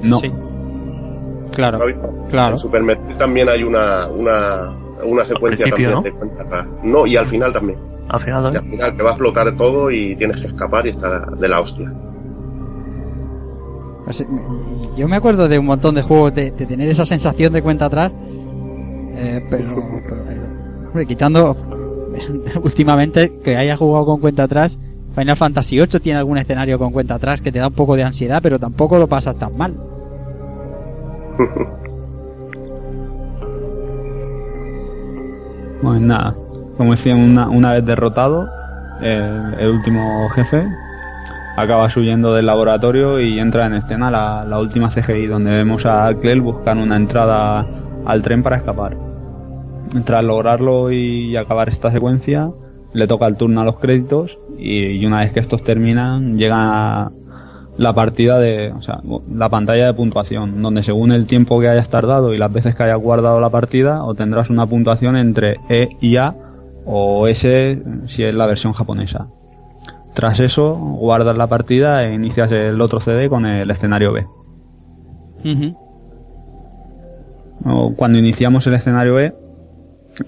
[0.03, 0.17] No.
[0.19, 0.31] sí.
[1.53, 1.99] Claro, ¿Habéis?
[2.31, 2.53] claro.
[2.53, 4.71] En Super Metroid también hay una, una,
[5.05, 6.69] una secuencia también de cuenta atrás.
[6.83, 7.79] No, y al final también.
[8.09, 10.91] Al final, Y al final te va a explotar todo y tienes que escapar y
[10.91, 11.93] está de la hostia.
[14.05, 14.25] Pues,
[14.97, 17.87] yo me acuerdo de un montón de juegos de, de tener esa sensación de cuenta
[17.87, 18.13] atrás.
[19.15, 19.65] Eh, pero,
[20.09, 20.41] pero, eh,
[20.93, 21.57] hombre, quitando
[22.63, 24.79] últimamente que haya jugado con cuenta atrás,
[25.15, 28.03] Final Fantasy VIII tiene algún escenario con cuenta atrás que te da un poco de
[28.05, 29.75] ansiedad, pero tampoco lo pasas tan mal.
[35.83, 36.37] Pues nada,
[36.77, 38.49] como decía, una, una vez derrotado,
[39.01, 40.65] el, el último jefe
[41.57, 46.15] acabas huyendo del laboratorio y entra en escena la, la última CGI, donde vemos a
[46.21, 47.67] Clell buscar una entrada
[48.05, 49.12] al tren para escapar.
[50.05, 52.51] Tras lograrlo y acabar esta secuencia,
[52.93, 57.11] le toca el turno a los créditos y, una vez que estos terminan, llega
[57.77, 59.01] la partida de, o sea,
[59.35, 62.83] la pantalla de puntuación, donde según el tiempo que hayas tardado y las veces que
[62.83, 66.35] hayas guardado la partida, obtendrás una puntuación entre E y A
[66.85, 69.29] o S si es la versión japonesa.
[70.15, 74.27] Tras eso, guardas la partida e inicias el otro CD con el escenario B.
[77.97, 79.33] Cuando iniciamos el escenario B,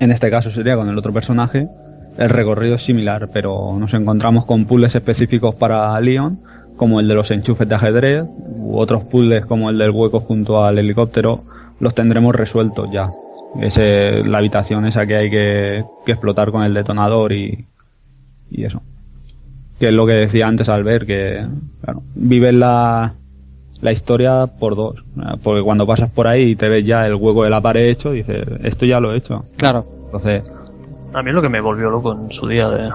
[0.00, 1.68] en este caso sería con el otro personaje,
[2.16, 6.40] el recorrido es similar, pero nos encontramos con puzzles específicos para Leon,
[6.76, 8.24] como el de los enchufes de ajedrez,
[8.56, 11.42] u otros puzzles como el del hueco junto al helicóptero,
[11.80, 13.10] los tendremos resueltos ya.
[13.60, 17.66] Es eh, la habitación esa que hay que, que explotar con el detonador y,
[18.50, 18.82] y eso.
[19.78, 21.44] Que es lo que decía antes al ver, que
[21.82, 23.14] claro, vives la,
[23.84, 25.04] la historia por dos.
[25.42, 28.10] Porque cuando pasas por ahí y te ves ya el hueco de la pared hecho,
[28.10, 29.44] dices, esto ya lo he hecho.
[29.56, 29.84] Claro.
[30.06, 30.42] Entonces,
[31.14, 32.90] A mí es lo que me volvió loco en su día de,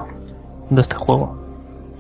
[0.72, 1.38] de este juego.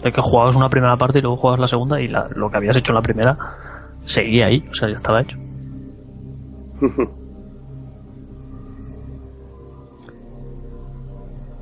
[0.03, 2.57] De que jugabas una primera parte y luego jugabas la segunda y la- lo que
[2.57, 3.37] habías hecho en la primera
[4.01, 5.37] seguía ahí, o sea, ya estaba hecho.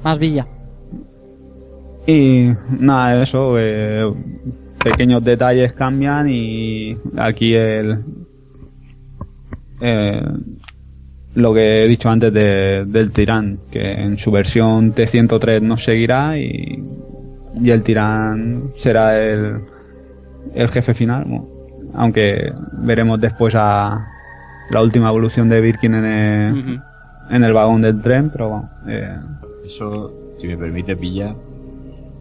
[0.04, 0.48] Más Villa.
[2.06, 4.14] Y nada, eso, eh,
[4.84, 8.00] pequeños detalles cambian y aquí el,
[9.82, 10.22] eh,
[11.36, 16.38] lo que he dicho antes de- del tirán, que en su versión T103 no seguirá
[16.38, 16.84] y,
[17.62, 19.62] y el tirán será el,
[20.56, 21.48] el jefe final, bueno,
[21.94, 24.08] aunque veremos después a
[24.74, 26.82] la última evolución de Birkin en el,
[27.30, 29.16] en el vagón del tren, pero bueno, eh,
[29.66, 31.34] Eso, si me permite, pilla.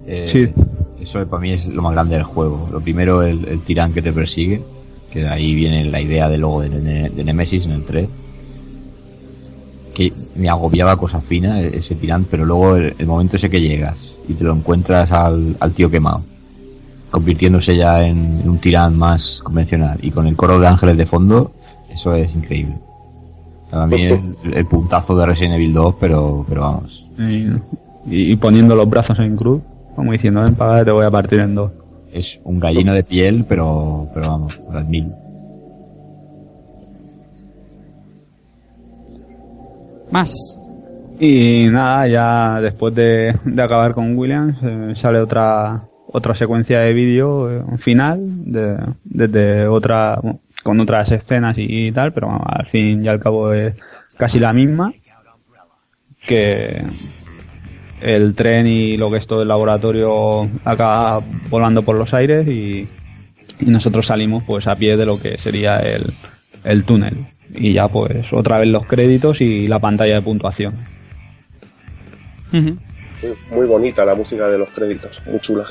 [0.07, 0.53] eh, Sí.
[1.01, 2.69] Eso para mí es lo más grande del juego.
[2.73, 4.63] Lo primero, el, el tirán que te persigue,
[5.11, 8.09] que de ahí viene la idea del logo de, Ne- de Nemesis en el 3.
[9.95, 13.61] Que me agobiaba cosa fina e- ese tirán, pero luego el, el momento ese que
[13.61, 16.23] llegas y te lo encuentras al, al tío quemado,
[17.11, 21.07] convirtiéndose ya en, en un tirán más convencional y con el coro de ángeles de
[21.07, 21.53] fondo,
[21.91, 22.75] eso es increíble.
[23.71, 27.07] Para mí es el, el puntazo de Resident Evil 2, pero, pero vamos,
[28.11, 29.63] y, y poniendo los brazos en cruz,
[29.97, 31.73] como diciendo, ven para te voy a partir en dos.
[32.13, 35.13] es un gallino de piel, pero, pero vamos, a las mil.
[40.11, 40.33] Más.
[41.19, 46.93] Y nada, ya después de, de acabar con Williams, eh, sale otra otra secuencia de
[46.93, 48.21] vídeo eh, final,
[48.51, 53.21] de, desde otra, bueno, con otras escenas y, tal, pero bueno, al fin y al
[53.21, 53.75] cabo es
[54.17, 54.93] casi la misma,
[56.27, 56.83] que
[58.01, 62.89] el tren y lo que es todo el laboratorio acaba volando por los aires y,
[63.61, 66.05] y nosotros salimos pues a pie de lo que sería el,
[66.65, 67.27] el túnel.
[67.55, 70.75] Y ya pues otra vez los créditos y la pantalla de puntuación.
[72.53, 72.79] Muy-
[73.59, 75.65] Muy bonita la música de los créditos, muy chula.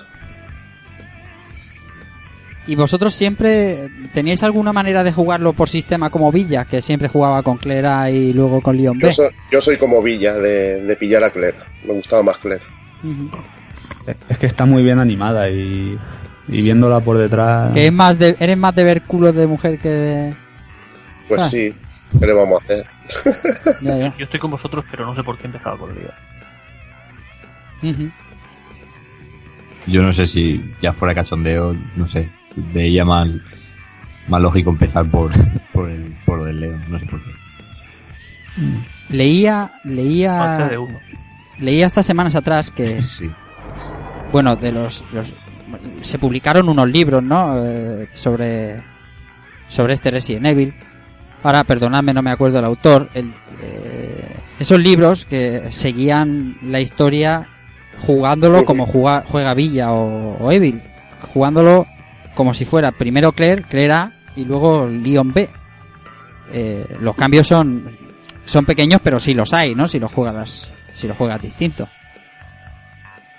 [2.68, 7.44] ¿Y vosotros siempre teníais alguna manera de jugarlo por sistema como Villa, que siempre jugaba
[7.44, 9.06] con Clera y luego con Leon B?
[9.06, 11.58] Yo soy, yo soy como Villa de, de pillar a Claire.
[11.86, 12.40] Me gustaba más.
[12.44, 13.30] Ujú.
[14.30, 15.98] Es que está muy bien animada y,
[16.48, 17.72] y viéndola por detrás.
[17.72, 20.34] Que es más de, eres más de ver culos de mujer que de...
[21.28, 21.50] Pues Ah.
[21.50, 21.72] sí,
[22.20, 22.86] ¿qué le vamos a hacer?
[23.82, 24.16] Ya, ya.
[24.18, 26.14] Yo estoy con vosotros, pero no sé por qué empezaba con el día.
[27.92, 28.10] Ujú.
[29.88, 33.27] Yo no sé si ya fuera cachondeo, no sé, veía más,
[34.27, 35.32] más lógico empezar por,
[35.73, 37.32] por, el, por del Leo, no sé por qué.
[39.10, 40.69] Leía, leía,
[41.60, 43.30] leía estas semanas atrás que, Sí.
[44.32, 45.34] bueno, de los, los-
[46.02, 47.56] se publicaron unos libros, ¿no?
[47.57, 48.82] Eh, sobre,
[49.68, 50.73] sobre este Resident Evil.
[51.44, 53.10] Ahora, perdonadme, no me acuerdo el autor.
[53.14, 57.48] El, eh, esos libros que seguían la historia
[58.07, 60.82] jugándolo como juega Villa o, o Evil.
[61.34, 61.86] Jugándolo
[62.36, 65.49] como si fuera primero Claire, Claire A y luego Leon B.
[66.52, 67.90] Eh, los cambios son,
[68.45, 69.88] son pequeños, pero sí los hay, ¿no?
[69.88, 71.88] Si lo juegas, si lo juegas distinto.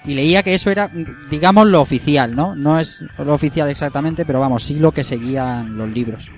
[0.05, 0.90] Y leía que eso era,
[1.31, 2.55] digamos, lo oficial, ¿no?
[2.55, 6.31] No es lo oficial exactamente, pero vamos, sí lo que seguían los libros.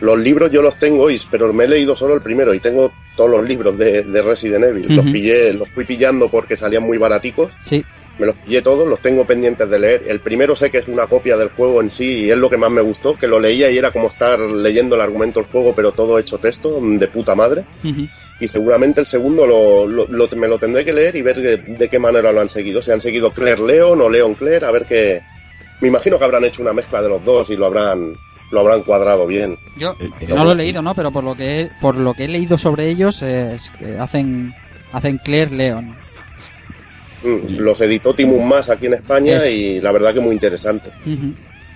[0.00, 3.30] Los libros yo los tengo, pero me he leído solo el primero y tengo todos
[3.30, 4.96] los libros de, de Resident Evil.
[4.96, 7.52] Los pillé, los fui pillando porque salían muy baraticos.
[7.62, 7.84] Sí,
[8.18, 10.02] Me los pillé todos, los tengo pendientes de leer.
[10.06, 12.56] El primero sé que es una copia del juego en sí y es lo que
[12.58, 15.74] más me gustó, que lo leía y era como estar leyendo el argumento del juego,
[15.74, 17.64] pero todo hecho texto, de puta madre.
[18.38, 21.56] Y seguramente el segundo lo, lo- lo- me lo tendré que leer y ver de,
[21.58, 22.82] de qué manera lo han seguido.
[22.82, 25.22] Si han seguido Claire Leon o Leon Claire, a ver qué...
[25.80, 28.14] Me imagino que habrán hecho una mezcla de los dos y lo habrán,
[28.50, 29.58] lo habrán cuadrado bien.
[29.76, 30.94] yo Eh, eh, no lo he leído, ¿no?
[30.94, 33.98] Pero por lo que he, por lo que he leído sobre ellos eh, es que
[33.98, 34.52] hacen
[34.92, 35.96] hacen Claire Leon.
[37.24, 40.90] Mm, Los editó Timun Más aquí en España Es- y la verdad que muy interesante.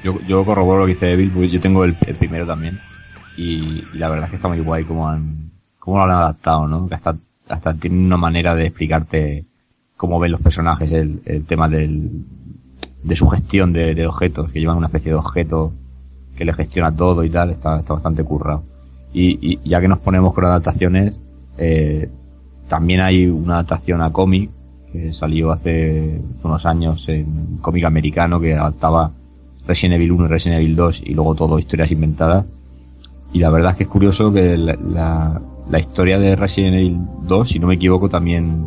[0.05, 2.81] Yo, yo corroboro lo que dice Evil, porque yo tengo el, el primero también.
[3.37, 6.67] Y, y la verdad es que está muy guay cómo han, cómo lo han adaptado,
[6.67, 6.89] ¿no?
[6.89, 7.17] Que hasta,
[7.49, 9.45] hasta tiene una manera de explicarte
[9.97, 12.11] cómo ven los personajes, el, el tema del,
[13.03, 15.73] de su gestión de, de objetos, que llevan una especie de objeto
[16.37, 18.63] que le gestiona todo y tal, está, está bastante currado.
[19.13, 21.19] Y, y ya que nos ponemos con adaptaciones,
[21.57, 22.09] eh,
[22.69, 24.51] también hay una adaptación a cómic
[24.97, 29.11] que salió hace unos años en cómic americano que adaptaba
[29.67, 32.45] Resident Evil 1 y Resident Evil 2 y luego todo historias inventadas.
[33.33, 37.01] Y la verdad es que es curioso que la, la, la historia de Resident Evil
[37.23, 38.67] 2, si no me equivoco, también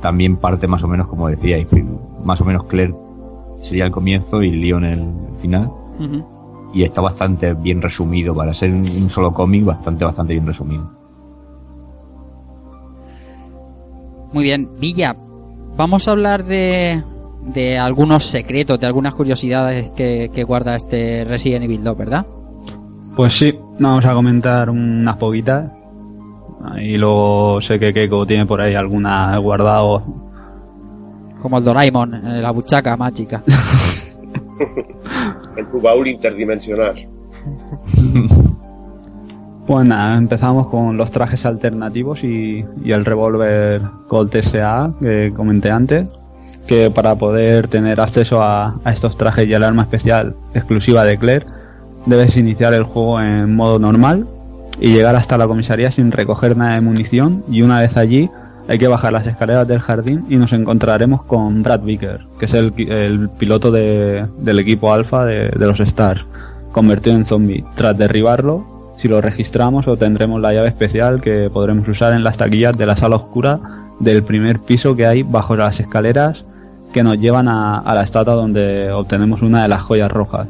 [0.00, 1.66] también parte más o menos como decíais,
[2.24, 2.94] más o menos Claire
[3.60, 5.08] sería el comienzo y Leon el
[5.40, 5.70] final.
[6.72, 10.99] Y está bastante bien resumido para ser un un solo cómic, bastante, bastante bien resumido.
[14.32, 15.16] Muy bien, Villa,
[15.76, 17.02] vamos a hablar de,
[17.54, 22.26] de algunos secretos, de algunas curiosidades que, que guarda este Resident Evil 2, ¿verdad?
[23.16, 25.70] Pues sí, vamos a comentar unas poquitas.
[26.80, 30.02] Y luego sé que Keiko tiene por ahí alguna guardado.
[31.40, 33.42] Como el Doraemon, en la buchaca mágica.
[35.56, 36.94] En su baúl interdimensional.
[39.70, 46.08] Pues nada, empezamos con los trajes alternativos y, el revólver Colt SA que comenté antes.
[46.66, 51.46] Que para poder tener acceso a, estos trajes y al arma especial exclusiva de Claire,
[52.04, 54.26] debes iniciar el juego en modo normal
[54.80, 57.44] y llegar hasta la comisaría sin recoger nada de munición.
[57.48, 58.28] Y una vez allí,
[58.66, 62.54] hay que bajar las escaleras del jardín y nos encontraremos con Brad Vicker, que es
[62.54, 66.24] el, el piloto de- del equipo alfa de, de los Stars,
[66.72, 67.64] convertido en zombie.
[67.76, 72.76] Tras derribarlo, si lo registramos obtendremos la llave especial que podremos usar en las taquillas
[72.76, 73.58] de la sala oscura
[73.98, 76.44] del primer piso que hay bajo las escaleras
[76.92, 80.48] que nos llevan a, a la estatua donde obtenemos una de las joyas rojas.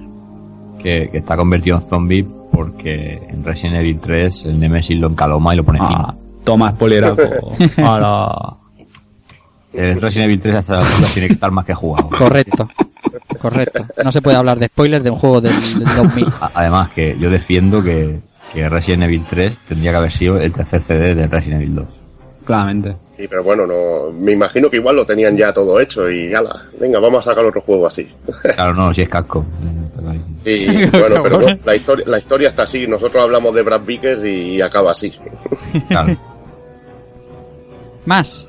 [0.78, 5.52] Que, que está convertido en zombie porque en Resident Evil 3 el Nemesis lo encaloma
[5.52, 6.14] y lo pone Ah, encima.
[6.44, 7.22] toma, spoileraco.
[7.77, 8.55] Ala.
[9.72, 12.09] El Resident Evil 3 hasta la tiene que estar más que jugado.
[12.09, 12.68] Correcto.
[13.40, 13.85] Correcto.
[14.05, 16.27] No se puede hablar de spoilers de un juego del, del 2000.
[16.40, 18.18] A- Además que yo defiendo que,
[18.52, 21.85] que Resident Evil 3 tendría que haber sido el tercer CD de Resident Evil 2.
[22.44, 22.97] Claramente.
[23.16, 26.64] Sí, pero bueno, no, me imagino que igual lo tenían ya todo hecho y ala,
[26.81, 28.09] venga, vamos a sacar otro juego así.
[28.55, 29.44] Claro, no, si es casco.
[30.44, 34.24] Y bueno, pero bueno, la historia, la historia está así, nosotros hablamos de Brad Vickers
[34.24, 35.12] y, acaba así.
[35.89, 36.16] Claro.
[38.06, 38.48] Más.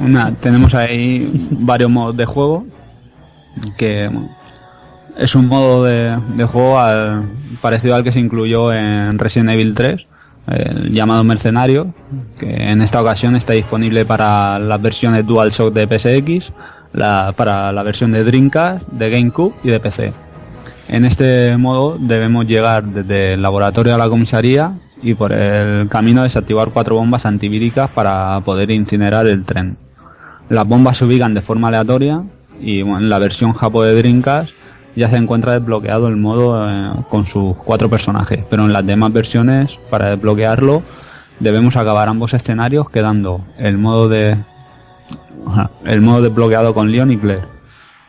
[0.00, 2.66] Una, tenemos ahí varios modos de juego.
[3.78, 4.36] Que bueno,
[5.16, 6.78] es un modo de, juego
[7.60, 10.00] parecido al que se incluyó en Resident Evil 3,
[10.48, 11.94] el llamado Mercenario,
[12.38, 16.52] que en esta ocasión está disponible para las versiones DualShock de PSX,
[16.92, 20.12] la, para la versión de Dreamcast, de GameCube y de PC.
[20.88, 26.22] En este modo debemos llegar desde el laboratorio a la comisaría y por el camino
[26.22, 29.76] desactivar cuatro bombas antivíricas para poder incinerar el tren.
[30.48, 32.22] Las bombas se ubican de forma aleatoria
[32.60, 34.50] y en la versión Japo de Dreamcast
[34.96, 39.12] ya se encuentra desbloqueado el modo eh, con sus cuatro personajes, pero en las demás
[39.12, 40.82] versiones para desbloquearlo
[41.40, 44.36] debemos acabar ambos escenarios quedando el modo de
[45.84, 47.42] el modo desbloqueado con Leon y Claire.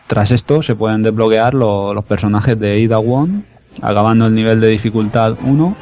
[0.08, 3.42] Tras esto se pueden desbloquear lo- los personajes de Ida Wong
[3.82, 5.76] acabando el nivel de dificultad 1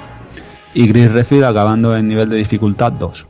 [0.73, 3.25] y Chris Redfield acabando el nivel de dificultad 2.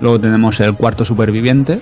[0.00, 1.80] Luego tenemos el cuarto superviviente,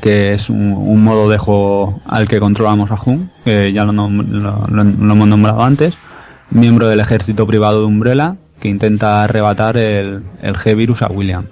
[0.00, 3.92] que es un, un modo de juego al que controlamos a Hun, que ya lo,
[3.92, 5.94] lo- hemos nombrado antes,
[6.50, 11.46] miembro del ejército privado de Umbrella, que intenta arrebatar el, el G-Virus a William.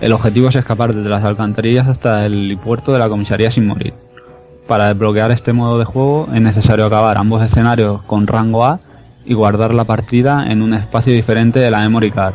[0.00, 3.94] El objetivo es escapar desde las alcantarillas hasta el helipuerto de la comisaría sin morir.
[4.66, 8.80] Para desbloquear este modo de juego es necesario acabar ambos escenarios con rango A
[9.24, 12.34] y guardar la partida en un espacio diferente de la memory card.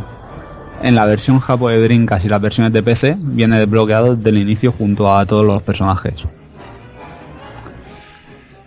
[0.81, 4.37] En la versión Japo de Drinkas y las versiones de PC viene desbloqueado desde el
[4.37, 6.15] inicio junto a todos los personajes.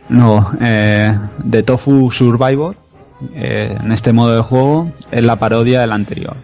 [0.08, 1.18] No, eh,
[1.50, 2.76] The Tofu Survivor,
[3.34, 6.36] eh, en este modo de juego, es la parodia del anterior.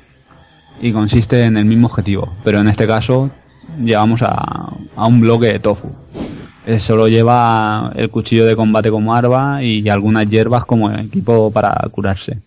[0.80, 3.30] Y consiste en el mismo objetivo, pero en este caso
[3.78, 5.92] llevamos a, a un bloque de tofu.
[6.66, 11.74] Eh, solo lleva el cuchillo de combate como arma y algunas hierbas como equipo para
[11.90, 12.38] curarse.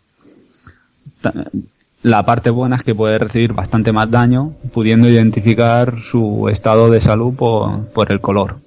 [2.03, 6.99] La parte buena es que puede recibir bastante más daño, pudiendo identificar su estado de
[6.99, 8.57] salud por, por el color.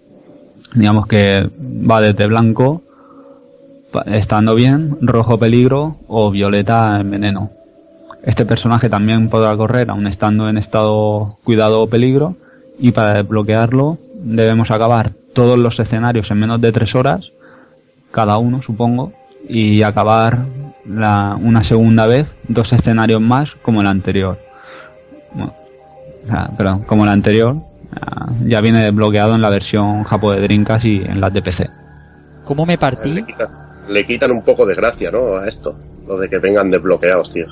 [0.73, 2.83] Digamos que va desde blanco,
[4.07, 7.51] estando bien, rojo peligro o violeta en veneno.
[8.23, 12.37] Este personaje también podrá correr aun estando en estado cuidado o peligro
[12.79, 17.33] y para desbloquearlo debemos acabar todos los escenarios en menos de tres horas,
[18.11, 19.13] cada uno supongo,
[19.49, 20.47] y acabar
[20.87, 24.39] la, una segunda vez dos escenarios más como el anterior.
[25.33, 25.55] Bueno,
[26.25, 27.57] o sea, perdón, como el anterior
[28.01, 31.69] ah, ya viene desbloqueado en la versión Japo de Dreamcast y en las de PC.
[32.45, 33.11] ¿Cómo me partí?
[33.11, 33.49] Le quitan,
[33.89, 35.37] le quitan un poco de gracia, ¿no?
[35.37, 35.79] A esto.
[36.07, 37.47] Lo de que vengan desbloqueados, tío.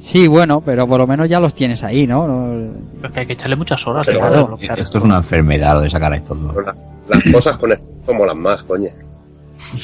[0.00, 2.54] Sí, bueno, pero por lo menos ya los tienes ahí, ¿no?
[3.02, 5.90] Es que hay que echarle muchas horas Pero claro, Esto es una enfermedad lo de
[5.90, 6.36] sacar esto.
[6.54, 6.76] Pero la-
[7.08, 8.88] las cosas con esto como las más, coño.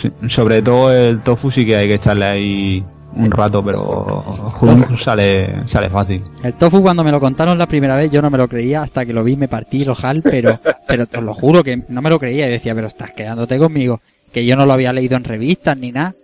[0.01, 2.85] Sí, sobre todo el tofu sí que hay que echarle ahí
[3.15, 4.57] un rato, pero
[5.02, 6.23] sale, sale fácil.
[6.43, 9.05] El tofu cuando me lo contaron la primera vez yo no me lo creía hasta
[9.05, 10.52] que lo vi me partí el ojal, pero,
[10.86, 14.01] pero te lo juro que no me lo creía y decía, pero estás quedándote conmigo,
[14.32, 16.15] que yo no lo había leído en revistas ni nada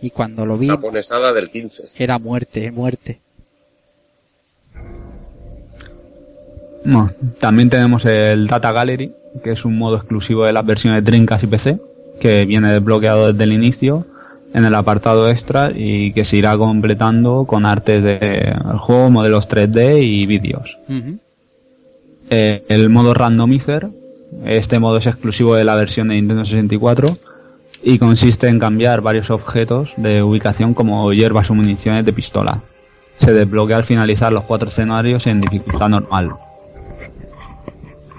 [0.00, 1.90] y cuando lo vi Japonesada del 15.
[1.96, 3.20] era muerte, muerte.
[6.84, 9.12] Bueno, también tenemos el Data Gallery,
[9.44, 11.78] que es un modo exclusivo de las versiones Dreamcast y PC,
[12.20, 14.06] que viene desbloqueado desde el inicio
[14.54, 20.02] en el apartado extra y que se irá completando con artes del juego, modelos 3D
[20.02, 20.76] y vídeos.
[22.30, 23.88] Eh, el modo Randomizer,
[24.44, 27.18] este modo es exclusivo de la versión de Nintendo 64
[27.82, 32.62] y consiste en cambiar varios objetos de ubicación como hierbas o municiones de pistola.
[33.20, 36.30] Se desbloquea al finalizar los cuatro escenarios en dificultad normal.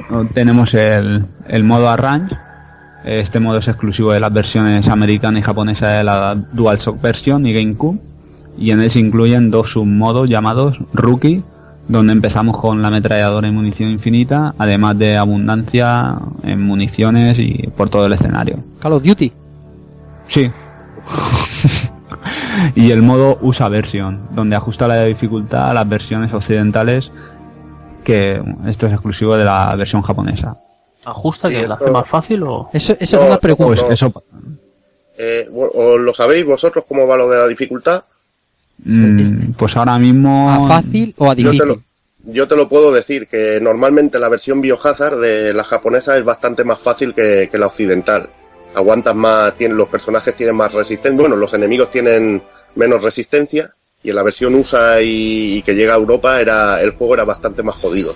[0.09, 2.35] No, Tenemos el, el modo Arrange.
[3.03, 7.53] Este modo es exclusivo de las versiones americana y japonesa de la DualShock Version y
[7.53, 7.99] GameCube.
[8.57, 11.43] Y en él se incluyen dos submodos llamados Rookie,
[11.88, 17.89] donde empezamos con la ametralladora y munición infinita, además de abundancia en municiones y por
[17.89, 18.63] todo el escenario.
[18.80, 19.31] Call of Duty.
[20.30, 20.49] Sí.
[22.75, 27.11] y el modo USA Version, donde ajusta la dificultad a las versiones occidentales,
[28.05, 30.55] que esto es exclusivo de la versión japonesa.
[31.05, 32.69] ¿Ajusta Sí, que lo esto- hace más fácil o...?
[32.73, 33.81] Eso, eso No, es una pregunta.
[33.88, 34.07] Pues no.
[34.07, 34.23] eso,
[35.17, 38.03] Eh, bueno, ¿os ¿Lo sabéis vosotros cómo va lo de la dificultad?
[38.84, 40.49] mm, pues ahora mismo...
[40.51, 41.67] ¿A fácil o a Yo te, difícil?
[41.67, 41.81] lo,
[42.34, 46.63] yo te lo puedo decir, que normalmente la versión Biohazard de la japonesa es bastante
[46.63, 48.30] más fácil que, que la occidental.
[48.75, 52.41] Aguantas más, tienen, los personajes tienen más resistencia, bueno, los enemigos tienen
[52.75, 53.69] menos resistencia,
[54.03, 57.23] y en la versión USA y, y que llega a Europa era el juego era
[57.23, 58.15] bastante más jodido.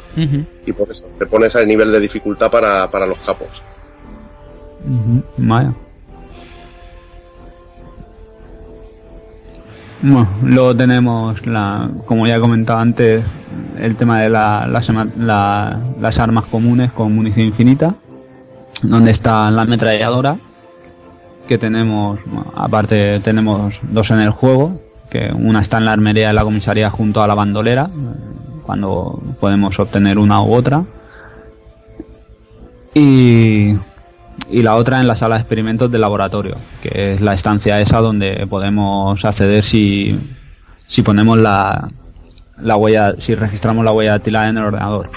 [0.65, 3.64] Y por eso se pone ese nivel de dificultad para, para los japos.
[4.85, 5.73] Ujú, Vaya.
[10.01, 13.23] Bueno, luego tenemos, la, como ya he comentado antes,
[13.80, 17.95] el tema de la- las, ema- la- las armas comunes con munición infinita,
[18.84, 20.38] donde está la ametralladora,
[21.47, 26.27] que tenemos, bueno, aparte tenemos dos en el juego, que una está en la armería
[26.27, 27.89] de la comisaría junto a la bandolera,
[28.65, 30.84] cuando podemos obtener una u otra.
[32.93, 33.75] Y,
[34.49, 37.99] y la otra en la sala de experimentos del laboratorio, que es la estancia esa
[37.99, 40.17] donde podemos acceder si,
[40.88, 41.89] si ponemos la,
[42.61, 45.09] la huella, si registramos la huella dactilar en el ordenador.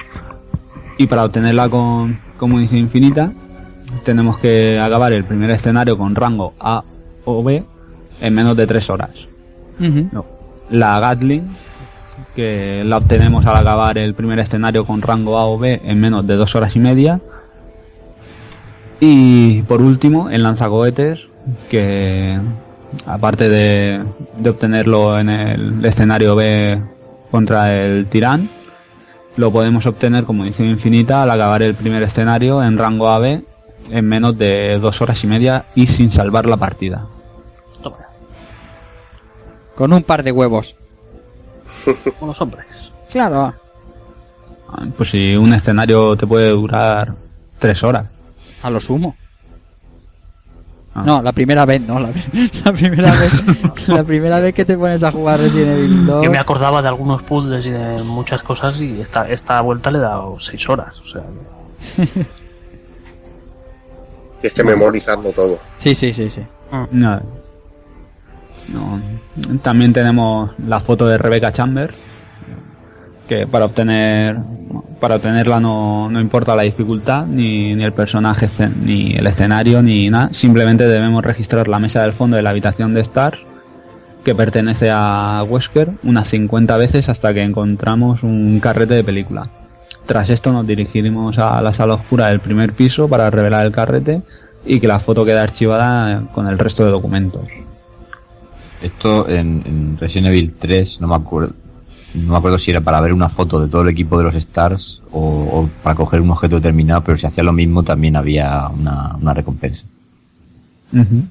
[0.98, 3.32] Y para obtenerla con, munición infinita,
[4.04, 6.82] tenemos que acabar el primer escenario con rango A
[7.24, 7.64] o B
[8.20, 9.10] en menos de 3 horas.
[10.70, 11.48] La Gatling,
[12.34, 16.26] que la obtenemos al acabar el primer escenario con rango A o B en menos
[16.26, 17.20] de 2 horas y media.
[19.00, 21.20] Y por último, el lanzacohetes,
[21.70, 22.38] que
[23.06, 24.04] aparte de,
[24.48, 26.80] obtenerlo en el escenario B
[27.30, 28.48] contra el tirán,
[29.36, 33.42] lo podemos obtener con munición infinita al acabar el primer escenario en rango AB
[33.90, 37.06] en menos de dos horas y media y sin salvar la partida.
[39.80, 40.76] Con un par de huevos.
[42.18, 42.66] con los hombres.
[43.10, 43.54] Claro.
[44.68, 47.14] Ah, Pues si un escenario te puede durar
[47.58, 48.04] tres horas.
[48.62, 49.16] A lo sumo.
[50.94, 51.02] Ah.
[51.06, 52.10] No, la primera vez, no, la,
[52.66, 53.32] la primera vez,
[53.88, 56.24] la primera vez que te pones a jugar Resident Evil 2.
[56.24, 59.96] Yo me acordaba de algunos puzzles y de muchas cosas y esta, esta vuelta le
[59.96, 61.00] he dado seis horas.
[61.00, 61.22] O sea,
[61.96, 62.28] Tienes
[64.54, 65.58] que memorizarlo todo.
[65.78, 66.42] Sí, sí, sí, sí.
[66.90, 67.39] No.
[68.72, 69.00] No.
[69.62, 71.92] También tenemos la foto de Rebecca Chamber,
[73.28, 74.38] que para obtener
[75.00, 78.48] para obtenerla no, no importa la dificultad, ni, ni el personaje,
[78.84, 80.30] ni el escenario, ni nada.
[80.34, 83.38] Simplemente debemos registrar la mesa del fondo de la habitación de Stars,
[84.22, 89.48] que pertenece a Wesker, unas 50 veces hasta que encontramos un carrete de película.
[90.06, 94.22] Tras esto nos dirigiremos a la sala oscura del primer piso para revelar el carrete
[94.66, 97.44] y que la foto quede archivada con el resto de documentos.
[98.82, 101.52] Esto en, en Resident Evil 3 no me acuerdo
[102.14, 104.34] no me acuerdo si era para ver una foto de todo el equipo de los
[104.34, 109.16] Stars o, para coger un objeto determinado, pero si hacía lo mismo también había una,
[109.20, 109.84] una recompensa.
[110.92, 111.24] Ujú.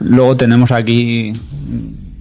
[0.00, 1.32] Luego tenemos aquí,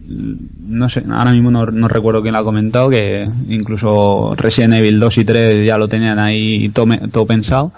[0.07, 4.99] no sé, ahora mismo no, no recuerdo quién lo ha comentado, que incluso Resident Evil
[4.99, 7.72] 2 y 3 ya lo tenían ahí todo, todo pensado,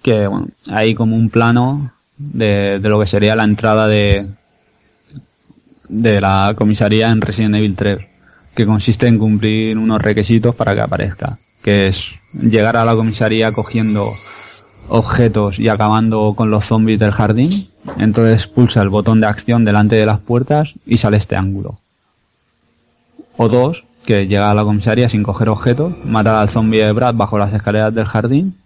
[0.00, 4.28] que bueno, hay como un plano de, de lo que sería la entrada de,
[5.88, 7.98] de la comisaría en Resident Evil 3,
[8.54, 11.98] que consiste en cumplir unos requisitos para que aparezca, que es
[12.32, 14.12] llegar a la comisaría cogiendo
[14.88, 19.96] objetos y acabando con los zombies del jardín, entonces pulsa el botón de acción delante
[19.96, 21.78] de las puertas y sale este ángulo.
[23.36, 27.14] O dos, que llega a la comisaría sin coger objetos, mata al zombie de Brad
[27.14, 28.56] bajo las escaleras del jardín,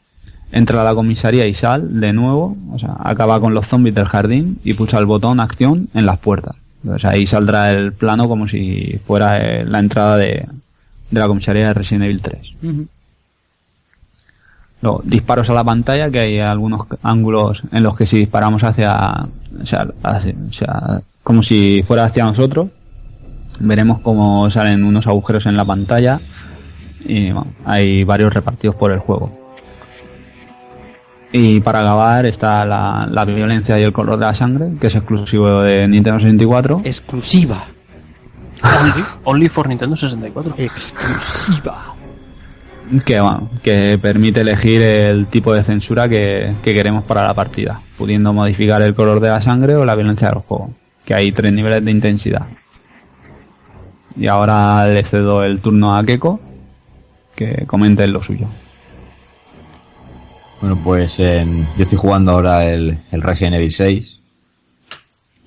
[0.52, 4.06] entra a la comisaría y sal de nuevo, o sea, acaba con los zombies del
[4.06, 6.56] jardín y pulsa el botón acción en las puertas.
[6.82, 10.46] Entonces ahí saldrá el plano como si fuera eh, la entrada de,
[11.10, 12.38] de la comisaría de Resident Evil 3.
[14.82, 18.94] Luego, disparos a la pantalla, que hay algunos ángulos en los que si disparamos hacia,
[19.62, 22.68] o sea, hacia- o sea, como si fuera hacia nosotros,
[23.58, 26.18] veremos cómo salen unos agujeros en la pantalla
[27.04, 29.38] y bueno, hay varios repartidos por el juego.
[31.32, 34.94] Y para acabar está la, la violencia y el color de la sangre, que es
[34.94, 36.82] exclusivo de Nintendo 64.
[36.84, 37.66] Exclusiva.
[38.64, 40.54] only, only for Nintendo 64.
[40.58, 41.94] Exclusiva.
[43.04, 47.80] que, bueno, que permite elegir el tipo de censura que, que queremos para la partida,
[47.96, 50.70] pudiendo modificar el color de la sangre o la violencia del juego,
[51.04, 52.46] que hay tres niveles de intensidad.
[54.16, 56.40] Y ahora le cedo el turno a Keko,
[57.36, 58.48] que comente lo suyo.
[60.60, 64.18] Bueno, pues en- yo estoy jugando ahora el, Resident Evil 6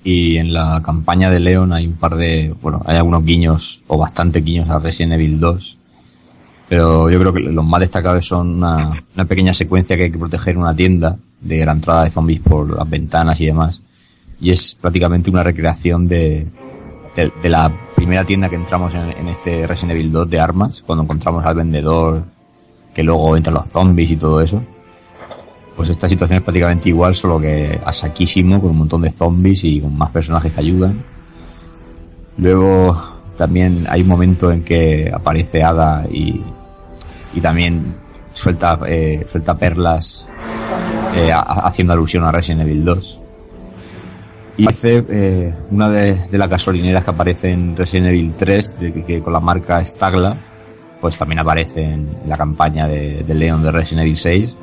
[0.02, 3.96] y en la campaña de Leon hay un par de, bueno, hay algunos guiños o
[3.96, 5.76] bastante guiños a Resident Evil 2,
[6.68, 8.90] pero yo creo que los más destacables son una,
[9.28, 12.76] pequeña secuencia que hay que proteger en una tienda de la entrada de zombies por
[12.76, 13.80] las ventanas y demás,
[14.40, 16.46] y es prácticamente una recreación de,
[17.14, 20.82] de, de la primera tienda que entramos en, en este Resident Evil 2 de armas,
[20.84, 22.24] cuando encontramos al vendedor,
[22.92, 24.62] que luego entran los zombies y todo eso.
[25.76, 29.64] Pues esta situación es prácticamente igual, solo que a saquísimo, con un montón de zombies
[29.64, 31.02] y con más personajes que ayudan.
[32.38, 32.96] Luego
[33.36, 36.40] también hay un momento en que aparece Ada y,
[37.34, 37.96] y también
[38.32, 40.28] suelta, eh, suelta perlas
[41.14, 43.20] eh, haciendo alusión a Resident Evil 2.
[44.56, 49.04] Y hace eh, una de, las gasolineras que aparece en Resident Evil 3, de que,
[49.04, 50.36] que con la marca Stagla,
[51.04, 54.56] pues también aparece en la campaña de, de Leon de Resident Evil 6.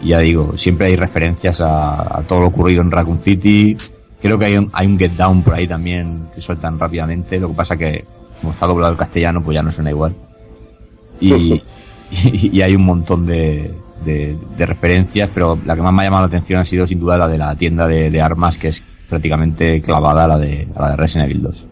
[0.00, 3.76] Y ya digo, siempre hay referencias a, a todo lo ocurrido en Raccoon City.
[4.22, 7.40] Creo que hay un, hay un Get Down por ahí también que sueltan rápidamente.
[7.40, 8.04] Lo que pasa que,
[8.40, 10.14] como está doblado el castellano, pues ya no suena igual.
[11.20, 11.64] Y,
[12.12, 16.04] y, y hay un montón de, de, de referencias, pero la que más me ha
[16.04, 18.68] llamado la atención ha sido sin duda la de la tienda de, de armas, que
[18.68, 21.67] es prácticamente clavada a la de, a la de Resident Evil 2.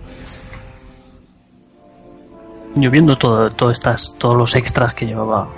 [2.76, 5.48] Yo viendo todo, todo estas, todos los extras que llevaba,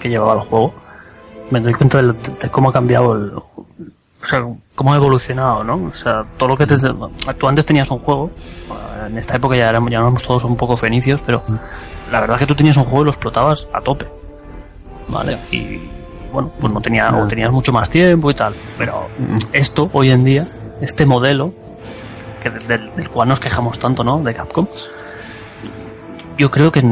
[0.00, 0.72] que llevaba el juego,
[1.50, 4.42] me doy cuenta de, de cómo ha cambiado el, o sea,
[4.74, 5.74] cómo ha evolucionado, ¿no?
[5.90, 6.76] O sea, todo lo que te,
[7.38, 8.30] tú antes tenías un juego,
[9.06, 11.42] en esta época ya éramos, ya éramos todos un poco fenicios, pero
[12.10, 14.06] la verdad es que tú tenías un juego y lo explotabas a tope,
[15.08, 15.38] ¿vale?
[15.50, 15.80] Y
[16.32, 19.08] bueno, pues no tenía, o tenías mucho más tiempo y tal, pero
[19.52, 20.46] esto hoy en día,
[20.80, 21.52] este modelo,
[22.42, 24.20] que de- del, del cual nos quejamos tanto, ¿no?
[24.22, 24.66] De Capcom,
[26.36, 26.82] yo creo que,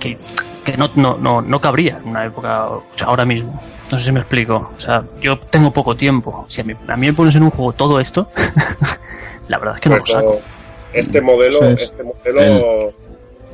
[0.00, 0.18] que,
[0.64, 3.60] que no, no, no, no cabría en una época, o sea, ahora mismo.
[3.90, 4.70] No sé si me explico.
[4.76, 6.46] O sea, yo tengo poco tiempo.
[6.48, 8.28] Si a mí, a mí me pones en un juego todo esto,
[9.48, 10.40] la verdad es que no lo saco.
[10.92, 11.82] este modelo, Sí.
[11.82, 12.92] este modelo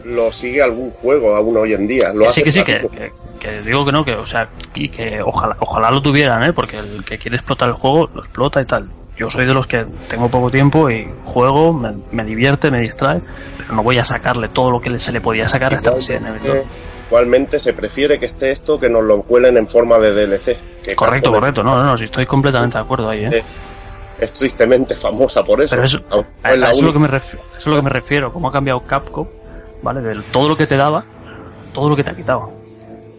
[0.04, 2.12] lo sigue algún juego aún hoy en día.
[2.12, 4.90] Lo Que hace sí, que sí, que- que digo que no, que, o sea, y
[4.90, 6.52] que ojalá, ojalá lo tuvieran, ¿eh?
[6.52, 8.90] Porque el que quiere explotar el juego, lo explota y tal.
[9.20, 13.20] Yo soy de los que tengo poco tiempo y juego, me, me divierte, me distrae,
[13.58, 16.28] pero no voy a sacarle todo lo que se le podía sacar a este Resident
[16.28, 16.56] Evil 2.
[17.08, 20.58] Igualmente, se prefiere que esté esto que nos lo cuelen en forma de DLC.
[20.82, 23.30] Que Correcto, correcto, no, no, no, sí estoy completamente de acuerdo ahí, ¿eh?
[23.40, 23.44] es,
[24.20, 25.76] es tristemente famosa por eso.
[25.76, 26.02] Pero eso,
[26.42, 28.52] a, a es lo que me refiero, eso es lo que me refiero, cómo ha
[28.52, 29.26] cambiado Capcom,
[29.82, 30.00] ¿vale?
[30.00, 31.04] De todo lo que te daba,
[31.74, 32.54] todo lo que te ha quitado.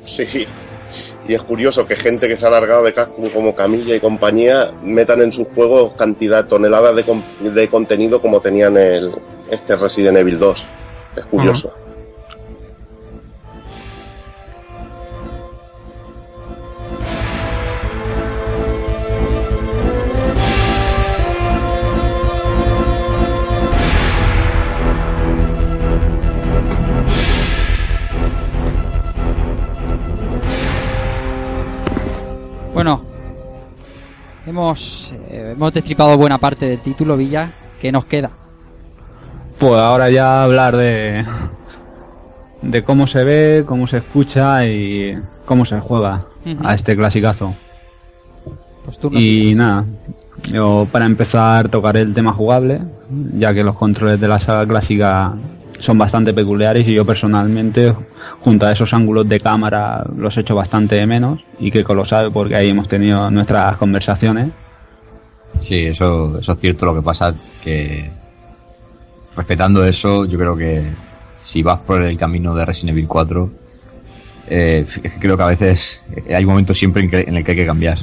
[0.06, 0.48] Sí.
[1.27, 4.72] Y es curioso que gente que se ha largado de Capcom como Camilla y compañía
[4.84, 9.11] metan en sus juegos cantidad, toneladas de, de contenido como tenían el,
[9.49, 10.65] este Resident Evil 2.
[11.18, 11.73] Es curioso.
[32.82, 32.99] Bueno,
[34.48, 37.52] hemos, eh, hemos destripado buena parte del título, Villa.
[37.80, 38.32] ¿Qué nos queda?
[39.60, 41.24] Pues ahora ya hablar de
[42.64, 46.26] de cómo se ve, cómo se escucha y cómo se juega
[46.64, 47.53] a este clasicazo.
[48.84, 49.86] Pues tú Y nada,
[50.52, 52.82] yo para empezar tocaré el tema jugable,
[53.38, 55.36] ya que los controles de la saga clásica
[55.82, 57.94] son bastante peculiares y yo personalmente,
[58.40, 62.32] junto a esos ángulos de cámara, los echo bastante de menos y que lo sabe
[62.32, 64.49] porque ahí hemos tenido nuestras conversaciones.
[65.62, 66.86] Sí, eso, eso es cierto.
[66.86, 68.10] Lo que pasa que,
[69.36, 70.84] respetando eso, yo creo que
[71.44, 73.49] si vas por el camino de Resident Evil 4,
[74.48, 74.86] eh,
[75.20, 77.66] creo que a veces eh, hay momentos siempre en, que- en el que hay que
[77.66, 77.99] cambiar.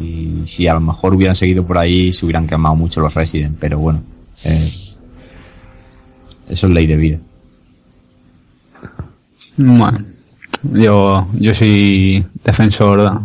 [0.00, 3.56] Y si a lo mejor hubieran seguido por ahí, se hubieran quemado mucho los Resident,
[3.58, 4.02] pero bueno,
[4.44, 4.72] eh,
[6.52, 7.18] eso es ley de vida.
[9.56, 10.04] Bueno,
[10.62, 13.22] yo, yo soy defensor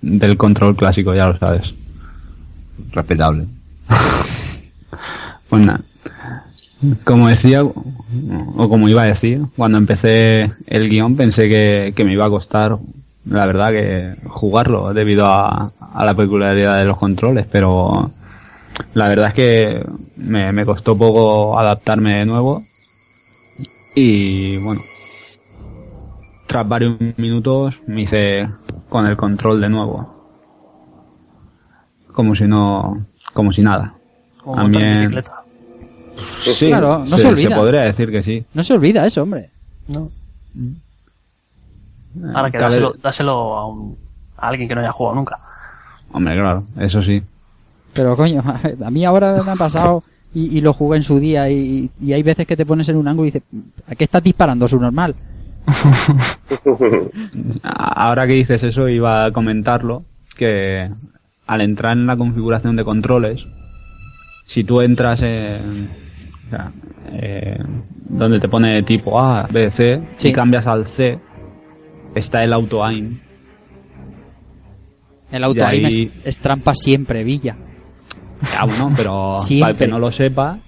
[0.00, 1.74] del control clásico, ya lo sabes.
[2.92, 3.46] Respetable.
[5.46, 5.82] Pues nada.
[7.04, 12.14] Como decía, o como iba a decir, cuando empecé el guion pensé que, que me
[12.14, 12.76] iba a costar,
[13.26, 18.10] la verdad, que jugarlo debido a, a la peculiaridad de los controles, pero
[18.94, 19.86] la verdad es que
[20.16, 22.64] me, me costó poco adaptarme de nuevo.
[23.94, 24.80] Y bueno,
[26.46, 28.48] tras varios minutos me hice
[28.88, 30.12] con el control de nuevo.
[32.12, 33.94] Como si no, como si nada.
[34.42, 35.40] Como También- bicicleta.
[36.38, 37.56] Sí, Claro, no se olvida.
[37.56, 38.44] podría decir que sí.
[38.54, 39.50] No se olvida eso, hombre.
[39.88, 40.08] No.
[42.34, 43.98] Ahora que dáselo, dáselo a, un,
[44.36, 45.38] a alguien que no haya jugado nunca.
[46.12, 47.20] Hombre, claro, eso sí.
[47.94, 48.42] Pero coño,
[48.84, 50.02] a mí ahora me ha pasado
[50.34, 52.96] y, y lo jugué en su día y, y hay veces que te pones en
[52.96, 53.42] un ángulo y dices,
[53.88, 54.66] ¿a qué estás disparando?
[54.68, 55.14] Su normal.
[57.62, 60.04] Ahora que dices eso, iba a comentarlo,
[60.36, 60.88] que
[61.46, 63.40] al entrar en la configuración de controles,
[64.46, 65.88] si tú entras en,
[66.46, 66.72] o sea,
[67.12, 67.58] eh,
[68.08, 70.28] donde te pone tipo A, B, C, Sí.
[70.28, 71.18] y cambias al C,
[72.14, 73.18] está el auto aim.
[75.30, 77.56] El auto Y aim ahí- es, es trampa siempre, Villa.
[78.58, 80.58] Ah, bueno, pero para el que no lo sepa,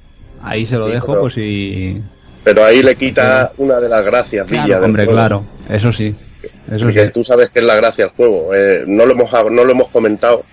[0.42, 2.00] ahí se lo Sí, dejo pero- por si...
[2.44, 4.80] Pero ahí le quita una de las gracias, Claro, Villa.
[4.80, 5.18] Hombre, juego.
[5.18, 6.14] claro, eso sí.
[6.70, 7.12] Eso Porque sí.
[7.12, 8.54] tú sabes que es la gracia del juego.
[8.54, 10.44] Eh, no, lo hemos, no lo hemos comentado.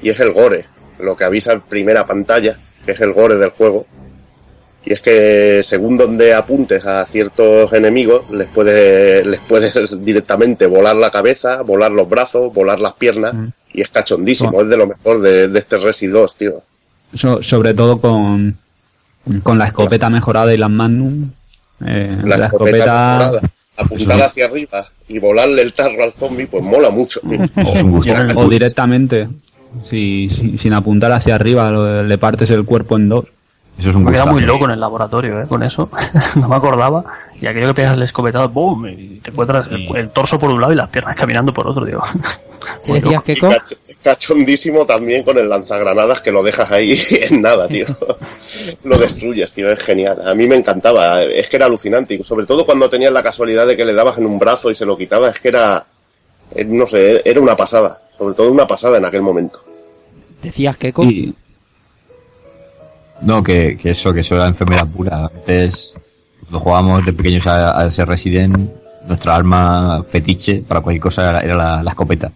[0.00, 0.66] Y es el gore.
[1.00, 2.56] Lo que avisa en primera pantalla,
[2.86, 3.84] que es el gore del juego.
[4.84, 10.94] Y es que según donde apuntes a ciertos enemigos, les puedes, les puedes directamente volar
[10.94, 13.34] la cabeza, volar los brazos, volar las piernas.
[13.34, 13.48] Mm.
[13.72, 14.50] Y es cachondísimo.
[14.54, 14.62] Oh.
[14.62, 16.62] Es de lo mejor de, de este Resi 2, tío.
[17.14, 18.56] So- sobre todo con,
[19.42, 21.30] con la escopeta mejorada y las Magnum.
[21.86, 26.46] Eh, La, la, escopeta, escopeta, mejorada, apuntar hacia arriba y volarle el tarro al zombie,
[26.46, 27.38] pues mola mucho, tío.
[27.56, 29.28] No le- o directamente,
[29.88, 31.70] si, si- sin apuntar hacia arriba,
[32.02, 33.24] le partes el cuerpo en dos.
[33.80, 34.32] Eso es un Me queda gustazo.
[34.38, 35.46] muy loco en el laboratorio, ¿eh?
[35.48, 35.88] Con eso.
[36.36, 37.04] no me acordaba.
[37.40, 38.86] Y aquello que pegas el escopetado, ¡boom!
[38.88, 41.84] Y te encuentras el, el torso por un lado y las piernas caminando por otro,
[41.84, 42.02] digo.
[42.84, 43.48] ¿Qué decías, Keiko?
[43.48, 46.98] cach- cachondísimo también con el lanzagranadas que lo dejas ahí
[47.30, 47.86] en nada, tío.
[48.84, 50.20] lo destruyes, tío, es genial.
[50.26, 52.14] A mí me encantaba, es que era alucinante.
[52.14, 54.74] Y sobre todo cuando tenías la casualidad de que le dabas en un brazo y
[54.74, 55.86] se lo quitaba, es que era,
[56.54, 57.96] eh, no sé, era una pasada.
[58.18, 59.60] Sobre todo una pasada en aquel momento.
[60.42, 61.04] Decías, Keiko.
[61.04, 61.34] Y,
[63.22, 65.26] No, que, que eso, que eso era enfermedad pura.
[65.34, 65.94] Antes,
[66.42, 68.56] cuando jugábamos de pequeños a, a ese Resident,
[69.06, 72.30] nuestra arma fetiche para cualquier cosa era, era la, la escopeta.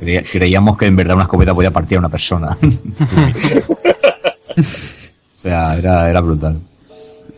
[0.00, 2.56] Creía- creíamos que en verdad una escopeta podía partir a una persona.
[4.58, 6.58] o sea, era, era brutal.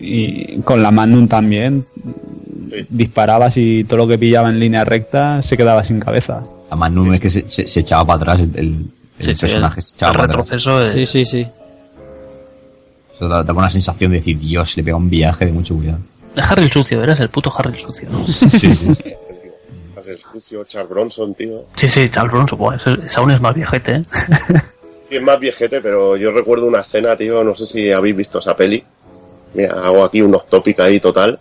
[0.01, 1.86] y con la Magnum también.
[2.70, 2.86] Sí.
[2.89, 6.43] Disparabas y todo lo que pillaba en línea recta se quedaba sin cabeza.
[6.70, 8.86] A Magnum es que se, se- se echaba para atrás el, el-
[9.19, 10.47] el Sí, sí, personaje, se el, echaba el para atrás.
[10.47, 10.93] retroceso es...
[10.93, 11.47] Sí, sí, sí.
[13.16, 15.98] Eso da- daba una sensación de decir, Dios, le pega un viaje de mucho cuidado.
[16.36, 18.08] Es Harry el sucio, eres el puto Harry el sucio.
[18.10, 18.26] ¿no?
[18.26, 18.88] Sí, sí.
[20.06, 21.64] El sucio Charles Bronson, tío.
[21.76, 24.04] Sí, sí, Charles Bronson, buah, ese, ese aún es más viejete, ¿eh?
[25.08, 28.38] Sí, es más viejete, pero yo recuerdo una escena, tío, no sé si habéis visto
[28.40, 28.82] esa peli.
[29.54, 31.38] Mira, hago aquí unos tópicos ahí total.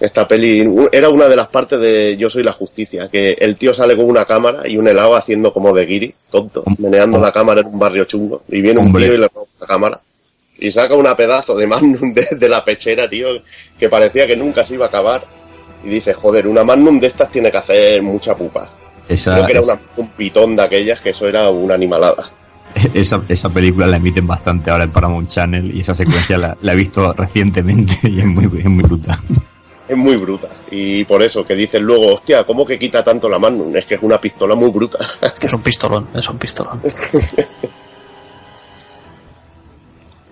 [0.00, 3.74] Esta peli era una de las partes de Yo soy la justicia, que el tío
[3.74, 7.60] sale con una cámara y un helado haciendo como de guiri, tonto, meneando la cámara
[7.62, 8.42] en un barrio chungo.
[8.48, 9.04] Y viene un Hombre.
[9.04, 10.00] tío y le roba la cámara.
[10.58, 13.28] Y saca una pedazo de Magnum de, de la pechera, tío,
[13.78, 15.24] que parecía que nunca se iba a acabar.
[15.84, 18.68] Y dice, joder, una Magnum de estas tiene que hacer mucha pupa.
[19.08, 22.30] Esa, Creo que era una- un pitón de aquellas, que eso era una animalada.
[22.94, 26.72] esa, esa película la emiten bastante ahora en Paramount Channel y esa secuencia la, la
[26.72, 29.18] he visto recientemente y es muy, es muy brutal.
[29.88, 30.48] Es muy bruta.
[30.70, 33.74] Y por eso que dicen luego, hostia, ¿cómo que quita tanto la Magnum?
[33.74, 34.98] Es que es una pistola muy bruta.
[35.40, 36.82] Es un pistolón, es un pistolón.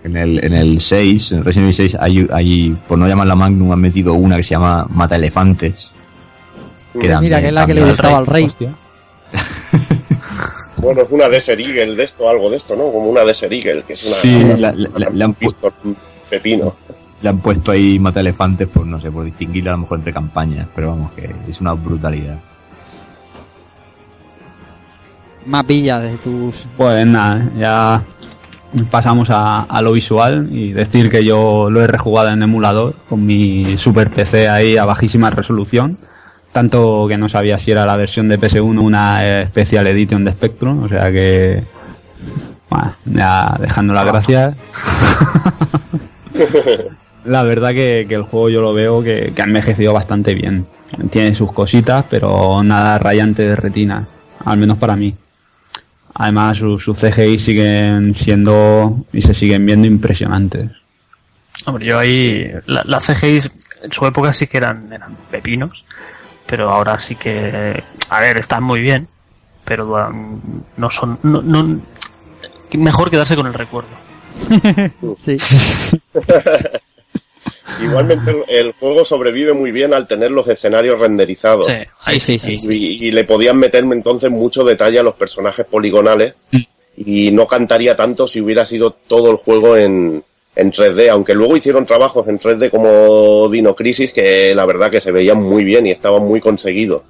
[0.07, 3.73] En el, en el 6, en Resident Evil 6, hay, hay, por no llamarla Magnum,
[3.73, 5.91] han metido una que se llama Mata Elefantes.
[6.93, 8.53] Que Mira, que es la que le gustaba al rey.
[10.79, 12.85] Bueno, es una Desert Eagle de esto, algo de esto, ¿no?
[12.85, 15.39] Como una Desert Eagle, que es una, Sí, una- la- la- la- le han pu-
[15.39, 15.97] pistola, un
[16.31, 16.77] pepino.
[17.23, 20.13] Le han puesto ahí Mata Elefantes por, no sé, por distinguirla a lo mejor entre
[20.13, 22.39] campañas, pero vamos, que es una brutalidad.
[25.47, 26.65] Más villas de tus...
[26.77, 28.03] Pues nada, ya
[28.85, 33.25] pasamos a, a lo visual y decir que yo lo he rejugado en emulador con
[33.25, 35.99] mi super PC ahí a bajísima resolución.
[36.53, 40.33] Tanto que no sabía si era la versión de PS1 una eh, Special Edition de
[40.33, 41.63] Spectrum, o sea que.
[42.71, 44.57] Bueno, ya dejando las gracias.
[47.25, 50.67] la verdad que, que el juego yo lo veo que, que ha envejecido bastante bien.
[51.11, 54.07] Tiene sus cositas, pero nada rayante de retina,
[54.45, 55.15] al menos para mí.
[56.19, 60.71] Además, sus CGI siguen siendo y se siguen viendo impresionantes.
[61.67, 63.41] Hombre, yo ahí, la, la CGI
[63.83, 65.85] en su época sí que eran, eran pepinos,
[66.47, 69.09] pero ahora sí que, a ver, están muy bien,
[69.65, 70.41] pero um,
[70.77, 71.81] no son, no, no-
[72.79, 73.91] mejor quedarse con el recuerdo.
[75.19, 75.39] Sí.
[77.83, 81.67] Igualmente el, el juego sobrevive muy bien al tener los escenarios renderizados.
[81.67, 82.69] Sí, Sí, sí, sí.
[82.71, 86.35] Y, y le podían meterme entonces mucho detalle a los personajes poligonales
[86.97, 90.23] y no cantaría tanto si hubiera sido todo el juego en,
[90.55, 95.01] en 3D, aunque luego hicieron trabajos en 3D como Dino Crisis que la verdad que
[95.03, 97.03] se veían muy bien y estaban muy conseguidos.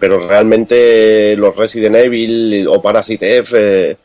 [0.00, 3.56] Pero realmente los Resident Evil o Parasite F
[3.90, 3.96] eh,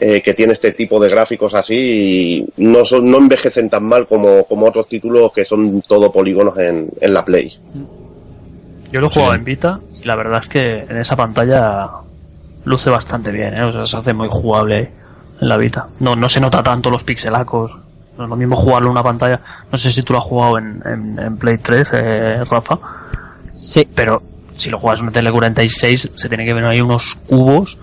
[0.00, 4.44] eh, que tiene este tipo de gráficos así no son no envejecen tan mal como,
[4.44, 7.58] como otros títulos que son todo polígonos en, en la Play.
[8.92, 9.38] Yo lo he jugado Sí.
[9.38, 11.88] en Vita y la verdad es que en esa pantalla
[12.64, 13.62] luce bastante bien, ¿eh?
[13.64, 14.90] o sea, se hace muy jugable
[15.40, 15.88] en la Vita.
[16.00, 17.76] No, no se nota tanto los pixelacos.
[18.16, 19.40] No es lo mismo jugarlo en una pantalla.
[19.70, 22.78] No sé si tú lo has jugado en, en, en Play 3, eh, Rafa,
[23.54, 23.86] Sí.
[23.94, 24.22] pero
[24.56, 27.78] si lo juegas en una tele 46 se tiene que ver ahí unos cubos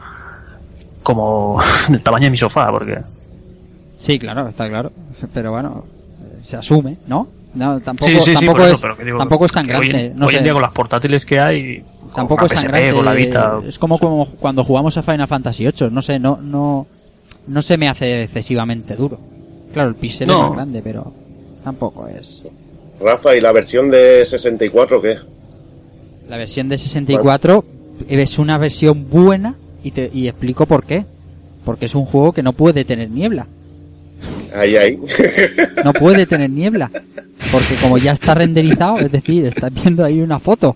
[1.05, 2.97] como del tamaño de mi sofá, porque
[3.97, 4.91] Sí, claro, está claro.
[5.33, 5.85] Pero bueno,
[6.21, 7.27] eh, se asume, ¿no?
[7.53, 9.87] No, tampoco, sí, sí, sí, tampoco, es, pero que digo tampoco es que sangrante.
[9.95, 11.83] Hoy, en- no hoy sé, en día con las portátiles que hay,
[12.13, 12.93] tampoco es PSP, sangrante.
[12.93, 15.89] con la Vita, Es como, como cuando jugamos a Final Fantasy VIII.
[15.91, 16.85] No sé, no, no,
[17.47, 19.17] no se me hace excesivamente duro.
[19.73, 20.47] Claro, el pixel es No.
[20.47, 21.13] más grande, pero
[21.63, 22.41] tampoco es.
[22.99, 25.15] Rafa, ¿y la versión de 64 qué?
[26.27, 27.63] La versión de 64
[28.09, 29.55] es una versión buena
[29.85, 31.05] y, te, y explico por qué.
[31.63, 33.47] Porque es un juego que no puede tener niebla.
[34.53, 34.97] Ahí, ahí.
[35.83, 36.89] No puede tener niebla.
[37.51, 40.75] Porque como ya está renderizado, es decir, estás viendo ahí una foto.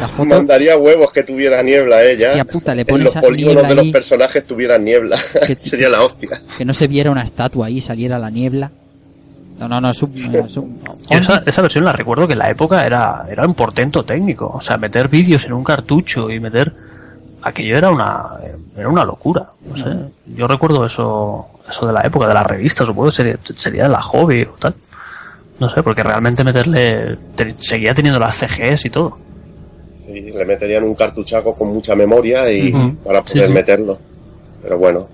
[0.00, 2.36] La foto Mandaría huevos que tuviera niebla, eh, ya.
[2.36, 5.18] Ya, puta, le En pones los a polígonos de los personajes tuvieran niebla.
[5.46, 6.40] Que- Sería la hostia.
[6.56, 8.70] que no se viera una estatua ahí, saliera la niebla.
[9.58, 10.14] No, no, no, es un...
[10.16, 10.80] es un-
[11.10, 14.50] esa, esa versión la recuerdo que en la época era, era un portento técnico.
[14.54, 16.72] O sea, meter vídeos en un cartucho y meter.
[17.42, 18.28] Aquello era una,
[18.76, 19.48] era una locura.
[19.66, 19.84] No sé.
[20.36, 23.88] Yo recuerdo eso, eso de la época, de la revista, supongo que sería, sería de
[23.90, 24.74] la hobby o tal.
[25.58, 27.16] No sé, porque realmente meterle.
[27.36, 29.18] te- seguía teniendo las CGs y todo.
[30.06, 32.72] Sí, le meterían un cartuchaco con mucha memoria y
[33.04, 33.98] para poder Sí, meterlo.
[34.62, 35.08] Pero bueno,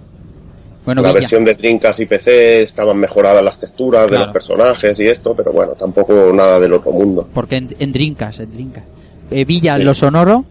[0.84, 5.06] Bueno, la versión de Trincas y PC estaban mejoradas las texturas de los personajes y
[5.08, 7.28] esto, pero bueno, tampoco nada del otro mundo.
[7.34, 8.84] porque en, en Drinkas, en Drinkas.
[9.30, 9.82] Eh, Villa, Sí.
[9.82, 10.44] lo sonoro,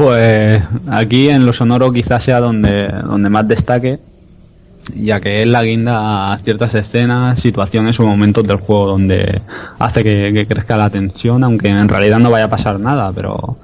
[0.00, 3.98] Pues aquí en lo sonoro quizás sea donde, donde más destaque.
[4.94, 9.42] ya que es la guinda a ciertas escenas, situaciones o momentos del juego donde
[9.78, 13.58] hace que, crezca la tensión, aunque en realidad no vaya a pasar nada, pero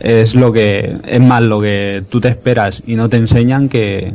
[0.00, 4.14] es lo que es más lo que tú te esperas y no te enseñan que,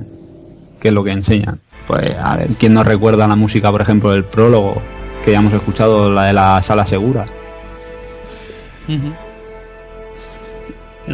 [0.81, 1.59] que lo que enseñan.
[1.85, 4.81] Pues a ver, ¿quién nos recuerda la música, por ejemplo, del prólogo
[5.23, 7.27] que ya hemos escuchado, la de la sala segura?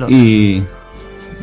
[0.09, 0.63] Y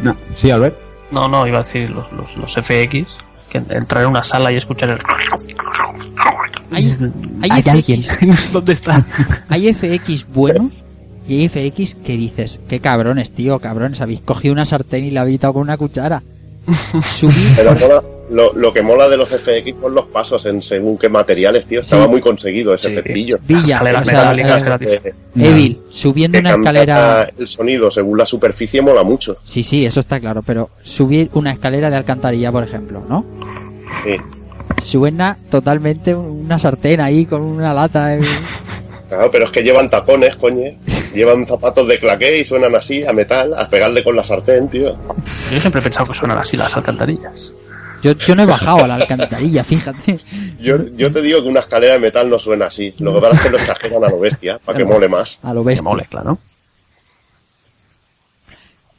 [0.03, 0.77] no, sí, Albert.
[1.11, 3.07] No, no, iba a decir los, los, los FX,
[3.49, 4.99] que entrar en una sala y escuchar el...
[6.71, 6.85] Hay,
[7.43, 8.05] hay, Hay FX, alguien.
[8.53, 9.05] ¿Dónde está?
[9.49, 10.85] hay FX buenos
[11.27, 15.23] y hay FX que dices, qué cabrones, tío, cabrones, habéis cogido una sartén y la
[15.23, 16.23] habéis dado con una cuchara.
[17.03, 20.97] Subir, Pero mola- lo, lo que mola de los FX son los pasos en según
[20.99, 21.81] qué materiales, tío.
[21.81, 22.11] Estaba Sí.
[22.11, 22.95] muy conseguido ese Sí.
[22.97, 23.39] efectillo.
[23.43, 25.01] Villa, escaleras o sea, metálicas eh.
[25.05, 27.29] Eh, Evil, subiendo una escalera...
[27.37, 29.37] el sonido según la superficie mola mucho.
[29.43, 33.25] Sí, sí, eso está claro, pero subir una escalera de alcantarilla, por ejemplo, ¿no?
[34.05, 34.17] Sí.
[34.81, 38.15] Suena totalmente una sartén ahí con una lata.
[38.17, 38.21] eh.
[39.09, 40.71] Claro, pero es que llevan tapones, coño.
[41.15, 44.97] Llevan zapatos de claqué y suenan así, a metal, a pegarle con la sartén, tío.
[45.53, 47.53] Yo siempre he pensado que suenan así las alcantarillas.
[48.03, 50.19] Yo, yo no he bajado a la alcantarilla, fíjate.
[50.59, 52.95] Yo, yo te digo que una escalera de metal no suena así.
[52.99, 55.39] Lo que pasa es que lo exageran a lo bestia, para que mole más.
[55.43, 55.83] A lo Que bestia.
[55.85, 56.39] mole, claro.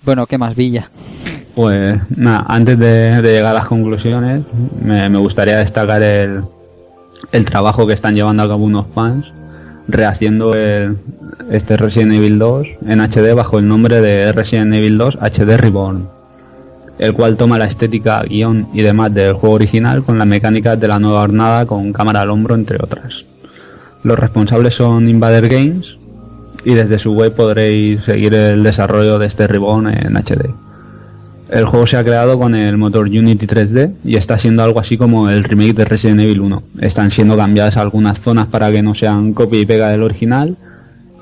[0.03, 0.89] Bueno, ¿qué más, Villa?
[1.55, 4.43] Pues nada, antes de, de llegar a las conclusiones,
[4.81, 6.43] me, me gustaría destacar el,
[7.31, 9.25] el trabajo que están llevando a cabo unos fans
[9.87, 10.97] rehaciendo el,
[11.49, 16.07] este Resident Evil 2 en HD bajo el nombre de Resident Evil 2 HD Reborn,
[16.99, 20.87] el cual toma la estética, guion y demás del juego original con las mecánicas de
[20.87, 23.25] la nueva jornada con cámara al hombro, entre otras.
[24.03, 25.97] Los responsables son Invader Games
[26.63, 30.70] y desde su web podréis seguir el desarrollo de este Reborn en HD.
[31.51, 34.97] El juego se ha creado con el motor Unity 3D y está siendo algo así
[34.97, 36.63] como el remake de Resident Evil 1.
[36.79, 40.55] Están siendo cambiadas algunas zonas para que no sean copia y pega del original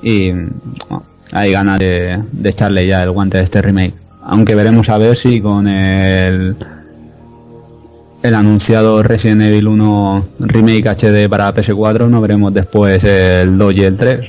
[0.02, 1.02] y bueno,
[1.32, 3.94] hay ganas de, de echarle ya el guante a este remake.
[4.22, 6.56] Aunque veremos a ver si con el
[8.22, 13.82] el anunciado Resident Evil 1 remake HD para PS4 no veremos después el 2 y
[13.82, 14.20] el 3.
[14.20, 14.26] Lo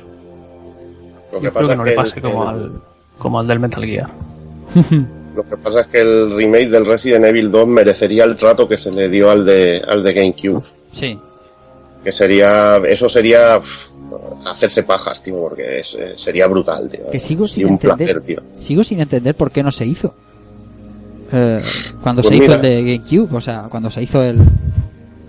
[1.34, 2.72] Yo que creo pasa que es no que le pase el- como el- al,
[3.20, 4.10] como al del Metal Gear.
[5.36, 8.78] Lo que pasa es que el remake del Resident Evil 2 merecería el trato que
[8.78, 10.62] se le dio al de, al de GameCube.
[10.92, 11.18] Sí.
[12.04, 13.60] Que sería, eso sería
[14.46, 17.10] hacerse pajas, tío, porque es- eh, sería brutal, tío.
[17.12, 17.98] Que sigo y sin un entender.
[17.98, 18.42] placer, tío.
[18.60, 20.14] Sigo sin entender por qué no se hizo.
[21.32, 21.60] Eh,
[22.04, 24.38] cuando Pues se hizo el de GameCube, o sea, cuando se hizo el,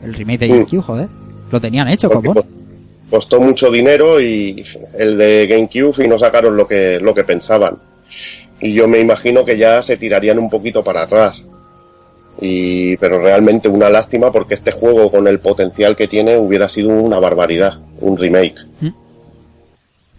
[0.04, 0.52] el remake de Mm.
[0.52, 1.08] GameCube, joder.
[1.52, 2.34] Lo tenían hecho, como.
[2.34, 2.48] cos-
[3.08, 4.64] costó mucho dinero y
[4.98, 7.76] el de GameCube y no sacaron lo que, lo que pensaban.
[8.62, 11.44] Y yo me imagino que ya se tirarían un poquito para atrás.
[12.40, 16.90] Y, pero realmente una lástima porque este juego con el potencial que tiene hubiera sido
[16.90, 18.54] una barbaridad, un remake.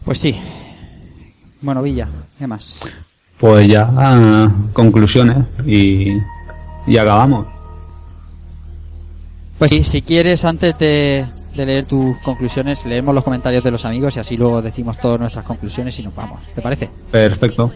[0.04, 0.38] Pues sí.
[1.62, 2.82] Bueno, Villa, ¿qué más?
[3.40, 6.10] Pues ya, ah, conclusiones y,
[6.86, 7.48] y acabamos.
[9.58, 11.26] Pues sí, si quieres, antes de,
[11.56, 15.20] de leer tus conclusiones, leemos los comentarios de los amigos y así luego decimos todas
[15.20, 16.42] nuestras conclusiones y nos vamos.
[16.54, 16.90] ¿Te parece?
[17.10, 17.72] Perfecto.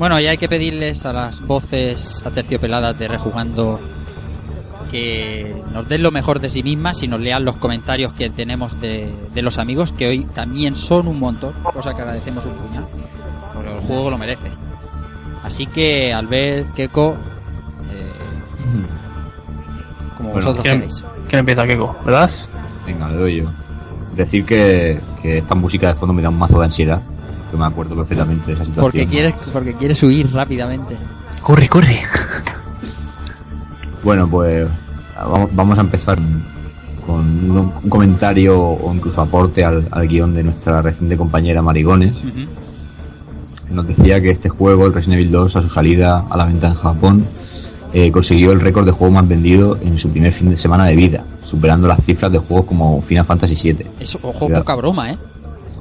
[0.00, 3.78] Bueno, y hay que pedirles a las voces aterciopeladas de Rejugando
[4.90, 8.80] que nos den lo mejor de sí mismas y nos lean los comentarios que tenemos
[8.80, 12.86] de, de los amigos, que hoy también son un montón, cosa que agradecemos un puñal,
[13.52, 14.46] porque el juego lo merece.
[15.44, 17.10] Así que, Albert, Keko,
[17.92, 18.12] eh,
[20.16, 21.04] como Bueno, vosotros ¿quién, queréis.
[21.28, 21.94] quién empieza, Keko?
[22.06, 22.30] ¿Verdad?
[22.86, 23.50] Venga, le doy yo.
[24.16, 27.02] Decir que, que esta música de fondo me da un mazo de ansiedad.
[27.50, 28.84] Que me acuerdo perfectamente de esa situación.
[28.84, 30.96] Porque quieres, porque quieres huir rápidamente.
[31.42, 32.00] Corre, corre.
[34.02, 34.66] Bueno, pues
[35.16, 36.18] vamos, vamos a empezar
[37.06, 42.16] con un, un comentario o incluso aporte al, al guion de nuestra reciente compañera Marigones.
[43.70, 46.68] Nos decía que este juego, el Resident Evil 2, a su salida a la venta
[46.68, 47.26] en Japón,
[47.92, 50.96] eh, consiguió el récord de juego más vendido en su primer fin de semana de
[50.96, 53.86] vida, superando las cifras de juegos como Final Fantasy VII.
[54.00, 54.62] Eso, ojo, Cuidado.
[54.62, 55.18] poca broma, ¿eh?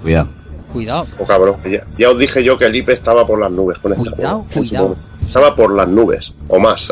[0.02, 0.28] Cuidado.
[0.74, 1.06] Cuidado.
[1.20, 3.94] Oh, cabrón, ya, ya os dije yo que el IP estaba por las nubes con
[3.94, 4.96] este Cuidado, cuidado.
[5.26, 6.92] Estaba por las nubes, o más.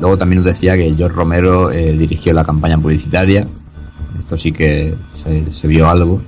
[0.00, 3.46] Luego también nos decía que George Romero eh, dirigió la campaña publicitaria.
[4.18, 6.20] Esto sí que se, se vio algo.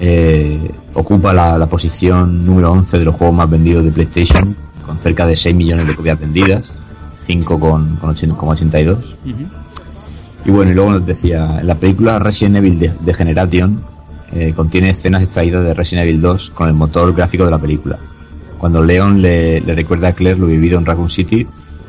[0.00, 4.54] Eh, ocupa la, la posición número 11 de los juegos más vendidos de PlayStation,
[4.84, 6.80] con cerca de 6 millones de copias vendidas,
[7.22, 9.16] 5 con, con 80 con 82.
[9.24, 9.34] Ujú.
[10.44, 13.80] Y bueno, y luego nos decía, la película Resident Evil de, Generation
[14.32, 17.98] eh, contiene escenas extraídas de Resident Evil 2 con el motor gráfico de la película.
[18.58, 21.46] Cuando Leon le, recuerda a Claire lo vivido en Raccoon City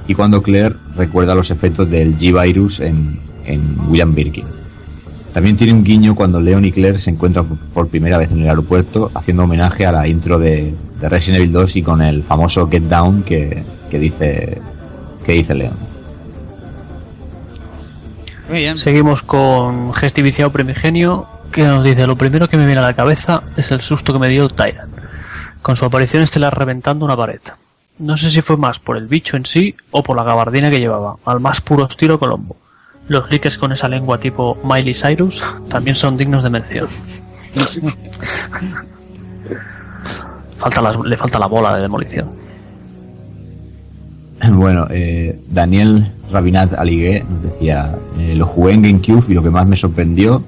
[0.08, 4.46] y cuando Claire recuerda los efectos del G-Virus en, en William Birkin.
[5.34, 8.42] También tiene un guiño cuando Leon y Claire se encuentran por- por primera vez en
[8.42, 12.24] el aeropuerto haciendo homenaje a la intro de, de Resident Evil 2 y con el
[12.24, 14.58] famoso Get Down que, que dice
[15.24, 15.74] que dice Leon.
[18.50, 18.78] Muy bien.
[18.80, 23.44] Seguimos con Gestiviciado Primigenio, que nos dice, lo primero que me viene a la cabeza
[23.56, 24.92] es el susto que me dio Tyrant,
[25.62, 27.42] con su aparición estelar reventando una pared.
[28.00, 30.80] No sé si fue más por el bicho en sí o por la gabardina que
[30.80, 32.58] llevaba, al más puro estilo Colombo.
[33.08, 36.90] Los leakers con esa lengua tipo Miley Cyrus también son dignos de mención.
[40.58, 42.49] falta le falta la bola de demolición.
[44.52, 49.50] Bueno, eh, Daniel Rabinat Aligué nos decía, eh, lo jugué en GameCube y lo que
[49.50, 50.44] más me sorprendió,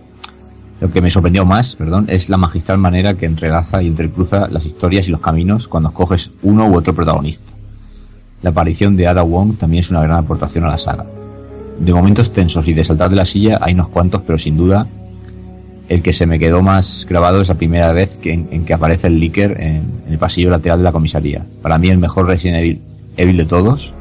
[0.80, 4.66] lo que me sorprendió más, perdón, es la magistral manera que entrelaza y entrecruza las
[4.66, 7.44] historias y los caminos cuando escoges uno u otro protagonista.
[8.42, 11.06] La aparición de Ada Wong también es una gran aportación a la saga.
[11.80, 14.88] De momentos tensos y de saltar de la silla hay unos cuantos, pero sin duda
[15.90, 18.74] el que se me quedó más grabado es la primera vez que en, en que
[18.74, 19.76] aparece el Licker en,
[20.08, 21.46] en el pasillo lateral de la comisaría.
[21.62, 22.82] Para mí el mejor Resident Evil,
[23.22, 23.94] Evil de todos.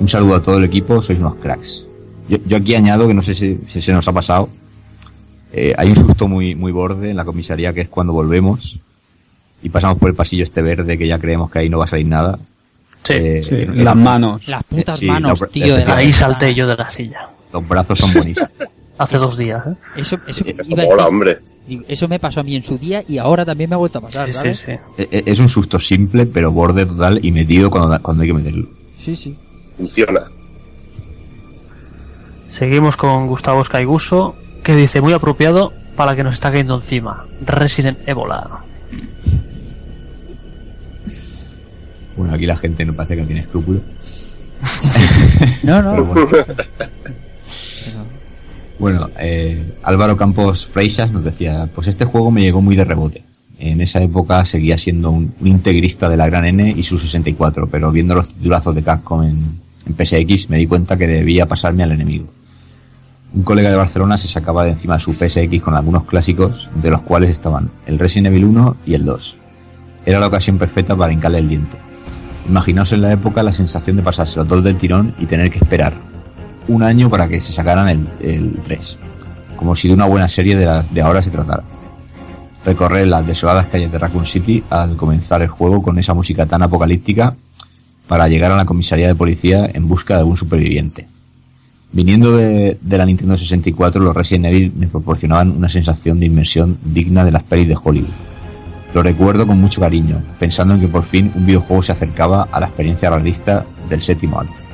[0.00, 1.86] Un saludo a todo el equipo, sois unos cracks.
[2.28, 4.48] Yo, yo aquí añado que no sé si, si se nos ha pasado.
[5.52, 8.78] eh, hay un susto muy, muy borde en la comisaría que es cuando volvemos
[9.62, 11.88] y pasamos por el pasillo este verde que ya creemos que ahí no va a
[11.88, 12.38] salir nada.
[13.02, 14.46] Sí, Eh, Sí, en- las manos.
[14.46, 15.74] Las putas Sí, manos, no, tío.
[15.76, 15.96] De la.
[15.96, 17.28] Ahí salté yo de la silla.
[17.52, 18.50] Los brazos son buenísimos.
[18.98, 19.74] Hace dos días, ¿eh?
[19.96, 21.38] Eso, eso, Eso iba a mola, decir, hombre.
[21.88, 24.02] Eso me pasó a mí en su día y ahora también me ha vuelto a
[24.02, 24.58] pasar, Sí, sí, ¿sabes?
[24.58, 24.72] sí.
[24.72, 28.34] Eh, eh, es un susto simple, pero borde total y metido cuando, cuando hay que
[28.34, 28.68] meterlo.
[29.04, 29.36] Sí, sí.
[29.76, 30.20] Funciona.
[32.48, 37.24] Seguimos con Gustavo Skyguso, que dice muy apropiado para que nos está cayendo encima.
[37.44, 38.64] Resident Ebola.
[42.16, 43.82] Bueno, aquí la gente no parece que no tiene escrúpulos.
[45.62, 46.04] No, no.
[46.04, 46.26] Bueno.
[48.78, 53.24] Bueno, eh, Álvaro Campos Freixas nos decía, pues este juego me llegó muy de rebote.
[53.58, 57.90] En esa época seguía siendo un, integrista de la gran N y su 64, pero
[57.90, 61.90] viendo los titulazos de Capcom en, en PSX me di cuenta que debía pasarme al
[61.92, 62.26] enemigo.
[63.34, 67.02] Un colega de Barcelona se sacaba de encima su PSX con algunos clásicos, de los
[67.02, 69.36] cuales estaban el Resident Evil 1 y el 2.
[70.06, 71.76] Era la ocasión perfecta para hincarle el diente.
[72.48, 75.58] Imaginaos en la época la sensación de pasarse los dos del tirón y tener que
[75.58, 75.94] esperar
[76.68, 78.98] un año para que se sacaran el, el 3.
[79.56, 81.64] Como si de una buena serie de, las de ahora se tratara.
[82.64, 86.62] Recorrer las desoladas calles de Raccoon City al comenzar el juego con esa música tan
[86.62, 87.34] apocalíptica
[88.06, 91.06] para llegar a la comisaría de policía en busca de algún superviviente.
[91.90, 96.78] Viniendo de, de la Nintendo 64, los Resident Evil me proporcionaban una sensación de inmersión
[96.84, 98.10] digna de las pelis de Hollywood.
[98.94, 102.60] Lo recuerdo con mucho cariño, pensando en que por fin un videojuego se acercaba a
[102.60, 104.67] la experiencia realista del séptimo arte.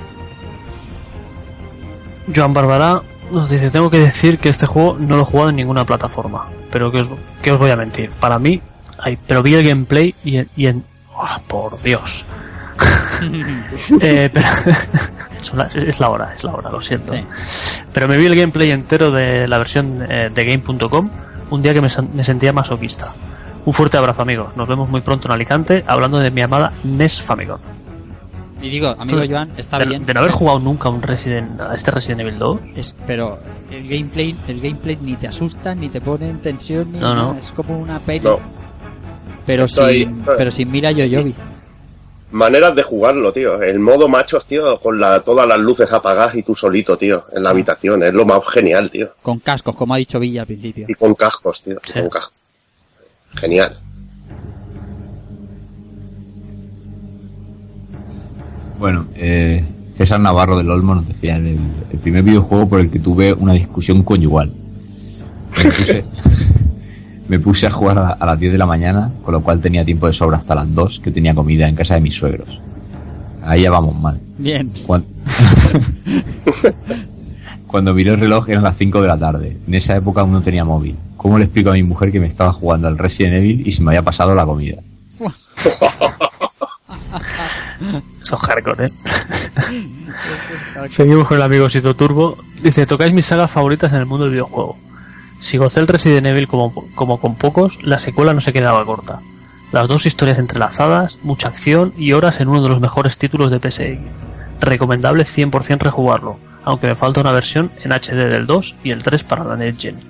[2.34, 5.56] Joan Barbará nos dice, tengo que decir que este juego no lo he jugado en
[5.56, 6.46] ninguna plataforma.
[6.70, 7.10] Pero que os,
[7.42, 8.10] que os voy a mentir.
[8.20, 8.60] Para mí,
[8.98, 10.48] hay, pero vi el gameplay y en...
[10.56, 10.84] y en-
[11.16, 12.24] ¡Ah, por Dios!
[14.02, 14.46] Eh, pero-
[15.88, 17.14] es la hora, es la hora, lo siento.
[17.14, 17.24] Sí.
[17.92, 21.08] Pero me vi el gameplay entero de la versión eh, de game.com
[21.50, 23.12] un día que me, me sentía masoquista.
[23.64, 24.56] Un fuerte abrazo, amigos.
[24.56, 27.58] Nos vemos muy pronto en Alicante hablando de mi amada NES Famicom.
[28.64, 30.06] Y digo, amigo Esto- Joan, está de, bien.
[30.06, 33.38] de no haber jugado nunca un Resident, a este Resident Evil 2, Es, pero
[33.70, 37.34] el gameplay, el gameplay ni te asusta, ni te pone en tensión, ni No, no.
[37.38, 38.20] Es como una peli.
[38.20, 38.40] No.
[39.44, 41.34] Pero Esto ahí, sin, pero sin Mira Yoyobi.
[42.30, 43.60] Maneras de jugarlo, tío.
[43.60, 47.42] El modo machos, tío, con la, todas las luces apagadas y tú solito, tío, en
[47.42, 48.02] la habitación.
[48.02, 49.08] Es lo más genial, tío.
[49.22, 50.86] Con cascos, como ha dicho Villa al principio.
[50.88, 51.78] Y con cascos, tío.
[51.84, 52.00] Sí.
[52.00, 52.32] Con cascos.
[53.34, 53.78] Genial.
[58.78, 59.64] Bueno, eh,
[59.96, 61.58] César Navarro del Olmo nos decía, el,
[61.92, 64.52] el primer videojuego por el que tuve una discusión conyugal.
[65.56, 66.04] Me puse,
[67.28, 69.84] me puse a jugar a, a las 10 de la mañana, con lo cual tenía
[69.84, 72.60] tiempo de sobra hasta las 2, que tenía comida en casa de mis suegros.
[73.44, 74.20] ahí ya vamos mal.
[74.38, 74.70] Bien.
[74.86, 75.06] Cuando,
[77.66, 79.56] Cuando miré el reloj eran las 5 de la tarde.
[79.66, 80.96] En esa época aún no tenía móvil.
[81.16, 83.82] ¿Cómo le explico a mi mujer que me estaba jugando al Resident Evil y se
[83.82, 84.76] me había pasado la comida?
[88.20, 88.88] Es hardcore, ¿eh?
[90.88, 92.38] Seguimos con el amigo Sito Turbo.
[92.62, 94.78] Dice, tocáis mis sagas favoritas en el mundo del videojuego.
[95.40, 99.20] Si gocé el Resident Evil como, como con pocos, la secuela no se quedaba corta.
[99.72, 103.58] Las dos historias entrelazadas, mucha acción y horas en uno de los mejores títulos de
[103.58, 103.98] PSX.
[104.60, 109.24] Recomendable 100% rejugarlo, aunque me falta una versión en HD del 2 y el 3
[109.24, 110.00] para la Next Gen.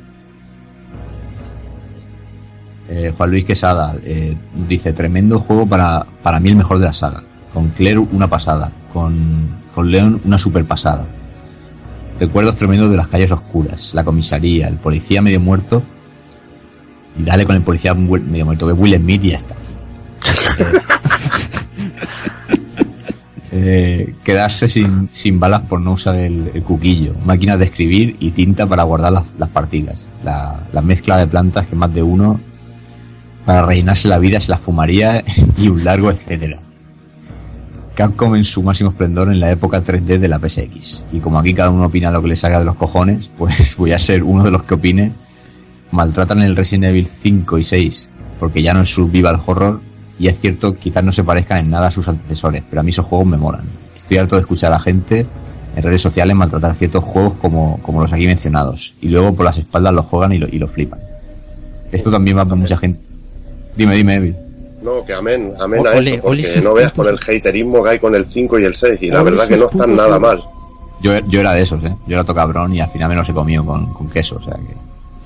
[2.89, 4.37] Eh, Juan Luis Quesada eh,
[4.69, 7.23] dice, tremendo juego para, para mí el mejor de la saga.
[7.55, 11.07] Con Claire una pasada, con, con Leon una super pasada.
[12.21, 15.83] Recuerdos tremendos de las calles oscuras, la comisaría, el policía medio muerto.
[17.19, 19.55] Y dale con el policía medio muerto, que Will Smith y ya está.
[23.57, 28.33] Eh, quedarse sin, sin balas por no usar el, el cuquillo, máquinas de escribir y
[28.33, 30.09] tinta para guardar las, las partidas.
[30.25, 32.41] La, la mezcla de plantas que más de uno
[33.45, 35.23] para rellenarse la vida se las fumaría
[35.57, 36.59] y un largo etcétera.
[37.95, 41.07] Capcom en su máximo esplendor en la época 3D de la PSX.
[41.13, 43.93] Y como aquí cada uno opina lo que le salga de los cojones, pues voy
[43.93, 45.13] a ser uno de los que opine.
[45.93, 48.09] Maltratan el Resident Evil 5 y 6
[48.41, 49.81] porque ya no es survival horror
[50.19, 52.91] y es cierto quizás no se parezcan en nada a sus antecesores, pero a mí
[52.91, 53.65] esos juegos me molan.
[53.95, 55.27] Estoy harto de escuchar a la gente
[55.77, 59.59] en redes sociales maltratar ciertos juegos como, como los aquí mencionados y luego por las
[59.59, 61.01] espaldas los juegan y lo, y lo flipan.
[61.93, 63.01] Esto también va para mucha gente.
[63.77, 64.37] Dime, dime, Evil.
[64.85, 67.99] No, que amén, amén a Ole, eso, porque no veas con el haterismo que hay
[67.99, 70.45] con el 5 y el 6, y la Ole verdad que no están nada mal.
[71.01, 71.97] Yo, yo era de esos, ¿eh?
[72.07, 74.55] Yo era tocabrón y al final me los he comido con, con queso, o sea
[74.55, 74.77] que...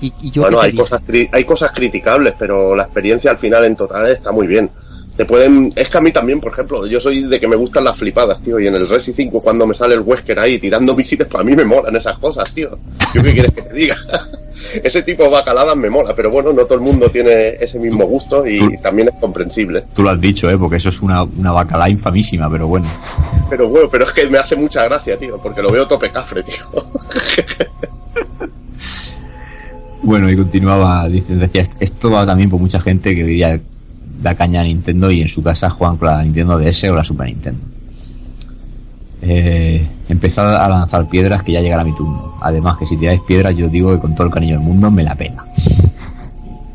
[0.05, 1.01] Y, y yo Bueno, hay cosas,
[1.33, 4.71] hay cosas criticables, pero la experiencia al final en total está muy bien.
[5.17, 7.83] Te pueden, es que a mí también, por ejemplo, yo soy de que me gustan
[7.83, 10.95] las flipadas, tío, y en el Resi 5 cuando me sale el Wesker ahí tirando
[10.97, 12.69] misiles, para mí me molan esas cosas, tío.
[13.13, 13.95] ¿Yo qué quieres que te diga?
[14.83, 18.05] Ese tipo de bacaladas me mola, pero bueno, no todo el mundo tiene ese mismo
[18.05, 19.85] gusto y también es comprensible.
[19.93, 20.57] Tú lo has dicho, ¿eh?
[20.57, 22.87] Porque eso es una, una bacalá infamísima, pero bueno.
[23.49, 26.43] Pero bueno, pero es que me hace mucha gracia, tío, porque lo veo tope cafre,
[26.43, 26.65] tío.
[30.01, 33.59] Bueno, y continuaba, dice, decía, esto va también por mucha gente que diría
[34.21, 37.03] da caña a Nintendo y en su casa juegan con la Nintendo DS o la
[37.03, 37.61] Super Nintendo.
[39.21, 42.35] Eh, empezad a lanzar piedras que ya llegará mi turno.
[42.41, 45.03] Además que si tiráis piedras yo digo que con todo el cariño del mundo me
[45.03, 45.45] la pena.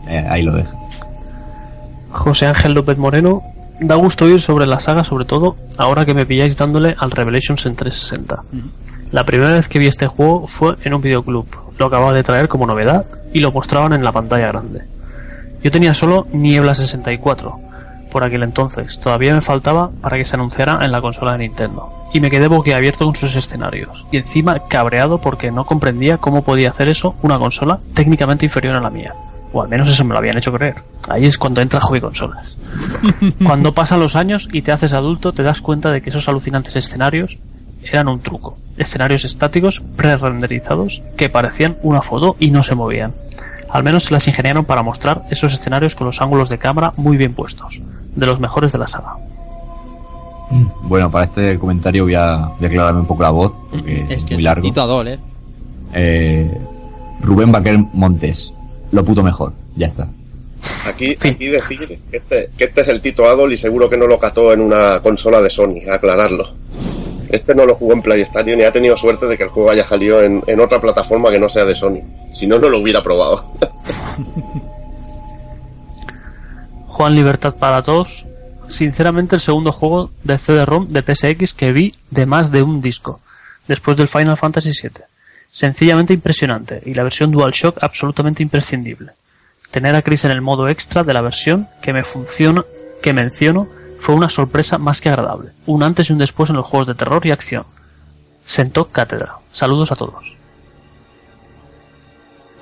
[0.06, 0.70] Eh, ahí lo deja.
[2.10, 3.42] José Ángel López Moreno,
[3.80, 7.64] da gusto oír sobre la saga, sobre todo ahora que me pilláis dándole al Revelations
[7.64, 8.44] en 360.
[9.12, 11.46] La primera vez que vi este juego fue en un videoclub.
[11.78, 14.82] Lo acababa de traer como novedad y lo mostraban en la pantalla grande.
[15.62, 17.63] Yo tenía solo Niebla 64
[18.14, 19.00] por aquel entonces.
[19.00, 21.92] Todavía me faltaba para que se anunciara en la consola de Nintendo.
[22.12, 24.06] Y me quedé boquiabierto con sus escenarios.
[24.12, 28.80] Y encima cabreado porque no comprendía cómo podía hacer eso una consola técnicamente inferior a
[28.80, 29.12] la mía.
[29.52, 30.76] O al menos eso me lo habían hecho creer.
[31.08, 32.56] Ahí es cuando entra hobby consolas.
[33.44, 36.76] Cuando pasan los años y te haces adulto, te das cuenta de que esos alucinantes
[36.76, 37.36] escenarios
[37.82, 38.56] eran un truco.
[38.78, 43.12] Escenarios estáticos, pre-renderizados, que parecían una foto y no se movían.
[43.70, 47.16] Al menos se las ingeniaron para mostrar esos escenarios con los ángulos de cámara muy
[47.16, 47.80] bien puestos.
[48.16, 49.16] De los mejores de la saga.
[50.82, 54.24] Bueno, para este comentario voy a, voy a aclararme un poco la voz, porque es,
[54.24, 54.62] que muy el largo.
[54.62, 55.18] Tito Adol, ¿eh?
[55.94, 56.58] Eh,
[57.20, 58.54] Rubén Baquer Montes,
[58.92, 60.08] lo puto mejor, ya está.
[60.86, 64.06] Aquí, aquí decir que este, que este es el Tito Adol y seguro que no
[64.06, 66.46] lo cató en una consola de Sony, aclararlo.
[67.28, 69.86] Este no lo jugó en PlayStation y ha tenido suerte de que el juego haya
[69.86, 72.00] salido en, en otra plataforma que no sea de Sony.
[72.30, 73.50] Si no, no lo hubiera probado.
[76.94, 78.24] Juan Libertad para todos.
[78.68, 83.20] Sinceramente el segundo juego de CD-ROM de PSX que vi de más de un disco,
[83.66, 85.04] después del Final Fantasy VII.
[85.50, 89.10] Sencillamente impresionante y la versión DualShock absolutamente imprescindible.
[89.72, 92.64] Tener a Chris en el modo extra de la versión que me funciona,
[93.02, 93.66] que menciono,
[93.98, 95.50] fue una sorpresa más que agradable.
[95.66, 97.64] Un antes y un después en los juegos de terror y acción.
[98.44, 99.38] Sentó cátedra.
[99.50, 100.36] Saludos a todos.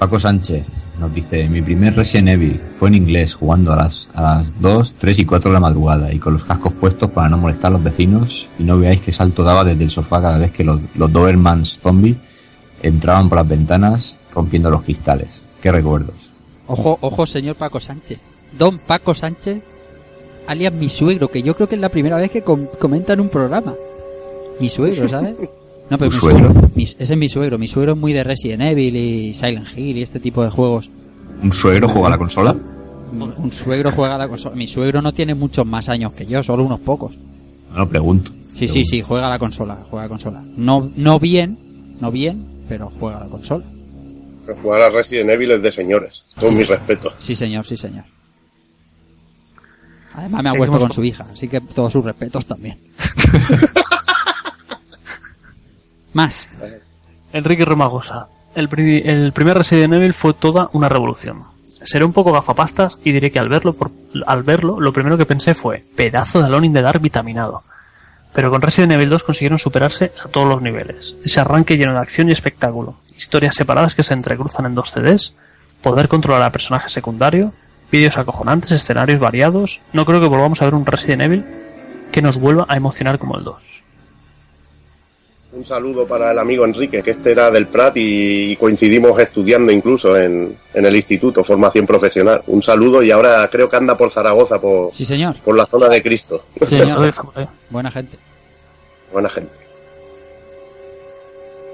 [0.02, 4.20] Paco Sánchez nos dice, mi primer Resident Evil fue en inglés, jugando a las, a
[4.22, 7.38] las 2, 3 y 4 de la madrugada y con los cascos puestos para no
[7.38, 10.50] molestar a los vecinos y no veáis qué salto daba desde el sofá cada vez
[10.50, 12.16] que los, los Dobermans zombies
[12.82, 15.40] entraban por las ventanas rompiendo los cristales.
[15.62, 16.32] Qué recuerdos.
[16.66, 18.18] Ojo, ojo, señor Paco Sánchez.
[18.58, 19.62] Don Paco Sánchez,
[20.48, 23.20] alias mi suegro, que yo creo que es la primera vez que com- comenta en
[23.20, 23.72] un programa.
[24.58, 25.36] Mi suegro, ¿sabes?
[25.92, 26.54] No, pero ¿Tu mi suegro?
[26.74, 27.58] mi- ese es mi suegro.
[27.58, 30.88] Mi suegro es muy de Resident Evil y Silent Hill y este tipo de juegos.
[31.42, 32.56] ¿Un suegro juega a la consola?
[33.12, 34.56] Un suegro juega a la consola.
[34.56, 37.12] Mi suegro no tiene muchos más años que yo, solo unos pocos.
[37.72, 38.32] No lo pregunto.
[38.54, 40.42] Sí, sí, sí, juega a la consola, juega a la consola.
[40.56, 41.58] No, no bien,
[42.00, 43.64] no bien, pero juega a la consola.
[44.62, 46.24] Jugar a Resident Evil es de señores.
[46.40, 47.12] Con mis respetos.
[47.18, 48.04] Sí, señor, sí, señor.
[50.14, 52.78] Además me ha con con- su hija, así que todos sus respetos también.
[56.12, 56.48] Más.
[57.32, 58.28] Enrique Romagosa.
[58.54, 61.44] El, pri- el primer Resident Evil fue toda una revolución.
[61.84, 63.90] Seré un poco gafapastas y diré que al verlo, por-
[64.26, 67.62] al verlo, lo primero que pensé fue pedazo de Alone in the Dark vitaminado.
[68.34, 71.16] Pero con Resident Evil 2 consiguieron superarse a todos los niveles.
[71.24, 72.94] Ese arranque lleno de acción y espectáculo.
[73.16, 75.34] Historias separadas que se entrecruzan en dos CDs.
[75.82, 77.52] Poder controlar a personajes secundarios.
[77.90, 79.80] Vídeos acojonantes, escenarios variados.
[79.92, 81.44] No creo que volvamos a ver un Resident Evil
[82.10, 83.82] que nos vuelva a emocionar como el 2.
[85.54, 90.16] Un saludo para el amigo Enrique, que este era del Prat y coincidimos estudiando incluso
[90.16, 92.42] en, en el instituto, formación profesional.
[92.46, 95.36] Un saludo y ahora creo que anda por Zaragoza, por, Sí, señor.
[95.44, 96.42] por la zona de Cristo.
[96.60, 97.12] Sí, señor.
[97.68, 98.16] Buena gente.
[99.12, 99.52] Buena gente.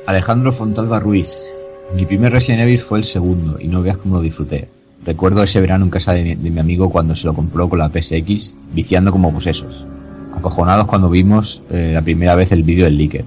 [0.07, 1.55] Alejandro Fontalba Ruiz.
[1.95, 4.69] Mi primer Resident Evil fue el segundo y no veas cómo lo disfruté.
[5.07, 7.79] Recuerdo ese verano en casa de mi, de mi amigo cuando se lo compró con
[7.79, 9.87] la PSX, viciando como posesos.
[10.37, 13.25] Acojonados cuando vimos eh, la primera vez el vídeo del Licker.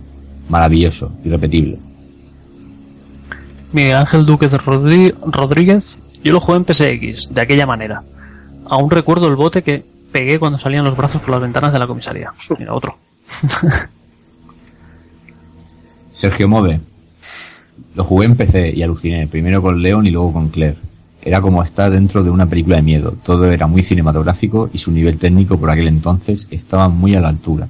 [0.51, 1.79] Maravilloso, irrepetible.
[3.71, 8.03] Miguel Ángel Duque Rodríguez, yo lo jugué en PSX, de aquella manera.
[8.65, 11.87] Aún recuerdo el bote que pegué cuando salían los brazos por las ventanas de la
[11.87, 12.33] comisaría.
[12.59, 12.97] Mira, otro.
[16.11, 16.81] Sergio Mode.
[17.95, 20.75] Lo jugué en PC y aluciné, primero con Leon y luego con Claire.
[21.21, 24.91] Era como estar dentro de una película de miedo, todo era muy cinematográfico y su
[24.91, 27.69] nivel técnico por aquel entonces estaba muy a la altura.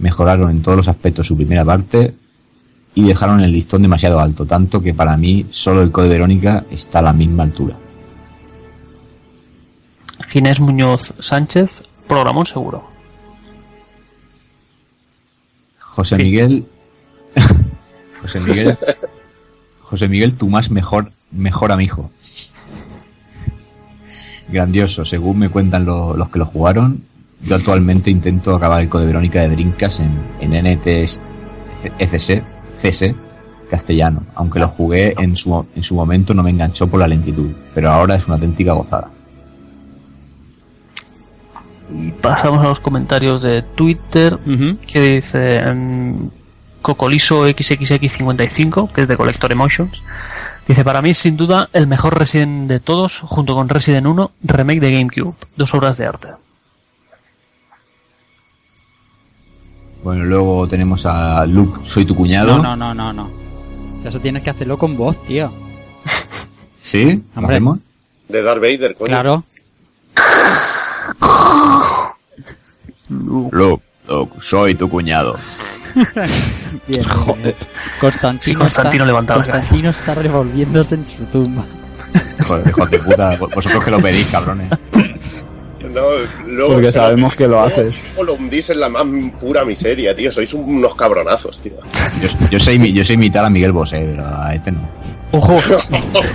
[0.00, 2.14] Mejoraron en todos los aspectos su primera parte
[2.94, 6.98] y dejaron el listón demasiado alto, tanto que para mí solo el Code Verónica está
[6.98, 7.76] a la misma altura.
[10.28, 12.84] Ginés Muñoz Sánchez, programón seguro.
[15.78, 16.22] José Sí.
[16.22, 16.64] Miguel.
[18.22, 18.78] José Miguel.
[19.82, 22.10] José Miguel, tu más mejor, mejor amigo.
[24.48, 27.04] Grandioso, según me cuentan lo- los que lo jugaron.
[27.42, 31.20] Yo actualmente intento acabar el Code Verónica de Drinkas en, en NTS
[31.98, 32.42] ECC,
[32.76, 33.14] CS
[33.70, 37.52] castellano, aunque lo jugué en su, en su momento no me enganchó por la lentitud,
[37.72, 39.10] pero ahora es una auténtica gozada.
[41.88, 44.38] Y pasamos a los comentarios de Twitter,
[44.86, 46.30] que dice em,
[46.82, 50.02] Cocoliso XXX55, que es de Collector Emotions.
[50.68, 54.80] Dice, para mí sin duda el mejor Resident de todos, junto con Resident 1, remake
[54.80, 55.34] de GameCube.
[55.56, 56.28] Dos obras de arte.
[60.02, 62.56] Bueno, luego tenemos a Luke, soy tu cuñado.
[62.56, 63.30] No, no, no, no, no.
[64.04, 65.52] Eso tienes que hacerlo con voz, tío.
[66.78, 67.22] ¿Sí?
[67.34, 67.60] ¿Lo Hombre.
[68.28, 69.08] De Darth Vader, coño.
[69.08, 69.44] Claro.
[73.08, 75.36] Luke, Luke, soy tu cuñado.
[76.86, 77.04] Bien.
[78.00, 79.58] Constantino, Sí, Constantino está, levanta la cabeza.
[79.58, 81.64] Constantino está revolviéndose en su tumba.
[82.46, 84.70] Joder, hijos de puta, vosotros que lo pedís, cabrones.
[85.92, 86.02] No,
[86.46, 87.94] luego Porque sabemos que lo haces.
[88.22, 89.04] lo hundís en la más
[89.40, 90.30] pura miseria, tío.
[90.32, 91.72] Sois unos cabronazos, tío.
[92.20, 94.80] Yo, yo sé, yo sé imitar a Miguel Bosé, pero a este no.
[95.32, 95.58] ¡Ojo!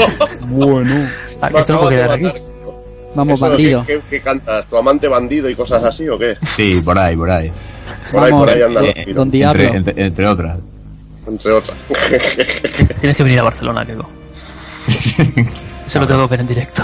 [0.48, 1.08] Bueno.
[1.42, 2.40] Ah, esto no puede de quedar aquí.
[3.16, 3.86] Vamos, Eso, bandido.
[3.86, 4.66] ¿qué, qué- qué cantas?
[4.66, 6.36] ¿Tu amante bandido y cosas así o qué?
[6.46, 7.50] Sí, por ahí, por ahí.
[8.12, 9.64] Por ahí, por ahí andan los Eh, tiros, Don Diablo.
[9.64, 10.58] Entre, entre, entre otras.
[11.28, 11.78] entre otras.
[13.00, 14.10] Tienes que venir a Barcelona, Keiko.
[15.88, 16.84] Se lo tengo que ver en directo.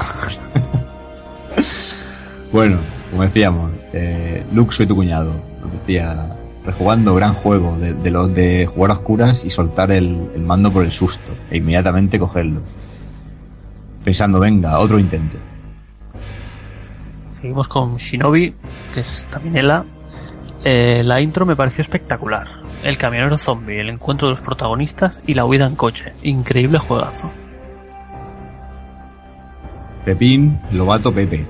[2.52, 2.78] Bueno,
[3.10, 5.32] como decíamos, eh, Luke, soy tu cuñado.
[5.62, 10.32] Lo decía, rejugando gran juego de, de los de jugar a oscuras y soltar el,
[10.36, 12.62] el mando por el susto e inmediatamente cogerlo.
[14.04, 15.38] Pensando, venga, otro intento.
[17.40, 18.54] Seguimos con Shinobi,
[18.94, 19.86] que es también Ela.
[20.64, 22.48] Eh, la intro me pareció espectacular.
[22.84, 26.14] El camionero zombie, el encuentro de los protagonistas y la huida en coche.
[26.22, 27.32] Increíble juegazo.
[30.06, 31.48] Pepín, Lobato, Pepe.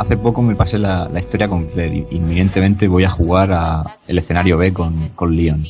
[0.00, 4.56] Hace poco me pasé la, historia Claire y inminentemente voy a jugar a el escenario
[4.56, 5.66] B con, con Leon.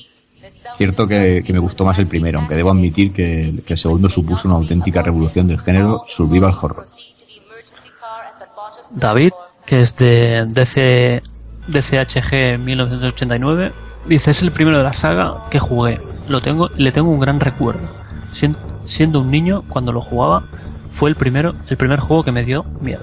[0.77, 4.47] Cierto que, me gustó más el primero, aunque debo admitir que, que el segundo supuso
[4.47, 6.87] una auténtica revolución del género survival horror.
[8.91, 9.33] David,
[9.67, 11.23] que es de DC,
[11.67, 13.73] DCHG 1989,
[14.07, 16.01] dice, es el primero de la saga que jugué.
[16.29, 17.89] Lo tengo, le tengo un gran recuerdo.
[18.33, 20.45] Sien- siendo un niño, cuando lo jugaba,
[20.93, 23.03] fue el primero, el primer juego que me dio miedo.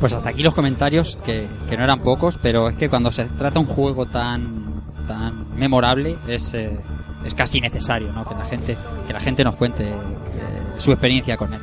[0.00, 3.24] Pues hasta aquí los comentarios, que, que no eran pocos, pero es que cuando se
[3.24, 4.78] trata un juego tan
[5.08, 6.78] tan memorable es, eh,
[7.24, 8.28] es casi necesario ¿no?
[8.28, 9.94] que la gente que la gente nos cuente eh,
[10.76, 11.60] su experiencia con él.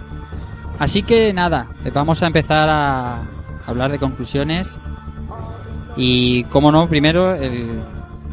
[0.79, 3.21] Así que nada, eh, vamos a empezar a
[3.65, 4.77] hablar de conclusiones
[5.95, 7.53] Y, como no, primero, el,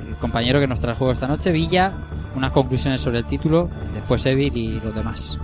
[0.09, 1.93] el compañero que nos juego esta noche, Villa,
[2.35, 5.39] unas conclusiones sobre el título, después Evil y los demás.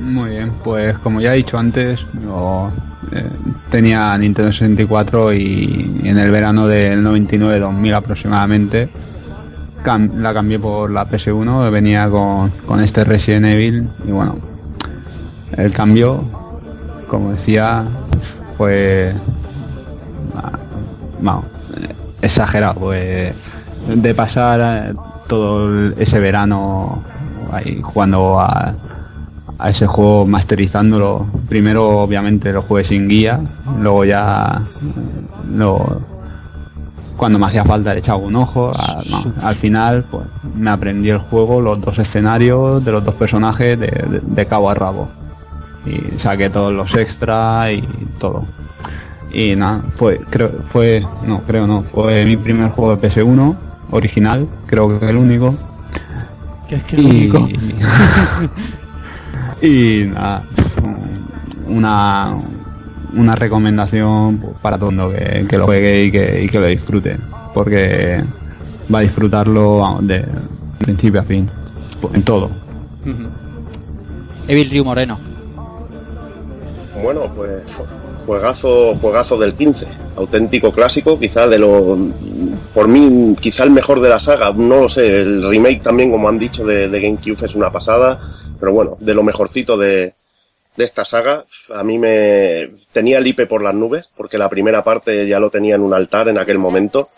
[0.00, 2.00] Muy bien, pues como ya he dicho antes,
[3.12, 3.28] eh,
[3.70, 8.88] tenía Nintendo 64 y en el verano del 99-2000 aproximadamente
[9.84, 14.36] la cambié por la PS1, venía con, con este Resident Evil y bueno,
[15.56, 16.24] el cambio,
[17.08, 17.84] como decía,
[18.56, 19.12] fue
[20.36, 21.40] ah,
[22.20, 23.34] exagerado, pues
[23.88, 24.94] de pasar
[25.26, 27.02] todo ese verano
[27.50, 28.72] ahí jugando a,
[29.64, 31.26] a ese juego masterizándolo.
[31.48, 33.38] Primero, obviamente, lo jugué sin guía,
[33.80, 36.00] luego ya eh, lo,
[37.16, 38.72] cuando me hacía falta le echaba un ojo.
[39.10, 40.24] No, al final, pues
[40.56, 44.68] me aprendí el juego, los dos escenarios de los dos personajes de, de- de cabo
[44.68, 45.08] a rabo.
[45.86, 47.82] Y saqué todos los extras y
[48.18, 48.44] todo.
[49.32, 53.54] Y nada, fue, creo, fue, no, creo no, fue mi primer juego de PS1,
[53.92, 55.54] original, creo que el único.
[56.68, 57.30] Que es que y,
[59.62, 60.44] y nada,
[61.68, 62.34] una,
[63.14, 66.60] una recomendación pues, para todo el mundo que, que lo juegue y que, y que
[66.60, 67.16] lo disfrute,
[67.54, 68.22] porque
[68.92, 70.24] va a disfrutarlo vamos, de
[70.78, 71.48] principio a fin,
[72.12, 72.50] en todo.
[74.48, 75.18] Evil Ryu Moreno.
[77.02, 77.82] Bueno, pues
[78.26, 81.96] juegazo, juegazo del 15, auténtico clásico, quizá de lo,
[82.74, 86.28] por mí, quizá el mejor de la saga, no lo sé, el remake también, como
[86.28, 88.18] han dicho, de, de GameCube es una pasada,
[88.62, 90.14] pero bueno, de lo mejorcito de,
[90.76, 94.84] de esta saga, a mí me tenía el IP por las nubes, porque la primera
[94.84, 97.08] parte ya lo tenía en un altar en aquel momento,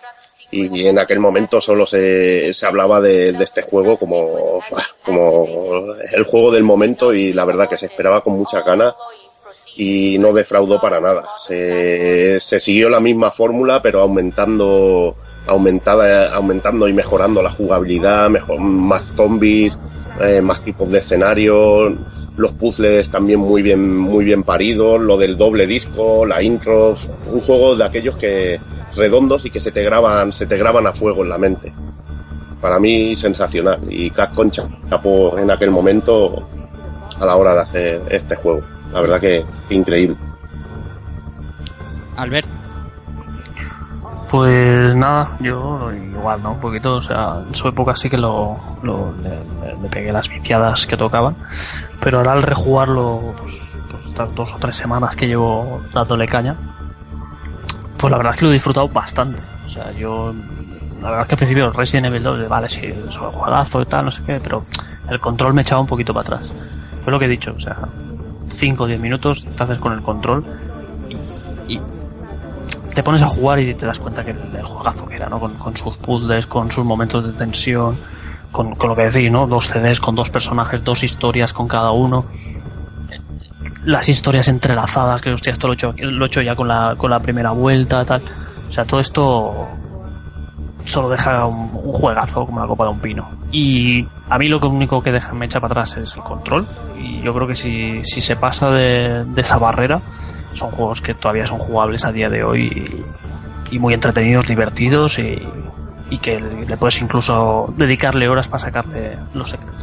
[0.50, 4.62] y en aquel momento solo se, se hablaba de, de este juego como,
[5.04, 8.94] como el juego del momento y la verdad que se esperaba con mucha gana
[9.76, 11.24] y no defraudó para nada.
[11.38, 15.14] Se, se siguió la misma fórmula, pero aumentando,
[15.46, 19.78] aumentada, aumentando y mejorando la jugabilidad, mejor, más zombies,
[20.20, 21.94] eh, más tipos de escenarios,
[22.36, 26.94] los puzzles también muy bien, muy bien paridos, lo del doble disco, la intro,
[27.26, 28.60] un juego de aquellos que
[28.96, 31.72] redondos y que se te graban, se te graban a fuego en la mente.
[32.60, 36.48] Para mí sensacional y Capcom chapó en aquel momento
[37.18, 38.62] a la hora de hacer este juego.
[38.92, 40.16] La verdad que increíble.
[42.16, 42.63] Albert.
[44.34, 46.54] Pues nada, yo igual, ¿no?
[46.54, 49.30] Un poquito, o sea, en su época sí que lo, lo- le,
[49.80, 51.36] le- pegué las viciadas que tocaban,
[52.00, 53.56] pero ahora al rejugarlo, pues,
[53.88, 56.56] pues estas dos o tres semanas que llevo dándole caña,
[57.96, 59.38] pues la verdad es que lo he disfrutado bastante.
[59.66, 60.34] O sea, yo,
[61.00, 63.86] la verdad es que al principio Resident Evil 2, vale, sí, es un juegazo y
[63.86, 64.64] tal, no sé qué, pero
[65.10, 66.52] el control me echaba un poquito para atrás.
[67.04, 67.76] Fue lo que he dicho, o sea,
[68.48, 70.44] 5 o 10 minutos te haces con el control
[71.68, 71.80] y
[72.94, 75.40] te pones a jugar y te das cuenta que el, juegazo que era, ¿no?
[75.40, 77.96] Con, sus puzzles, con sus momentos de tensión,
[78.52, 79.46] con, lo que decís, ¿no?
[79.46, 82.24] Dos CDs con dos personajes, dos historias con cada uno.
[83.84, 87.50] Las historias entrelazadas, que hostia, esto lo he hecho, ya con la, con la primera
[87.50, 88.22] vuelta, tal.
[88.68, 89.68] O sea, todo esto
[90.84, 93.28] solo deja un, juegazo como la copa de un pino.
[93.50, 96.66] Y a mí lo único que me echa para atrás es el control.
[96.98, 100.00] Y yo creo que si, si se pasa de esa barrera,
[100.54, 102.84] son juegos que todavía son jugables a día de hoy
[103.70, 105.38] y, y muy entretenidos, divertidos y,
[106.10, 109.74] y que le, puedes incluso dedicarle horas para sacarle los secretos.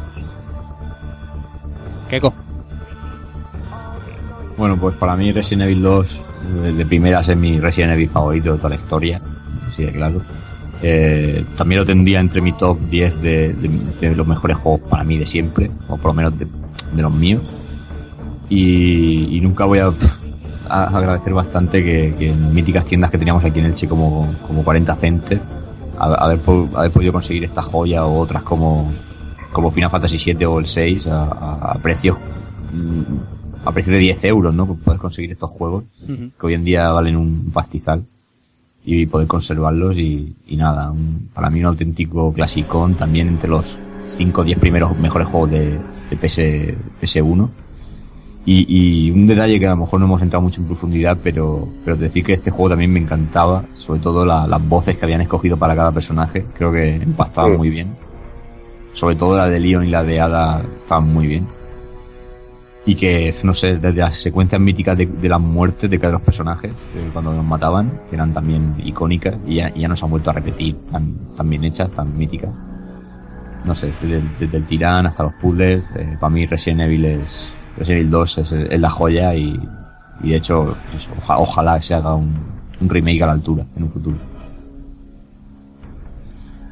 [2.10, 2.34] Keiko.
[4.58, 6.20] Bueno, pues para mí Resident Evil 2
[6.66, 9.22] eh, de primeras es mi Resident Evil favorito de toda la historia,
[9.70, 10.22] así de claro.
[10.84, 15.04] Eh, también lo tendría entre mi top 10 de, de- de los mejores juegos para
[15.04, 16.48] mí de siempre, o por lo menos de,
[16.94, 17.42] de los míos.
[18.50, 20.21] Y, y nunca voy a, pf,
[20.72, 24.64] a agradecer bastante que, que en míticas tiendas que teníamos aquí en Elche como, como
[24.64, 25.42] 40 Center,
[25.98, 28.92] a- haber, po- haber podido conseguir esta joya o otras como,
[29.52, 32.18] como Final Fantasy VII o el 6 a, a- a precios
[32.74, 34.66] mm, a precio de 10 euros, ¿no?
[34.74, 35.84] Poder conseguir estos juegos
[36.40, 38.04] que hoy en día valen un pastizal
[38.84, 43.78] y poder conservarlos y, y nada, un- para mí un auténtico clasicón también entre los
[44.08, 47.50] 5 o 10 primeros mejores juegos de, de PS, PS1
[48.46, 48.66] y,
[49.08, 51.96] y un detalle que a lo mejor no hemos entrado mucho en profundidad pero, pero
[51.96, 55.58] decir que este juego también me encantaba sobre todo la- las voces que habían escogido
[55.58, 57.58] para cada personaje creo que empastaban Sí.
[57.58, 57.90] muy bien
[58.94, 61.46] sobre todo la de Leon y la de Ada estaban muy bien
[62.84, 66.24] y que, no sé, desde las secuencias míticas de, de las muertes de cada los
[66.24, 66.72] personajes,
[67.14, 70.32] cuando los mataban, que eran también icónicas y ya, y ya no se han vuelto
[70.32, 72.50] a repetir tan, tan bien hechas, tan míticas.
[73.66, 77.56] No sé, desde, desde el tirán hasta los puzzles, eh, para mí Resident Evil es,
[77.78, 79.60] Resident Evil 2 es, la joya y,
[80.24, 82.36] y de hecho, pues oja- ojalá se haga un,
[82.80, 84.18] un remake a la altura en un futuro.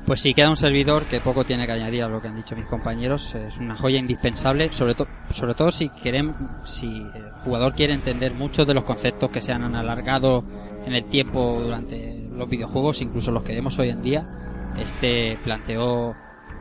[0.05, 2.55] Pues sí, queda un servidor que poco tiene que añadir a lo que han dicho
[2.55, 3.35] mis compañeros.
[3.35, 8.33] Es una joya indispensable, sobre, todo sobre todo si, queremos, si el jugador quiere entender
[8.33, 10.43] muchos de los conceptos que se han alargado
[10.85, 14.27] en el tiempo durante los videojuegos, incluso los que vemos hoy en día.
[14.79, 16.15] Este planteó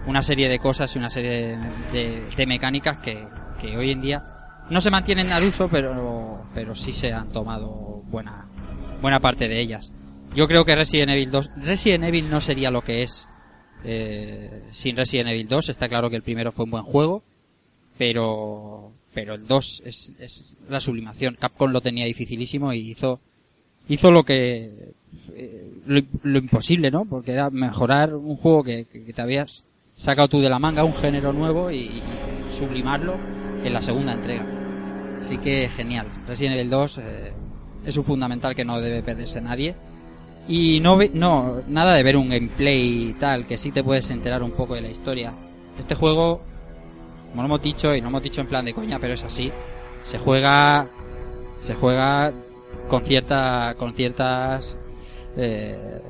[0.07, 1.58] una serie de cosas y una serie
[1.91, 3.26] de mecánicas que,
[3.61, 4.25] que hoy en día
[4.70, 8.47] no se mantienen al uso, pero, pero sí se han tomado buena,
[9.01, 9.93] buena parte de ellas.
[10.35, 13.27] Yo creo que Resident Evil 2, Resident Evil no sería lo que es
[13.85, 15.69] eh, sin Resident Evil 2.
[15.70, 17.23] Está claro que el primero fue un buen juego,
[17.97, 21.37] pero, pero el 2 es, es la sublimación.
[21.41, 23.20] Capcom lo tenía dificilísimo y hizo,
[23.89, 24.93] hizo lo que,
[25.35, 27.05] eh, lo, lo imposible, ¿no?
[27.07, 29.65] Porque era mejorar un juego que, que- te habías
[29.97, 31.91] sacado tú de la manga, un género nuevo y
[32.51, 33.17] sublimarlo
[33.65, 34.45] en la segunda entrega.
[35.20, 36.07] Así que genial.
[36.27, 37.33] Resident Evil 2 eh,
[37.85, 39.75] es un fundamental que no debe perderse nadie.
[40.47, 44.43] Y no, no, nada de ver un gameplay y tal, que sí te puedes enterar
[44.43, 45.33] un poco de la historia.
[45.78, 46.41] Este juego,
[47.31, 49.53] como lo hemos dicho, y no hemos dicho en plan de coña, pero es así,
[50.05, 50.89] se juega,
[51.61, 52.33] se juega
[52.89, 54.78] con cierta, con ciertas,
[55.37, 56.01] eh,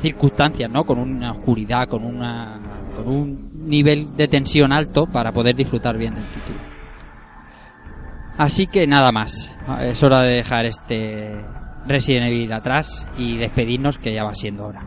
[0.00, 0.84] circunstancias, ¿no?
[0.84, 2.60] Con una oscuridad, con una,
[2.96, 6.58] con un nivel de tensión alto para poder disfrutar bien del título.
[8.36, 9.54] Así que nada más.
[9.80, 11.34] Es hora de dejar este
[11.86, 14.84] Resident Evil atrás y despedirnos que ya va siendo hora.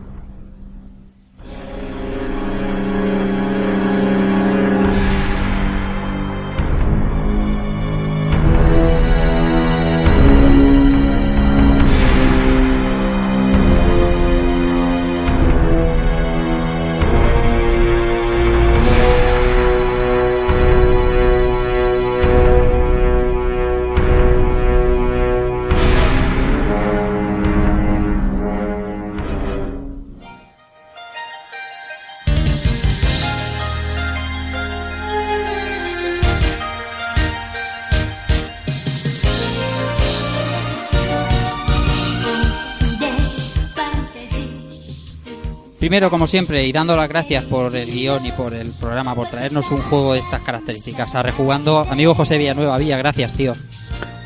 [45.88, 49.26] Primero, como siempre, y dando las gracias por el guion y por el programa, por
[49.28, 51.14] traernos un juego de estas características.
[51.14, 53.54] A rejugando, amigo José Villanueva, Villa, gracias, tío.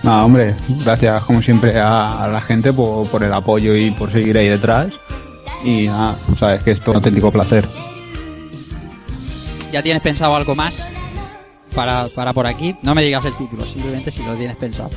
[0.02, 4.36] No, hombre, gracias como siempre a, la gente por, por el apoyo y por seguir
[4.38, 4.92] ahí detrás.
[5.62, 7.64] Y nada, sabes que esto es un auténtico placer.
[9.70, 10.84] ¿Ya tienes pensado algo más
[11.76, 12.74] para, para por aquí?
[12.82, 14.90] No me digas el título, simplemente si lo tienes pensado.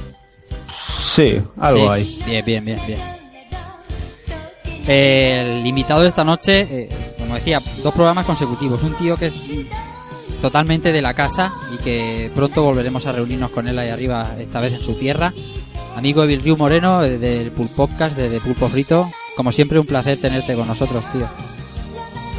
[1.14, 2.24] Sí, algo Sí, hay.
[2.26, 3.25] Bien, bien, bien, bien.
[4.88, 8.84] El invitado de esta noche, eh, como decía, dos programas consecutivos.
[8.84, 9.34] Un tío que es
[10.42, 14.62] totalmente de la casa y que pronto volveremos a reunirnos con él ahí arriba, esta
[14.62, 15.34] vez en su tierra.
[15.96, 19.10] Amigo de Vilriu Moreno, eh, del Pulp Podcast, de, de Pulpo Frito.
[19.36, 21.28] Como siempre, un placer tenerte con nosotros, tío.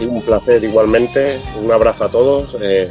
[0.00, 2.54] Y un placer igualmente, un abrazo a todos.
[2.60, 2.90] eh,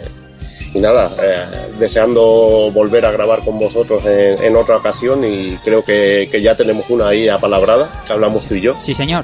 [0.73, 5.85] y nada, eh, deseando volver a grabar con vosotros en, en otra ocasión y creo
[5.85, 8.75] que, que ya tenemos una ahí apalabrada, que hablamos tú y yo.
[8.81, 9.23] Sí, señor.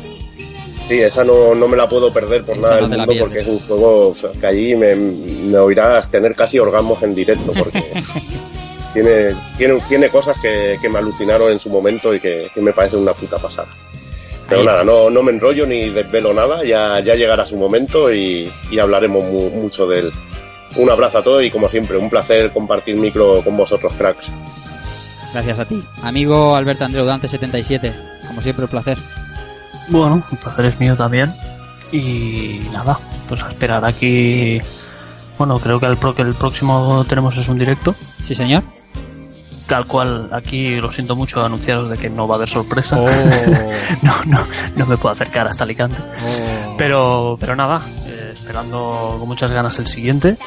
[0.88, 3.48] Sí, esa no, no me la puedo perder por Esa nada del mundo porque es
[3.48, 7.82] un juego que allí me, me oirás tener casi orgasmos en directo porque
[8.94, 12.74] tiene, tiene, tiene cosas que, que me alucinaron en su momento y que, que me
[12.74, 13.70] parece una puta pasada.
[14.50, 18.52] Pero nada, no, no me enrollo ni desvelo nada, ya, ya llegará su momento y,
[18.70, 20.12] y hablaremos mu- mucho de él.
[20.76, 24.30] Un abrazo a todos y como siempre, un placer compartir micro con vosotros, cracks.
[25.32, 25.82] Gracias a ti.
[26.04, 27.94] Amigo Alberto Andreu Dante 77.
[28.28, 28.98] Como siempre, un placer.
[29.90, 31.34] Bueno, el placer es mío también.
[31.92, 34.62] Y nada, pues a esperar aquí.
[35.38, 37.94] Bueno, creo que el, pro- que el próximo tenemos es un directo.
[38.24, 38.64] Sí, señor.
[39.68, 42.98] Tal cual, aquí lo siento mucho anunciaros de que no va a haber sorpresa.
[43.00, 43.06] Oh.
[44.02, 44.46] no, no,
[44.76, 46.02] no me puedo acercar hasta Alicante.
[46.02, 46.76] Oh.
[46.78, 50.38] Pero, pero nada, eh, esperando con muchas ganas el siguiente.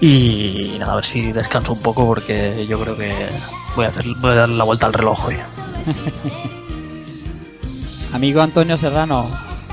[0.00, 3.14] Y nada, a ver si descanso un poco porque yo creo que
[3.74, 5.36] voy a, hacer, voy a dar la vuelta al reloj hoy.
[8.12, 9.28] Amigo Antonio Serrano,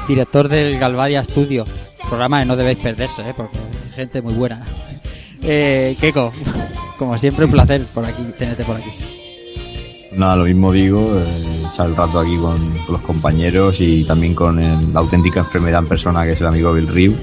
[0.08, 1.66] director del Galvaria Studio.
[2.08, 3.34] Programa que no debéis perderse, ¿eh?
[3.36, 4.64] porque hay gente muy buena.
[5.42, 6.32] Eh, Keiko,
[6.98, 8.92] como siempre, un placer por aquí, tenerte por aquí.
[10.14, 14.36] Nada, lo mismo digo, eh, echar el rato aquí con, con los compañeros y también
[14.36, 17.16] con el- la auténtica enfermedad en persona que es el amigo Bill Ryu,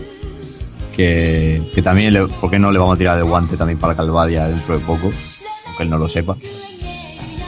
[0.96, 3.94] que, que también, le, ¿por qué no le vamos a tirar el guante también para
[3.94, 5.12] Calvadia dentro de poco?
[5.66, 6.36] Aunque él no lo sepa.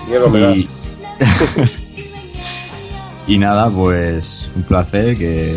[0.08, 0.58] Miedo me.
[0.58, 0.68] Y,
[3.26, 5.54] y nada, pues un placer que,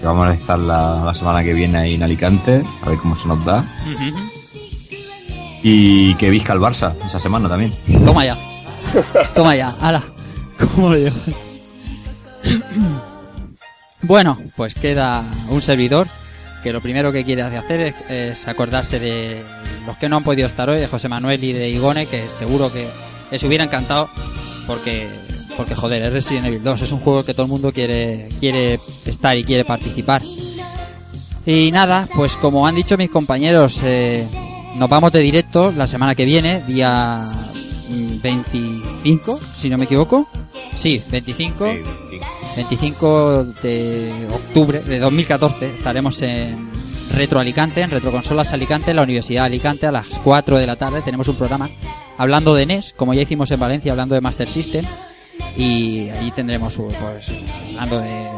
[0.00, 3.14] que vamos a estar la, la semana que viene ahí en Alicante, a ver cómo
[3.14, 3.64] se nos da.
[5.62, 7.74] Y que visca el Barça esa semana también.
[8.04, 8.38] Toma ya.
[9.34, 10.02] Toma ya, ala.
[10.74, 11.16] ¿Cómo lo llevo?
[14.02, 16.06] Bueno, pues queda un servidor
[16.62, 19.42] que lo primero que quiere hacer es, es acordarse de
[19.86, 22.72] los que no han podido estar hoy, de José Manuel y de Igone, que seguro
[22.72, 22.86] que
[23.30, 24.08] les hubiera encantado
[24.66, 25.08] porque
[25.56, 28.78] porque joder, es Resident Evil 2, es un juego que todo el mundo quiere quiere
[29.04, 30.22] estar y quiere participar.
[31.46, 34.26] Y nada, pues como han dicho mis compañeros, eh,
[34.76, 37.20] nos vamos de directo la semana que viene, día
[37.88, 40.26] mm, 25, si no me equivoco.
[40.74, 41.66] Sí, 25.
[42.56, 46.68] 25 de octubre de 2014 estaremos en
[47.12, 50.76] Retro Alicante, en Retroconsolas Alicante, en la Universidad de Alicante a las 4 de la
[50.76, 51.02] tarde.
[51.02, 51.68] Tenemos un programa
[52.16, 54.84] hablando de NES, como ya hicimos en Valencia, hablando de Master System.
[55.56, 57.30] Y ahí tendremos, pues,
[57.68, 58.28] hablando de,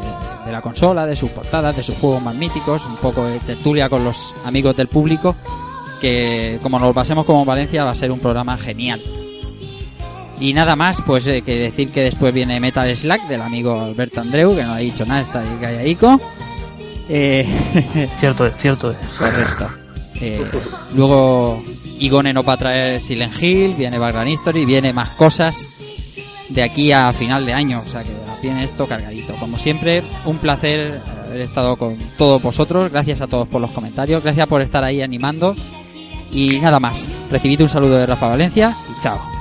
[0.47, 3.89] de la consola, de sus portadas, de sus juegos más míticos, un poco de tertulia
[3.89, 5.35] con los amigos del público,
[6.01, 9.01] que como nos pasemos como en Valencia va a ser un programa genial.
[10.39, 14.21] Y nada más, pues eh, que decir que después viene Metal Slack del amigo Alberto
[14.21, 16.21] Andreu, que no ha dicho nada, está ahí calladico.
[17.09, 17.47] Eh,
[18.19, 18.97] Cierto es, cierto es.
[19.19, 19.69] correcto.
[20.21, 20.45] Eh,
[20.95, 21.63] luego
[22.01, 25.69] Igone nos va a traer Silent Hill, viene Background History, viene más cosas
[26.49, 29.35] de aquí a final de año, o sea que tiene esto cargadito.
[29.35, 34.23] Como siempre, un placer haber estado con todos vosotros, gracias a todos por los comentarios,
[34.23, 35.55] gracias por estar ahí animando
[36.31, 37.07] y nada más.
[37.31, 39.36] Recibid un saludo de Rafa Valencia y chao.